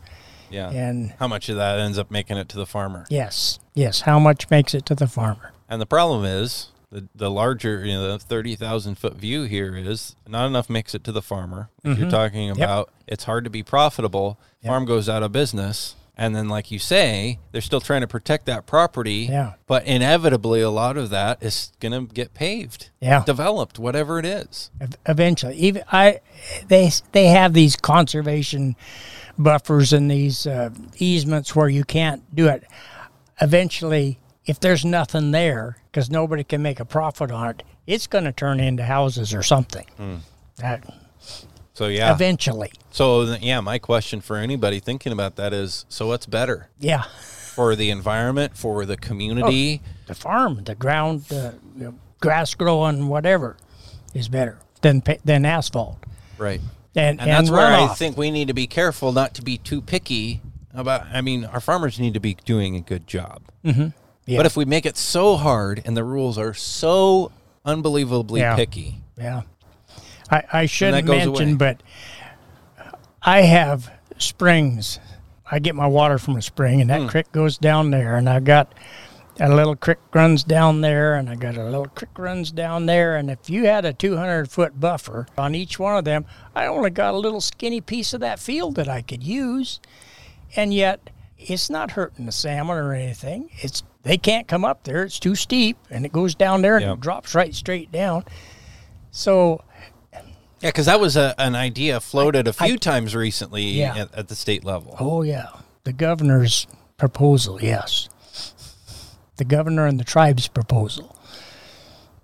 Yeah. 0.51 0.71
And 0.71 1.13
How 1.19 1.29
much 1.29 1.49
of 1.49 1.57
that 1.57 1.79
ends 1.79 1.99
up 1.99 2.11
making 2.11 2.37
it 2.37 2.49
to 2.51 2.57
the 2.57 2.67
farmer? 2.67 3.07
yes, 3.11 3.59
yes. 3.75 4.03
How 4.03 4.19
much 4.19 4.51
makes 4.51 4.75
it 4.75 4.87
to 4.87 4.95
the 4.95 5.09
farmer? 5.09 5.53
And 5.69 5.81
the 5.81 5.87
problem 5.87 6.25
is 6.25 6.69
the 6.91 7.09
the 7.15 7.31
larger, 7.31 7.85
you 7.85 7.95
know, 7.95 8.13
the 8.13 8.19
thirty 8.19 8.55
thousand 8.55 8.97
foot 8.97 9.17
view 9.17 9.45
here 9.45 9.77
is 9.77 10.15
not 10.29 10.47
enough 10.47 10.71
makes 10.71 10.95
it 10.95 11.03
to 11.05 11.13
the 11.13 11.23
farmer. 11.23 11.71
Like 11.83 11.99
You're 11.99 12.07
mm-hmm. 12.07 12.11
talking 12.11 12.51
about 12.51 12.91
it's 13.07 13.25
hard 13.25 13.45
to 13.45 13.51
be 13.51 13.63
profitable. 13.63 14.39
Farm 14.65 14.85
goes 14.85 15.09
out 15.09 15.23
of 15.23 15.33
business. 15.33 15.97
And 16.17 16.35
then, 16.37 16.49
like 16.49 16.71
you 16.71 16.79
say, 16.79 17.41
they're 17.51 17.61
still 17.61 17.81
trying 17.81 18.03
to 18.03 18.07
protect 18.07 18.47
that 18.47 18.67
property. 18.67 19.27
Yeah. 19.29 19.55
But 19.67 19.85
inevitably, 19.85 20.61
a 20.61 20.71
lot 20.71 20.97
of 20.97 21.11
that 21.11 21.43
is 21.43 21.73
going 21.81 21.91
to 22.07 22.13
get 22.15 22.35
paved, 22.35 22.91
Yeah. 23.01 23.25
developed, 23.25 23.81
whatever 23.81 24.21
it 24.21 24.25
is. 24.25 24.71
Eventually, 25.07 25.57
even 25.57 25.83
I, 25.91 26.21
they 26.69 26.91
they 27.11 27.27
have 27.27 27.53
these 27.53 27.75
conservation 27.75 28.77
buffers 29.37 29.93
and 29.93 30.09
these 30.09 30.47
uh, 30.47 30.71
easements 30.99 31.57
where 31.57 31.69
you 31.69 31.83
can't 31.83 32.23
do 32.35 32.47
it. 32.47 32.63
Eventually, 33.41 34.21
if 34.47 34.61
there's 34.61 34.85
nothing 34.85 35.33
there 35.33 35.79
because 35.91 36.11
nobody 36.11 36.45
can 36.45 36.63
make 36.63 36.79
a 36.79 36.85
profit 36.85 37.33
on 37.33 37.49
it, 37.51 37.63
it's 37.87 38.07
going 38.07 38.25
to 38.25 38.33
turn 38.33 38.61
into 38.61 38.85
houses 38.85 39.35
or 39.35 39.43
something. 39.43 39.87
That 40.59 40.85
So 41.75 41.89
yeah. 41.89 42.13
eventually, 42.13 42.73
So 42.91 43.35
yeah, 43.41 43.61
my 43.61 43.79
question 43.79 44.21
for 44.21 44.37
anybody 44.37 44.79
thinking 44.81 45.13
about 45.13 45.37
that 45.37 45.53
is: 45.53 45.85
so 45.89 46.07
what's 46.07 46.27
better 46.27 46.69
yeah. 46.79 47.03
for 47.03 47.75
the 47.75 47.91
environment, 47.91 48.57
for 48.57 48.87
the 48.87 48.97
community? 48.97 49.83
The 50.07 50.15
farm, 50.15 50.63
the 50.65 50.77
ground, 50.77 51.25
the 51.25 51.55
you 51.77 51.85
know, 51.85 51.95
grass 52.21 52.55
growing, 52.55 53.09
whatever, 53.09 53.57
is 54.15 54.29
better 54.29 54.59
than 54.83 55.03
than 55.25 55.45
asphalt. 55.45 55.99
Right. 56.39 56.61
And, 56.97 57.21
And, 57.21 57.29
that's 57.29 57.51
where 57.51 57.67
I 57.67 57.89
think 57.95 58.17
we 58.17 58.31
need 58.31 58.47
to 58.49 58.55
be 58.55 58.69
careful 58.69 59.11
not 59.11 59.35
to 59.35 59.43
be 59.43 59.59
too 59.59 59.83
picky 59.83 60.43
about. 60.73 61.07
I 61.13 61.23
mean, 61.23 61.45
our 61.45 61.61
farmers 61.61 61.99
need 61.99 62.15
to 62.15 62.21
be 62.21 62.37
doing 62.45 62.77
a 62.77 62.81
good 62.81 63.09
job. 63.09 63.43
Mm-hmm. 63.65 63.89
Yeah. 64.27 64.37
But 64.39 64.47
if 64.47 64.57
we 64.57 64.65
make 64.65 64.87
it 64.87 64.97
so 64.97 65.37
hard 65.37 65.83
and 65.85 65.97
the 65.97 66.05
rules 66.05 66.39
are 66.39 66.55
so 66.55 67.33
unbelievably 67.65 68.41
Yeah. 68.41 68.55
picky, 68.57 69.01
Yeah. 69.19 69.43
I, 70.35 70.61
I 70.63 70.67
shouldn't 70.67 71.07
mention, 71.07 71.49
away. 71.51 71.55
but 71.55 71.83
I 73.23 73.43
have 73.43 73.91
springs. 74.19 74.99
I 75.51 75.59
get 75.59 75.75
my 75.75 75.87
water 75.87 76.19
from 76.19 76.37
a 76.37 76.43
spring, 76.43 76.81
and 76.81 76.91
that 76.91 77.03
Hmm. 77.03 77.09
creek 77.09 77.31
goes 77.33 77.59
down 77.59 77.91
there, 77.91 78.17
and 78.17 78.29
I 78.29 78.41
got 78.41 78.73
a 79.41 79.49
little 79.49 79.77
creek 79.77 79.99
runs 80.13 80.45
down 80.45 80.81
there, 80.81 81.15
and 81.15 81.29
I 81.29 81.35
got 81.35 81.57
a 81.57 81.65
little 81.65 81.87
creek 81.87 82.17
runs 82.19 82.51
down 82.53 82.87
there. 82.87 83.17
And 83.17 83.31
if 83.31 83.51
you 83.51 83.67
had 83.67 83.85
a 83.85 83.93
200 83.93 84.51
foot 84.51 84.79
buffer 84.81 85.27
on 85.37 85.55
each 85.55 85.79
one 85.79 85.97
of 85.97 86.05
them, 86.05 86.25
I 86.55 86.67
only 86.67 86.91
got 86.91 87.15
a 87.15 87.19
little 87.19 87.41
skinny 87.41 87.81
piece 87.81 88.13
of 88.15 88.21
that 88.21 88.39
field 88.39 88.77
that 88.77 88.89
I 88.89 89.03
could 89.03 89.23
use, 89.23 89.81
and 90.57 90.73
yet 90.73 91.11
it's 91.39 91.69
not 91.69 91.93
hurting 91.93 92.27
the 92.27 92.33
salmon 92.33 92.77
or 92.77 92.95
anything. 92.95 93.51
It's 93.59 93.83
they 94.03 94.17
can't 94.19 94.47
come 94.49 94.65
up 94.65 94.85
there; 94.85 95.03
it's 95.05 95.19
too 95.19 95.35
steep, 95.35 95.77
and 95.91 96.05
it 96.07 96.13
goes 96.13 96.35
down 96.35 96.63
there 96.63 96.77
and 96.77 96.85
it 96.93 97.01
drops 97.01 97.35
right 97.35 97.55
straight 97.55 97.91
down. 97.93 98.25
So 99.11 99.63
yeah, 100.65 100.71
because 100.71 100.87
that 100.87 100.99
was 100.99 101.15
a, 101.17 101.35
an 101.39 101.55
idea 101.55 102.01
floated 102.01 102.49
a 102.49 102.53
few 102.55 102.75
I- 102.75 102.77
times 102.77 103.15
recently 103.15 103.63
Yeah. 103.65 103.95
at, 103.97 104.15
at 104.15 104.29
the 104.29 104.35
state 104.35 104.65
level. 104.65 104.97
Oh, 104.99 105.21
yeah. 105.23 105.49
The 105.85 105.93
governor's 105.93 106.67
proposal, 106.97 107.61
yes. 107.63 108.09
The 109.37 109.45
governor 109.45 109.87
and 109.87 110.01
the 110.01 110.05
tribe's 110.05 110.49
proposal. 110.49 111.15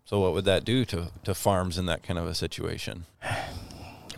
So 0.07 0.19
what 0.21 0.33
would 0.33 0.47
that 0.47 0.65
do 0.65 0.85
to, 0.87 1.09
to 1.25 1.35
farms 1.35 1.77
in 1.77 1.85
that 1.87 2.03
kind 2.03 2.19
of 2.19 2.27
a 2.27 2.35
situation? 2.35 3.05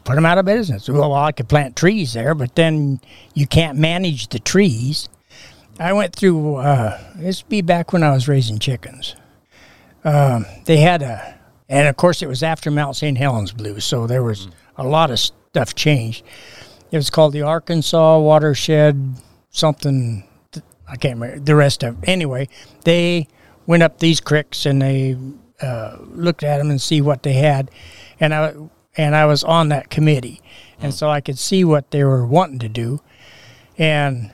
Put 0.05 0.15
them 0.15 0.25
out 0.25 0.39
of 0.39 0.45
business. 0.45 0.89
Well, 0.89 1.13
I 1.15 1.33
could 1.33 1.49
plant 1.49 1.75
trees 1.77 2.13
there, 2.13 2.35
but 2.35 2.55
then 2.55 3.01
you 3.35 3.47
can't 3.47 3.77
manage 3.79 4.29
the 4.29 4.39
trees. 4.39 5.09
I 5.81 5.93
went 5.93 6.15
through, 6.15 6.57
uh, 6.57 7.01
this 7.17 7.43
be 7.43 7.61
back 7.61 7.93
when 7.93 8.03
I 8.03 8.13
was 8.13 8.29
raising 8.29 8.59
chickens. 8.59 9.17
Um, 10.05 10.47
they 10.67 10.79
had 10.79 11.03
a, 11.03 11.39
and 11.73 11.89
of 11.89 11.97
course 11.97 12.21
it 12.21 12.29
was 12.29 12.43
after 12.43 12.71
Mount 12.71 12.97
St. 12.97 13.17
Helens 13.17 13.51
blew, 13.51 13.81
so 13.81 14.07
there 14.07 14.23
was 14.23 14.49
a 14.77 14.85
lot 14.85 15.11
of 15.11 15.19
stuff 15.19 15.75
changed. 15.75 16.23
It 16.91 16.99
was 16.99 17.09
called 17.09 17.33
the 17.33 17.41
Arkansas 17.41 18.19
Watershed 18.19 19.15
something. 19.49 20.29
I 20.87 20.97
can't 20.97 21.19
remember 21.19 21.43
the 21.43 21.57
rest 21.57 21.83
of. 21.83 21.97
Anyway, 22.05 22.51
they 22.85 23.27
went 23.67 23.83
up 23.83 23.99
these 23.99 24.21
creeks 24.21 24.67
and 24.67 24.83
they 24.83 25.17
uh, 25.63 25.97
looked 26.11 26.43
at 26.43 26.59
them 26.59 26.69
and 26.69 26.81
see 26.81 27.01
what 27.01 27.23
they 27.23 27.33
had, 27.33 27.71
and 28.21 28.35
I 28.35 28.55
and 28.99 29.17
I 29.17 29.25
was 29.25 29.43
on 29.43 29.71
that 29.71 29.89
committee, 29.89 30.43
and 30.79 30.93
so 30.93 31.09
I 31.09 31.23
could 31.23 31.39
see 31.39 31.65
what 31.65 31.91
they 31.91 32.05
were 32.05 32.27
wanting 32.27 32.59
to 32.59 32.69
do, 32.69 33.01
and 33.79 34.31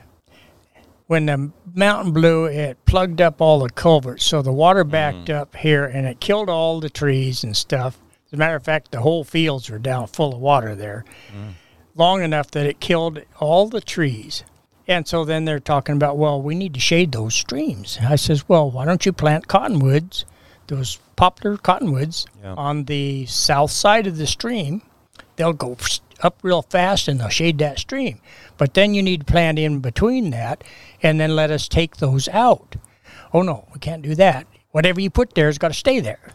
when 1.09 1.25
the 1.25 1.51
mountain 1.73 2.13
blew, 2.13 2.45
it 2.45 2.77
plugged 2.85 3.19
up 3.19 3.41
all 3.41 3.61
the 3.61 3.69
culverts, 3.71 4.23
so 4.23 4.43
the 4.43 4.51
water 4.51 4.85
mm. 4.85 4.91
backed 4.91 5.31
up 5.31 5.55
here, 5.55 5.83
and 5.83 6.05
it 6.05 6.19
killed 6.19 6.49
all 6.49 6.79
the 6.79 6.89
trees 6.89 7.43
and 7.43 7.57
stuff. 7.57 7.97
As 8.27 8.33
a 8.33 8.37
matter 8.37 8.55
of 8.55 8.63
fact, 8.63 8.91
the 8.91 9.01
whole 9.01 9.23
fields 9.23 9.71
were 9.71 9.79
down 9.79 10.05
full 10.05 10.35
of 10.35 10.39
water 10.39 10.75
there, 10.75 11.05
mm. 11.35 11.53
long 11.95 12.21
enough 12.21 12.51
that 12.51 12.67
it 12.67 12.79
killed 12.79 13.23
all 13.39 13.67
the 13.67 13.81
trees. 13.81 14.43
And 14.87 15.07
so 15.07 15.25
then 15.25 15.45
they're 15.45 15.59
talking 15.59 15.95
about, 15.95 16.15
well, 16.15 16.39
we 16.39 16.53
need 16.53 16.75
to 16.75 16.79
shade 16.79 17.11
those 17.11 17.33
streams. 17.33 17.97
I 18.03 18.15
says, 18.15 18.47
well, 18.47 18.69
why 18.69 18.85
don't 18.85 19.03
you 19.03 19.11
plant 19.11 19.47
cottonwoods, 19.47 20.25
those 20.67 20.99
poplar 21.15 21.57
cottonwoods, 21.57 22.27
Yeah. 22.43 22.53
on 22.53 22.83
the 22.83 23.25
south 23.25 23.71
side 23.71 24.05
of 24.05 24.17
the 24.17 24.27
stream? 24.27 24.83
They'll 25.37 25.53
go 25.53 25.75
up 26.21 26.39
real 26.41 26.61
fast 26.61 27.07
and 27.07 27.19
they'll 27.19 27.29
shade 27.29 27.57
that 27.59 27.79
stream. 27.79 28.19
But 28.57 28.73
then 28.73 28.93
you 28.93 29.01
need 29.01 29.21
to 29.21 29.25
plant 29.25 29.59
in 29.59 29.79
between 29.79 30.31
that 30.31 30.63
and 31.01 31.19
then 31.19 31.35
let 31.35 31.51
us 31.51 31.67
take 31.67 31.97
those 31.97 32.27
out. 32.29 32.75
Oh, 33.33 33.41
no, 33.41 33.67
we 33.73 33.79
can't 33.79 34.01
do 34.01 34.15
that. 34.15 34.47
Whatever 34.71 35.01
you 35.01 35.09
put 35.09 35.35
there 35.35 35.47
has 35.47 35.57
got 35.57 35.69
to 35.69 35.73
stay 35.73 35.99
there. 35.99 36.33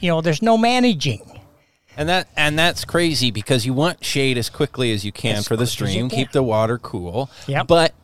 You 0.00 0.08
know, 0.08 0.20
there's 0.20 0.42
no 0.42 0.56
managing. 0.56 1.40
And 1.96 2.08
that 2.08 2.28
and 2.36 2.58
that's 2.58 2.84
crazy 2.84 3.30
because 3.30 3.66
you 3.66 3.74
want 3.74 4.04
shade 4.04 4.38
as 4.38 4.48
quickly 4.48 4.92
as 4.92 5.04
you 5.04 5.12
can 5.12 5.36
As 5.36 5.48
for 5.48 5.56
the 5.56 5.64
quick 5.64 5.68
as 5.68 5.80
you 5.80 5.88
stream, 5.88 6.08
keep 6.08 6.32
the 6.32 6.42
water 6.42 6.78
cool. 6.78 7.28
Yep. 7.46 7.66
But 7.66 7.94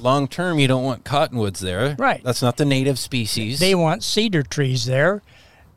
long 0.00 0.28
term, 0.28 0.58
you 0.58 0.68
don't 0.68 0.84
want 0.84 1.04
cottonwoods 1.04 1.60
there. 1.60 1.94
Right. 1.98 2.22
That's 2.24 2.40
not 2.40 2.56
the 2.56 2.64
native 2.64 2.98
species. 2.98 3.60
They 3.60 3.74
want 3.74 4.04
cedar 4.04 4.42
trees 4.42 4.86
there. 4.86 5.22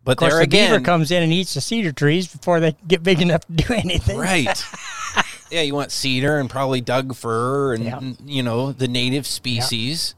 But 0.06 0.18
course, 0.18 0.32
there 0.32 0.40
the 0.40 0.44
again, 0.44 0.72
beaver 0.72 0.84
comes 0.84 1.12
in 1.12 1.22
and 1.24 1.34
eats 1.34 1.54
the 1.56 1.62
cedar 1.62 1.92
trees 1.92 2.28
before 2.28 2.60
they 2.60 2.76
get 2.88 3.04
big 3.04 3.22
enough 3.22 3.46
to 3.48 3.54
do 3.54 3.74
anything. 3.74 4.18
right? 4.18 4.64
yeah, 5.52 5.62
you 5.62 5.74
want 5.74 5.92
cedar 5.92 6.38
and 6.40 6.50
probably 6.50 6.80
Doug 6.82 7.16
fir 7.16 7.74
and 7.74 7.84
Yeah. 7.84 8.00
you 8.26 8.44
know 8.44 8.72
the 8.72 8.88
native 8.88 9.26
species. 9.28 10.16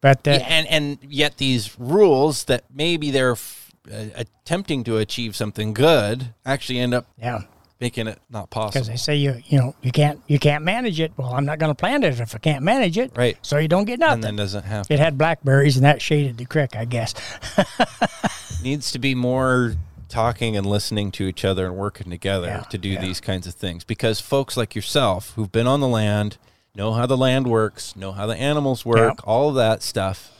But 0.00 0.26
uh, 0.28 0.32
Yeah, 0.32 0.46
and 0.48 0.66
and 0.68 0.98
yet 1.08 1.36
these 1.38 1.78
rules 1.78 2.44
that 2.44 2.64
maybe 2.74 3.10
they're 3.10 3.32
f- 3.32 3.72
uh, 3.92 4.06
attempting 4.14 4.84
to 4.84 4.98
achieve 4.98 5.34
something 5.36 5.72
good 5.74 6.32
actually 6.46 6.78
end 6.78 6.94
up 6.94 7.06
Yeah. 7.18 7.42
Making 7.84 8.06
it 8.06 8.18
not 8.30 8.48
possible. 8.50 8.72
Because 8.72 8.88
they 8.88 8.96
say 8.96 9.16
you 9.16 9.42
you 9.46 9.58
know 9.58 9.74
you 9.82 9.92
can't 9.92 10.18
you 10.26 10.38
can't 10.38 10.64
manage 10.64 10.98
it. 11.00 11.12
Well, 11.18 11.34
I'm 11.34 11.44
not 11.44 11.58
going 11.58 11.70
to 11.70 11.74
plant 11.74 12.02
it 12.04 12.18
if 12.18 12.34
I 12.34 12.38
can't 12.38 12.62
manage 12.64 12.96
it. 12.96 13.12
Right. 13.14 13.36
So 13.42 13.58
you 13.58 13.68
don't 13.68 13.84
get 13.84 13.98
nothing. 13.98 14.14
and 14.14 14.24
then 14.24 14.36
doesn't 14.36 14.64
happen. 14.64 14.92
it 14.92 14.98
had 14.98 15.18
blackberries 15.18 15.76
and 15.76 15.84
that 15.84 16.00
shaded 16.00 16.38
the 16.38 16.46
creek, 16.46 16.74
I 16.76 16.86
guess. 16.86 17.14
needs 18.62 18.90
to 18.92 18.98
be 18.98 19.14
more 19.14 19.74
talking 20.08 20.56
and 20.56 20.64
listening 20.66 21.10
to 21.12 21.24
each 21.24 21.44
other 21.44 21.66
and 21.66 21.76
working 21.76 22.08
together 22.10 22.46
Yeah, 22.46 22.60
to 22.70 22.78
do 22.78 22.88
yeah. 22.90 23.00
these 23.02 23.20
kinds 23.20 23.46
of 23.46 23.54
things 23.54 23.84
because 23.84 24.20
folks 24.20 24.56
like 24.56 24.74
yourself 24.74 25.32
who've 25.36 25.50
been 25.52 25.66
on 25.66 25.80
the 25.80 25.88
land 25.88 26.38
know 26.74 26.92
how 26.92 27.04
the 27.06 27.16
land 27.16 27.46
works 27.46 27.94
know 27.96 28.12
how 28.12 28.26
the 28.26 28.36
animals 28.36 28.84
work 28.86 29.18
all 29.26 29.48
of 29.50 29.54
that 29.56 29.82
stuff 29.82 30.30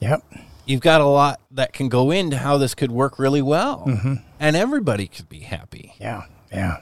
Yep. 0.00 0.24
you've 0.66 0.80
got 0.80 1.00
a 1.00 1.04
lot 1.06 1.40
that 1.52 1.72
can 1.72 1.88
go 1.88 2.10
into 2.10 2.38
how 2.38 2.58
this 2.58 2.74
could 2.74 2.90
work 2.90 3.18
really 3.18 3.42
well 3.42 3.84
Mm-hmm. 3.86 4.14
and 4.40 4.56
everybody 4.56 5.06
could 5.06 5.28
be 5.28 5.40
happy 5.40 5.94
Yeah. 6.00 6.24
Yeah. 6.52 6.78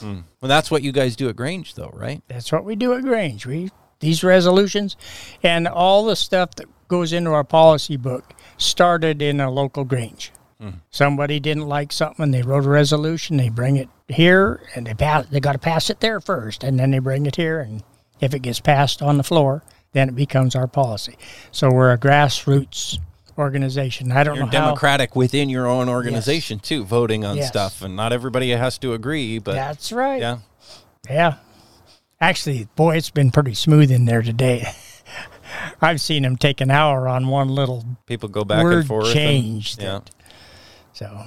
Hmm. 0.00 0.20
well 0.40 0.48
that's 0.48 0.70
what 0.70 0.82
you 0.82 0.90
guys 0.90 1.14
do 1.14 1.28
at 1.28 1.36
grange 1.36 1.74
though 1.74 1.90
right 1.94 2.22
That's 2.26 2.50
what 2.50 2.64
we 2.64 2.74
do 2.74 2.94
at 2.94 3.02
Grange. 3.02 3.46
We 3.46 3.70
these 4.00 4.22
resolutions 4.24 4.96
and 5.42 5.66
all 5.66 6.04
the 6.04 6.16
stuff 6.16 6.54
that 6.56 6.66
goes 6.88 7.12
into 7.12 7.30
our 7.30 7.44
policy 7.44 7.96
book 7.96 8.34
started 8.56 9.20
in 9.22 9.40
a 9.40 9.50
local 9.50 9.84
Grange. 9.84 10.32
Hmm. 10.60 10.70
Somebody 10.90 11.38
didn't 11.38 11.68
like 11.68 11.92
something 11.92 12.30
they 12.30 12.42
wrote 12.42 12.64
a 12.64 12.68
resolution, 12.68 13.36
they 13.36 13.48
bring 13.48 13.76
it 13.76 13.88
here 14.08 14.60
and 14.74 14.86
they 14.86 14.94
pass 14.94 15.26
they 15.26 15.40
got 15.40 15.52
to 15.52 15.58
pass 15.58 15.90
it 15.90 16.00
there 16.00 16.20
first 16.20 16.64
and 16.64 16.78
then 16.78 16.90
they 16.90 16.98
bring 16.98 17.26
it 17.26 17.36
here 17.36 17.60
and 17.60 17.82
if 18.20 18.34
it 18.34 18.40
gets 18.40 18.58
passed 18.58 19.00
on 19.00 19.16
the 19.16 19.22
floor, 19.22 19.62
then 19.92 20.08
it 20.08 20.16
becomes 20.16 20.56
our 20.56 20.66
policy. 20.66 21.16
So 21.52 21.70
we're 21.70 21.92
a 21.92 21.98
grassroots 21.98 22.98
organization. 23.38 24.10
I 24.12 24.24
don't 24.24 24.36
you're 24.36 24.46
know 24.46 24.50
how 24.58 24.64
democratic 24.66 25.14
within 25.16 25.48
your 25.48 25.66
own 25.66 25.88
organization 25.88 26.58
too 26.58 26.84
voting 26.84 27.24
on 27.24 27.36
Yes. 27.36 27.48
stuff 27.48 27.82
and 27.82 27.94
not 27.96 28.12
everybody 28.12 28.50
has 28.50 28.78
to 28.78 28.92
agree 28.94 29.38
but 29.38 29.54
That's 29.54 29.92
right. 29.92 30.20
yeah 30.20 30.38
Yeah. 31.08 31.34
Actually, 32.20 32.66
boy, 32.74 32.96
it's 32.96 33.10
been 33.10 33.30
pretty 33.30 33.54
smooth 33.54 33.92
in 33.92 34.04
there 34.04 34.22
today. 34.22 34.66
I've 35.80 36.00
seen 36.00 36.24
him 36.24 36.36
take 36.36 36.60
an 36.60 36.70
hour 36.70 37.06
on 37.06 37.28
one 37.28 37.48
little 37.48 37.84
people 38.06 38.28
go 38.28 38.44
back 38.44 38.64
and 38.64 38.86
forth 38.86 39.06
and- 39.06 39.14
change. 39.14 39.76
yeah 39.78 39.84
that- 40.00 40.10
So, 40.92 41.26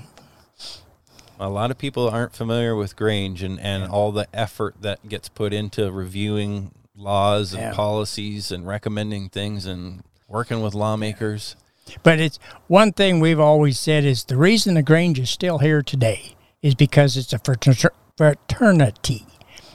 A 1.39 1.49
lot 1.49 1.71
of 1.71 1.77
people 1.77 2.09
aren't 2.09 2.35
familiar 2.35 2.75
with 2.75 2.95
Grange 2.95 3.41
and, 3.41 3.59
and 3.59 3.89
all 3.89 4.11
the 4.11 4.27
effort 4.33 4.75
that 4.81 5.07
gets 5.09 5.27
put 5.29 5.53
into 5.53 5.91
reviewing 5.91 6.71
laws 6.95 7.53
and 7.53 7.61
Yeah. 7.63 7.73
policies 7.73 8.51
and 8.51 8.67
recommending 8.67 9.29
things 9.29 9.65
and 9.65 10.03
working 10.27 10.61
with 10.61 10.75
lawmakers. 10.75 11.55
But 12.03 12.19
it's 12.19 12.39
one 12.67 12.91
thing 12.91 13.19
we've 13.19 13.39
always 13.39 13.79
said 13.79 14.05
is 14.05 14.25
the 14.25 14.37
reason 14.37 14.73
the 14.73 14.83
Grange 14.83 15.19
is 15.19 15.29
still 15.29 15.59
here 15.59 15.81
today 15.81 16.35
is 16.61 16.75
because 16.75 17.17
it's 17.17 17.33
a 17.33 17.39
frater- 17.39 17.93
fraternity, 18.17 19.25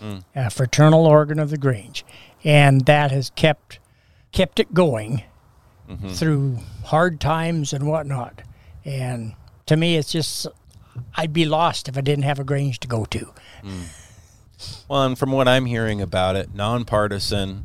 mm. 0.00 0.24
a 0.34 0.50
fraternal 0.50 1.06
organ 1.06 1.38
of 1.38 1.50
the 1.50 1.58
Grange, 1.58 2.04
and 2.44 2.84
that 2.86 3.10
has 3.10 3.30
kept 3.30 3.78
kept 4.32 4.60
it 4.60 4.74
going 4.74 5.22
mm-hmm. 5.88 6.08
through 6.08 6.58
hard 6.84 7.20
times 7.20 7.72
and 7.72 7.86
whatnot. 7.86 8.42
And 8.84 9.34
to 9.66 9.76
me, 9.76 9.96
it's 9.96 10.12
just 10.12 10.46
I'd 11.16 11.32
be 11.32 11.44
lost 11.44 11.88
if 11.88 11.96
I 11.96 12.00
didn't 12.00 12.24
have 12.24 12.38
a 12.38 12.44
Grange 12.44 12.80
to 12.80 12.88
go 12.88 13.04
to. 13.06 13.32
Mm. 13.62 13.84
Well, 14.88 15.02
and 15.02 15.18
from 15.18 15.32
what 15.32 15.48
I'm 15.48 15.66
hearing 15.66 16.00
about 16.00 16.36
it, 16.36 16.54
nonpartisan, 16.54 17.64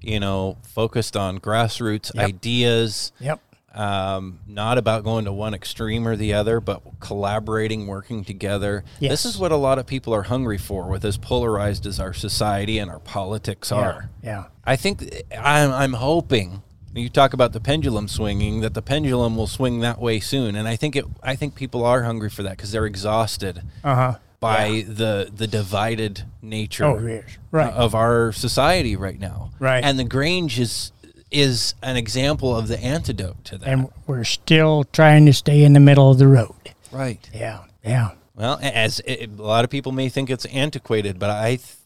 you 0.00 0.18
know, 0.18 0.56
focused 0.62 1.16
on 1.16 1.38
grassroots 1.38 2.12
Yep. 2.14 2.24
ideas, 2.24 3.12
Yep. 3.20 3.40
Um, 3.74 4.40
not 4.46 4.78
about 4.78 5.04
going 5.04 5.24
to 5.24 5.32
one 5.32 5.54
extreme 5.54 6.06
or 6.06 6.16
the 6.16 6.34
other, 6.34 6.60
but 6.60 6.82
collaborating, 7.00 7.86
working 7.86 8.24
together. 8.24 8.84
This 9.00 9.24
is 9.24 9.38
what 9.38 9.52
a 9.52 9.56
lot 9.56 9.78
of 9.78 9.86
people 9.86 10.14
are 10.14 10.22
hungry 10.24 10.58
for 10.58 10.86
with 10.88 11.04
as 11.04 11.16
polarized 11.18 11.86
as 11.86 11.98
our 12.00 12.12
society 12.12 12.78
and 12.78 12.90
our 12.90 12.98
politics 13.00 13.72
are. 13.72 14.10
Yeah. 14.22 14.44
I 14.64 14.76
think 14.76 15.10
I'm, 15.36 15.70
I'm 15.72 15.92
hoping 15.94 16.62
you 16.94 17.08
talk 17.08 17.32
about 17.32 17.52
the 17.52 17.60
pendulum 17.60 18.06
swinging 18.08 18.60
that 18.60 18.74
the 18.74 18.82
pendulum 18.82 19.36
will 19.36 19.46
swing 19.46 19.80
that 19.80 19.98
way 19.98 20.20
soon, 20.20 20.54
and 20.54 20.68
I 20.68 20.76
think 20.76 20.94
it. 20.94 21.06
I 21.22 21.36
think 21.36 21.54
people 21.54 21.86
are 21.86 22.02
hungry 22.02 22.28
for 22.28 22.42
that 22.42 22.58
because 22.58 22.70
they're 22.72 22.84
exhausted 22.84 23.62
Uh 23.82 23.94
huh. 23.94 24.14
by 24.40 24.84
the 24.86 25.30
the 25.34 25.46
divided 25.46 26.24
nature 26.42 26.84
Oh, 26.84 26.98
yes. 26.98 27.38
Right. 27.50 27.72
of 27.72 27.94
our 27.94 28.30
society 28.32 28.94
right 28.94 29.18
now. 29.18 29.52
Right. 29.58 29.82
and 29.82 29.98
the 29.98 30.04
Grange 30.04 30.60
is 30.60 30.92
is 31.32 31.74
an 31.82 31.96
example 31.96 32.56
of 32.56 32.68
the 32.68 32.78
antidote 32.78 33.44
to 33.46 33.58
that. 33.58 33.68
and 33.68 33.88
we're 34.06 34.24
still 34.24 34.84
trying 34.84 35.26
to 35.26 35.32
stay 35.32 35.64
in 35.64 35.72
the 35.72 35.80
middle 35.80 36.10
of 36.10 36.18
the 36.18 36.28
road. 36.28 36.54
right. 36.92 37.28
Yeah. 37.32 37.60
Yeah. 37.84 38.10
Well, 38.34 38.58
as 38.62 39.00
it, 39.00 39.30
a 39.38 39.42
lot 39.42 39.64
of 39.64 39.70
people 39.70 39.92
may 39.92 40.08
think 40.08 40.30
it's 40.30 40.46
antiquated, 40.46 41.18
but 41.18 41.30
I. 41.30 41.56
Th- 41.56 41.76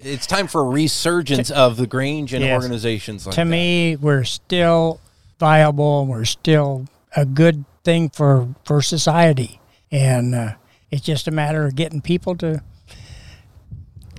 it's 0.00 0.26
time 0.26 0.48
for 0.48 0.60
a 0.62 0.64
resurgence 0.64 1.48
of 1.50 1.76
the 1.76 1.86
Grange 1.86 2.32
and 2.34 2.44
Yes. 2.44 2.60
organizations 2.60 3.24
like 3.24 3.34
to 3.36 3.40
that. 3.42 3.46
me, 3.46 3.94
we're 3.96 4.24
still 4.24 5.00
viable. 5.38 6.04
We're 6.06 6.24
still 6.24 6.86
a 7.14 7.24
good 7.24 7.64
thing 7.84 8.10
for 8.10 8.48
for 8.64 8.82
society, 8.82 9.60
and 9.92 10.34
uh, 10.34 10.52
it's 10.90 11.02
just 11.04 11.28
a 11.28 11.30
matter 11.30 11.64
of 11.66 11.76
getting 11.76 12.00
people 12.00 12.34
to 12.36 12.62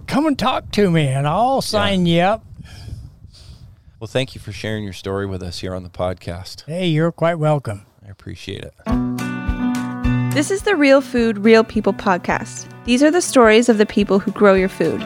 come 0.07 0.25
and 0.25 0.39
talk 0.39 0.71
to 0.71 0.89
me, 0.89 1.07
and 1.07 1.27
I'll 1.27 1.61
sign 1.61 2.05
you 2.05 2.21
up. 2.21 2.43
Well, 3.99 4.07
thank 4.07 4.35
you 4.35 4.41
for 4.41 4.51
sharing 4.51 4.83
your 4.83 4.93
story 4.93 5.25
with 5.25 5.41
us 5.41 5.57
here 5.59 5.73
on 5.73 5.81
the 5.81 5.89
podcast. 5.89 6.65
Hey, 6.67 6.85
you're 6.85 7.11
quite 7.11 7.35
welcome. 7.35 7.87
I 8.05 8.11
appreciate 8.11 8.63
it. 8.63 8.73
This 10.35 10.51
is 10.51 10.61
the 10.61 10.75
Real 10.75 11.01
Food, 11.01 11.39
Real 11.39 11.63
People 11.63 11.93
podcast. 11.93 12.71
These 12.85 13.01
are 13.01 13.09
the 13.09 13.23
stories 13.23 13.69
of 13.69 13.79
the 13.79 13.87
people 13.87 14.19
who 14.19 14.31
grow 14.31 14.53
your 14.53 14.69
food. 14.69 15.01